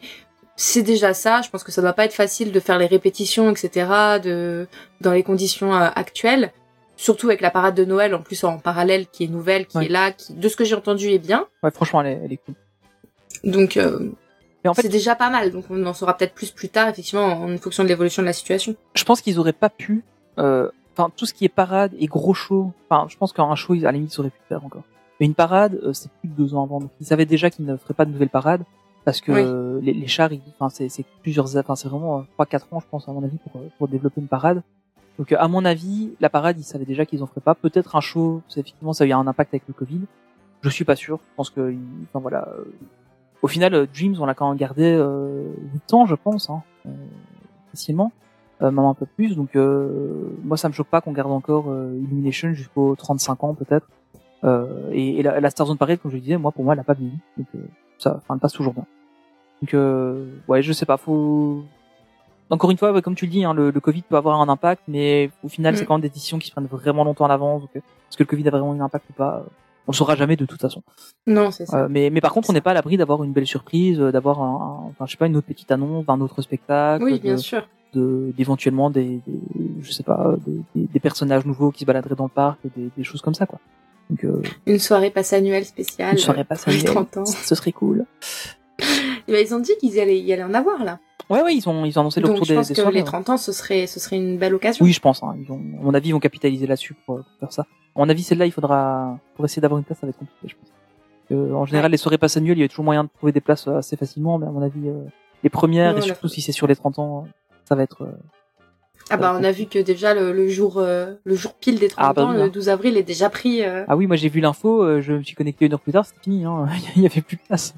[0.62, 1.42] c'est déjà ça.
[1.42, 4.20] Je pense que ça doit pas être facile de faire les répétitions, etc.
[4.24, 4.68] De
[5.02, 6.52] dans les conditions euh, actuelles.
[6.98, 9.86] Surtout avec la parade de Noël en plus en parallèle qui est nouvelle, qui Ouais.
[9.88, 11.48] est là, qui de ce que j'ai entendu est bien.
[11.64, 12.54] Ouais, franchement, elle est, elle est cool.
[13.44, 14.12] Donc euh,
[14.64, 15.52] Mais en fait, c'est déjà pas mal.
[15.52, 18.34] Donc on en saura peut-être plus plus tard, effectivement, en fonction de l'évolution de la
[18.34, 18.76] situation.
[18.94, 20.04] je pense qu'ils auraient pas pu.
[20.38, 22.74] euh, Enfin, tout ce qui est parade et gros show.
[22.90, 24.84] Enfin, je pense qu'un show, à la limite, ils auraient pu le faire encore.
[25.20, 26.82] Mais une parade, c'est plus de deux ans avant.
[26.82, 28.62] Donc, ils savaient déjà qu'ils ne feraient pas de nouvelles parades
[29.06, 29.42] parce que Oui.
[29.44, 30.30] euh, les, les chars,
[30.60, 33.24] enfin, c'est c'est plusieurs, enfin, c'est vraiment euh, trois, quatre ans, je pense, à mon
[33.24, 34.62] avis, pour pour développer une parade.
[35.20, 37.54] Donc, à mon avis, la parade, ils savaient déjà qu'ils en feraient pas.
[37.54, 40.02] Peut-être un show, effectivement, ça a eu un impact avec le Covid.
[40.62, 41.18] Je suis pas sûr.
[41.32, 41.76] Je pense que,
[42.10, 42.48] enfin voilà.
[42.50, 42.64] euh,
[43.42, 46.62] au final, euh, Dreams, on l'a quand même gardé euh, 8 ans, je pense, hein,
[46.86, 46.90] euh,
[47.72, 48.12] facilement,
[48.62, 49.36] euh, même un peu plus.
[49.36, 53.54] Donc, euh, moi, ça me choque pas qu'on garde encore euh, Illumination jusqu'aux 35 ans
[53.56, 53.88] peut-être.
[54.44, 56.74] Euh, et, et la, la Star Zone Parade, comme je le disais, moi, pour moi,
[56.74, 57.18] elle a pas vieilli.
[57.38, 57.60] Donc, euh,
[58.02, 58.86] ça, enfin, passe toujours bien.
[59.62, 61.64] Donc, euh, ouais, je sais pas, faut.
[62.50, 64.50] Encore une fois, ouais, comme tu le dis, hein, le, le Covid peut avoir un
[64.50, 65.78] impact, mais au final, Mm.
[65.78, 67.62] c'est quand même des décisions qui se prennent vraiment longtemps à l'avance.
[67.62, 69.50] Donc, euh, est-ce que le Covid a vraiment eu un impact ou pas euh,
[69.88, 70.84] On le saura jamais de toute façon.
[71.28, 71.84] Non, c'est ça.
[71.84, 74.42] Euh, mais, mais par contre, on n'est pas à l'abri d'avoir une belle surprise, d'avoir
[74.42, 74.46] un,
[74.86, 77.38] un- enfin, je sais pas, une autre petite annonce d'un autre spectacle, oui, de- bien
[77.38, 77.66] sûr.
[77.94, 79.40] de d'éventuellement des, des,
[79.82, 80.36] je sais pas,
[80.76, 83.60] des personnages nouveaux qui se baladeraient dans le parc, des, des choses comme ça, quoi.
[84.10, 86.14] Donc, euh, Une soirée passe annuelle spéciale.
[86.14, 87.26] une soirée euh, passe annuelle, 30 ans.
[87.26, 88.06] ce serait cool.
[89.28, 91.00] Et ben, ils ont dit qu'ils allaient y aller en avoir là.
[91.30, 92.96] Ouais, ouais, ils ont, ils ont annoncé le retour je des, pense des que soirées,
[92.96, 93.06] les ouais.
[93.06, 94.84] 30 ans, ce serait, ce serait une belle occasion.
[94.84, 95.24] Oui, je pense.
[95.24, 97.62] Hein, ils ont, à mon avis, ils vont capitaliser là-dessus pour, pour faire ça.
[97.96, 100.48] À mon avis, celle-là, il faudra, pour essayer d'avoir une place, ça va être compliqué,
[100.48, 100.72] je pense.
[101.32, 103.40] Euh, en général, les soirées passe annuelles, il y a toujours moyen de trouver des
[103.40, 105.06] places euh, assez facilement, mais à mon avis, euh,
[105.44, 107.28] les premières, Non, et surtout si c'est sur les 30 ans,
[107.64, 108.10] ça va être...
[109.04, 111.80] euh, Ah bah on a vu que déjà le, le jour euh, le jour pile
[111.80, 112.48] des 30 Ah, bah ans, oui, le hein.
[112.50, 113.64] 12 avril est déjà pris.
[113.64, 115.92] euh, Ah oui, moi j'ai vu l'info, euh, je me suis connecté une heure plus
[115.92, 116.68] tard, c'était fini, hein.
[116.96, 117.74] il y avait plus de place.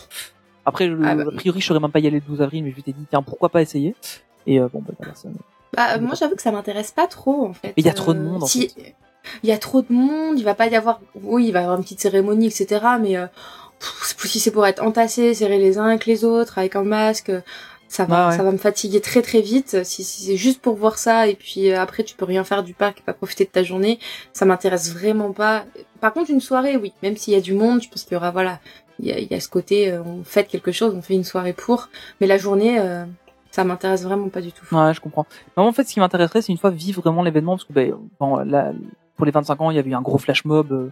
[0.65, 1.23] Après, je- Ah bah.
[1.27, 3.05] a priori, je saurais même pas y aller le 12 avril, mais je m'étais dit,
[3.09, 3.95] tiens, pourquoi pas essayer?
[4.47, 5.29] Et euh, bon, bah voilà, ça...
[5.75, 7.69] Bah, euh, moi j'avoue que ça m'intéresse pas trop en fait.
[7.69, 8.71] Mais il y a trop de monde, en si-
[9.41, 10.99] Il y a trop de monde, il va pas y avoir.
[11.15, 12.85] Oui, il va y avoir une petite cérémonie, etc.
[13.01, 13.25] Mais euh,
[14.23, 17.31] si c'est pour être entassé, serré les uns avec les autres, avec un masque,
[17.93, 18.37] ça va, Ah ouais.
[18.37, 19.83] ça va me fatiguer très très vite.
[19.83, 22.63] Si, si c'est juste pour voir ça et puis euh, après tu peux rien faire
[22.63, 23.99] du parc et pas profiter de ta journée,
[24.33, 25.65] ça m'intéresse vraiment pas.
[26.01, 28.15] Par contre, une soirée, oui, même s'il y a du monde, je pense qu'il y
[28.17, 28.59] aura voilà,
[28.99, 31.13] il y a, il y a ce côté, euh, on fête quelque chose, on fait
[31.13, 31.89] une soirée pour,
[32.19, 33.05] mais la journée, euh,
[33.51, 34.65] ça m'intéresse vraiment pas du tout.
[34.75, 35.25] Ouais, je comprends.
[35.55, 37.93] Mais en fait, ce qui m'intéresserait, c'est une fois vivre vraiment l'événement, parce que ben,
[38.19, 38.71] bon, là,
[39.15, 40.91] pour les 25 ans, il y avait eu un gros flash mob,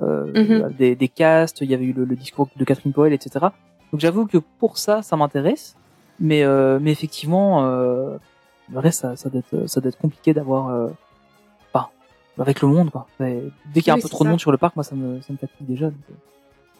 [0.00, 0.74] Mhm.
[0.76, 3.30] des, des casts, il y avait eu le, le discours de Catherine Powell, etc.
[3.92, 5.76] Donc j'avoue que pour ça, ça m'intéresse.
[6.22, 8.16] Mais, euh, mais effectivement, euh,
[8.72, 10.68] le reste, ça, ça, doit être, ça doit être compliqué d'avoir...
[10.68, 10.88] Euh,
[11.74, 11.88] enfin,
[12.38, 13.06] avec le monde, quoi.
[13.18, 13.42] Dès
[13.74, 15.32] qu'il y a un peu trop de monde sur le parc, moi, ça me, ça
[15.32, 15.86] me fatigue déjà.
[15.90, 16.14] donc, euh,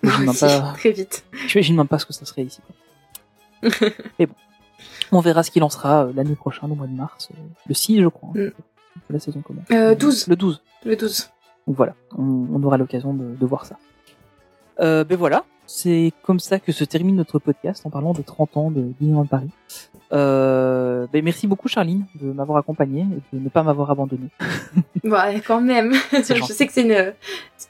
[0.09, 1.25] J'imagine même pas, très vite.
[1.49, 2.61] j'imagine même pas ce que ça serait ici.
[4.19, 4.35] Mais bon,
[5.13, 7.37] on verra ce qu'il en sera euh, l'année prochaine, au mois de mars, euh,
[7.67, 8.31] le 6, je crois.
[8.37, 8.51] hein, Mm.
[9.09, 9.65] La saison commence.
[9.71, 10.29] Euh, 12.
[10.29, 10.63] Le 12.
[10.85, 11.31] Le 12.
[11.67, 13.77] Donc voilà, on, on aura l'occasion de, de voir ça.
[14.81, 15.45] Euh, ben voilà,
[15.75, 19.25] c'est comme ça que se termine notre podcast en parlant des 30 ans de Disneyland
[19.25, 19.49] Paris.
[20.13, 24.29] Euh, ben merci beaucoup Charline de m'avoir accompagné et de ne pas m'avoir abandonné.
[25.03, 25.95] Ouais, quand même.
[26.13, 27.15] Je sais que c'est une,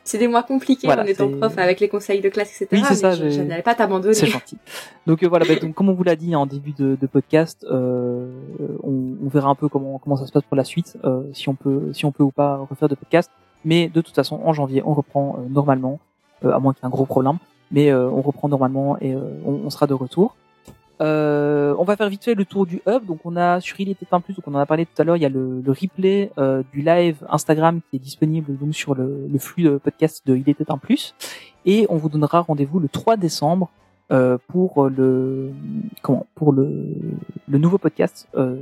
[0.02, 2.68] c'est des mois compliqués Voilà, en étant prof avec les conseils de classe, etc.
[2.72, 4.14] Oui, c'est mais ça, je, n'allais pas t'abandonner.
[4.14, 4.58] C'est gentil.
[5.06, 7.64] Donc euh, voilà, ben, donc, comme on vous l'a dit en début de, de podcast,
[7.70, 8.32] euh,
[8.82, 10.98] on, on verra un peu comment comment ça se passe pour la suite,
[11.34, 13.30] si on peut si on peut ou pas refaire de podcast.
[13.64, 16.00] Mais de toute façon, en janvier, on reprend normalement,
[16.42, 17.38] à moins qu'il y ait un gros problème.
[17.72, 20.36] Mais euh, on reprend normalement et euh, on, on sera de retour.
[21.00, 23.06] Euh, on va faire vite fait le tour du hub.
[23.06, 25.04] Donc on a sur Il était un plus, donc on en a parlé tout à
[25.04, 25.16] l'heure.
[25.16, 28.94] Il y a le, le replay euh, du live Instagram qui est disponible donc sur
[28.94, 31.14] le, le flux de podcast de Il était un plus.
[31.64, 33.70] Et on vous donnera rendez-vous le 3 décembre
[34.12, 35.50] euh, pour le
[36.02, 36.94] comment pour le,
[37.48, 38.56] le nouveau podcast euh,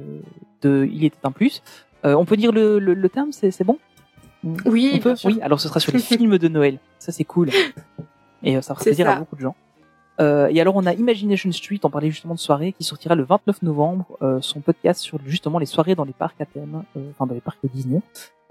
[0.62, 1.62] de Il était un plus.
[2.06, 3.78] Euh, on peut dire le, le, le terme, c'est c'est bon?
[4.64, 5.14] Oui, on peut?
[5.24, 6.78] Oui, alors ce sera sur les films de Noël.
[6.98, 7.50] Ça c'est cool.
[8.42, 9.16] Et euh, ça C'est plaisir ça.
[9.16, 9.54] à beaucoup de gens.
[10.20, 13.22] Euh, et alors on a Imagination Street, on parlait justement de soirée, qui sortira le
[13.24, 17.10] 29 novembre, euh, son podcast sur justement les soirées dans les parcs à thème, euh,
[17.10, 18.02] enfin dans les parcs de Disney,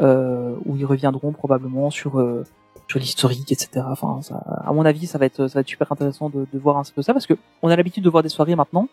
[0.01, 2.43] euh, où ils reviendront probablement sur euh,
[2.87, 3.85] sur l'historique, etc.
[3.87, 6.59] Enfin, ça, à mon avis, ça va être ça va être super intéressant de, de
[6.59, 8.87] voir un peu ça parce que on a l'habitude de voir des soirées maintenant,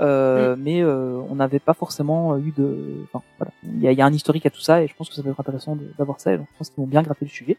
[0.00, 3.04] euh, mais euh, on n'avait pas forcément eu de.
[3.12, 5.08] Enfin, voilà, il y a, y a un historique à tout ça et je pense
[5.08, 6.32] que ça va être intéressant d'avoir ça.
[6.32, 7.56] Et donc, je pense qu'ils vont bien gratter le sujet.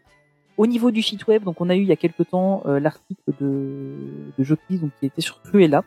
[0.56, 2.78] Au niveau du site web, donc on a eu il y a quelques temps euh,
[2.78, 3.92] l'article de,
[4.38, 5.82] de Jockey, donc qui était sur Cruella.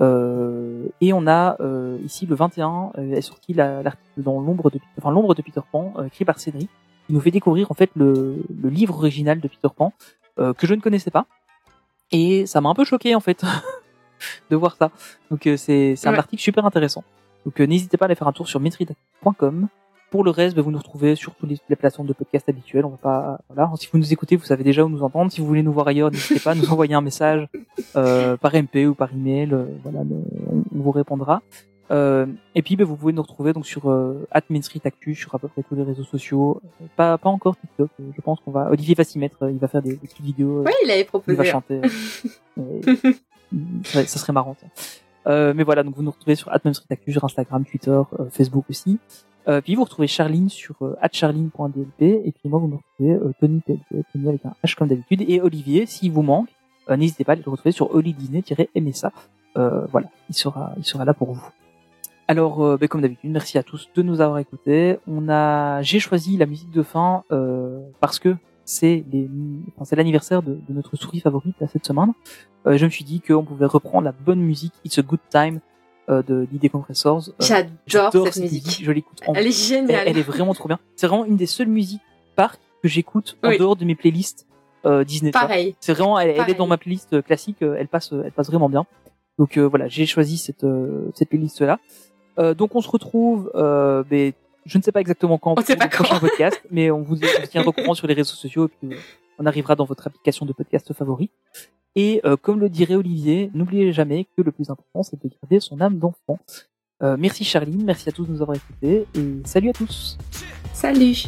[0.00, 4.70] Euh, et on a euh, ici le 21 euh, est sorti la- l'article dans l'ombre
[4.70, 6.70] de enfin l'ombre de Peter Pan euh, écrit par Cédric
[7.08, 9.92] qui nous fait découvrir en fait le, le livre original de Peter Pan
[10.38, 11.26] euh, que je ne connaissais pas
[12.12, 13.44] et ça m'a un peu choqué en fait
[14.50, 14.92] de voir ça.
[15.32, 16.18] Donc euh, c'est c'est un Ouais.
[16.18, 17.02] article super intéressant.
[17.44, 19.66] Donc euh, n'hésitez pas à aller faire un tour sur metrida.com.
[20.10, 22.84] Pour le reste, bah, vous nous retrouvez sur toutes les, plateformes de podcast habituelles.
[22.86, 23.70] On va pas, voilà.
[23.76, 25.30] Si vous nous écoutez, vous savez déjà où nous entendre.
[25.30, 27.46] Si vous voulez nous voir ailleurs, n'hésitez pas à nous envoyer un message
[27.96, 29.52] euh, par MP ou par email.
[29.52, 31.42] euh, voilà, on, vous répondra.
[31.90, 34.26] Euh, et puis, bah, vous pouvez nous retrouver donc sur euh,
[35.14, 36.60] sur à peu près tous les réseaux sociaux.
[36.96, 37.90] Pas pas encore TikTok.
[37.98, 38.70] Je pense qu'on va.
[38.70, 39.48] Olivier va s'y mettre.
[39.50, 40.62] Il va faire des, des petites vidéos.
[40.62, 41.44] Ouais, il avait il va proposé.
[41.44, 41.80] chanter.
[42.58, 42.80] Et-
[43.84, 44.56] ça, serait- ça serait marrant.
[44.60, 44.66] ça.
[45.26, 48.98] Euh, mais voilà, donc vous nous retrouvez sur @mainstreetactu sur Instagram, Twitter, euh, Facebook aussi.
[49.46, 53.32] Euh, puis vous retrouvez Charline sur euh, @charline.dlp et puis moi vous me retrouvez euh,
[53.40, 56.48] Tony PLP, Tony avec un H comme d'habitude et Olivier s'il vous manque,
[56.90, 59.12] euh, n'hésitez pas à le retrouver sur Oli Disney-MSA.
[59.56, 61.48] Euh, voilà, il sera il sera là pour vous.
[62.30, 64.98] Alors, euh, ben, comme d'habitude, merci à tous de nous avoir écoutés.
[65.06, 68.36] On a, j'ai choisi la musique de fin euh, parce que
[68.66, 69.26] c'est les,
[69.74, 72.12] enfin, c'est l'anniversaire de, de notre souris favorite là, cette semaine.
[72.66, 75.60] Euh, je me suis dit qu'on pouvait reprendre la bonne musique It's a Good Time
[76.08, 77.28] euh, de l'idée Compressors.
[77.28, 78.80] Euh, J'adore cette musique.
[78.82, 79.20] Je l'écoute.
[79.26, 80.04] en- Elle est géniale.
[80.08, 80.78] elle est vraiment trop bien.
[80.96, 82.00] C'est vraiment une des seules musiques
[82.36, 84.46] parc que j'écoute en dehors de mes playlists
[84.86, 85.32] euh, Disney.
[85.32, 85.74] Pareil.
[85.80, 87.62] C'est vraiment, elle, elle est dans ma playlist classique.
[87.62, 88.86] Elle passe, elle passe vraiment bien.
[89.38, 90.66] Donc voilà, j'ai choisi cette
[91.14, 91.78] cette playlist là.
[92.54, 94.32] Donc on se retrouve, euh, ben,
[94.66, 96.20] je ne sais pas exactement quand On sait pour pas le prochain quand.
[96.28, 97.16] podcast, mais on vous,
[97.50, 98.96] tiendra au courant sur les réseaux sociaux et puis
[99.38, 101.30] on arrivera dans votre application de podcast favori.
[101.98, 105.58] Et euh, comme le dirait Olivier, n'oubliez jamais que le plus important c'est de garder
[105.58, 106.38] son âme d'enfant.
[107.02, 110.16] Euh, merci Charline, merci à tous de nous avoir écoutés et salut à tous.
[110.72, 111.24] Salut.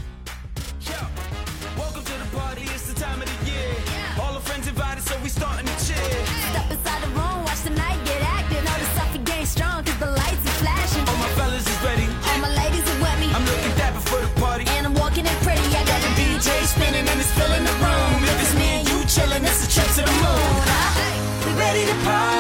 [21.91, 22.40] your pride.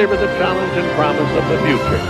[0.00, 2.00] Savor the challenge and promise of the future.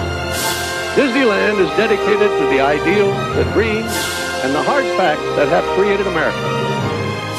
[0.94, 3.90] Disneyland is dedicated to the ideals, the dreams,
[4.44, 6.38] and the hard facts that have created America,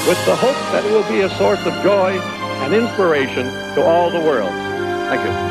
[0.09, 2.19] with the hope that it will be a source of joy
[2.65, 3.45] and inspiration
[3.75, 4.51] to all the world.
[5.07, 5.50] Thank you.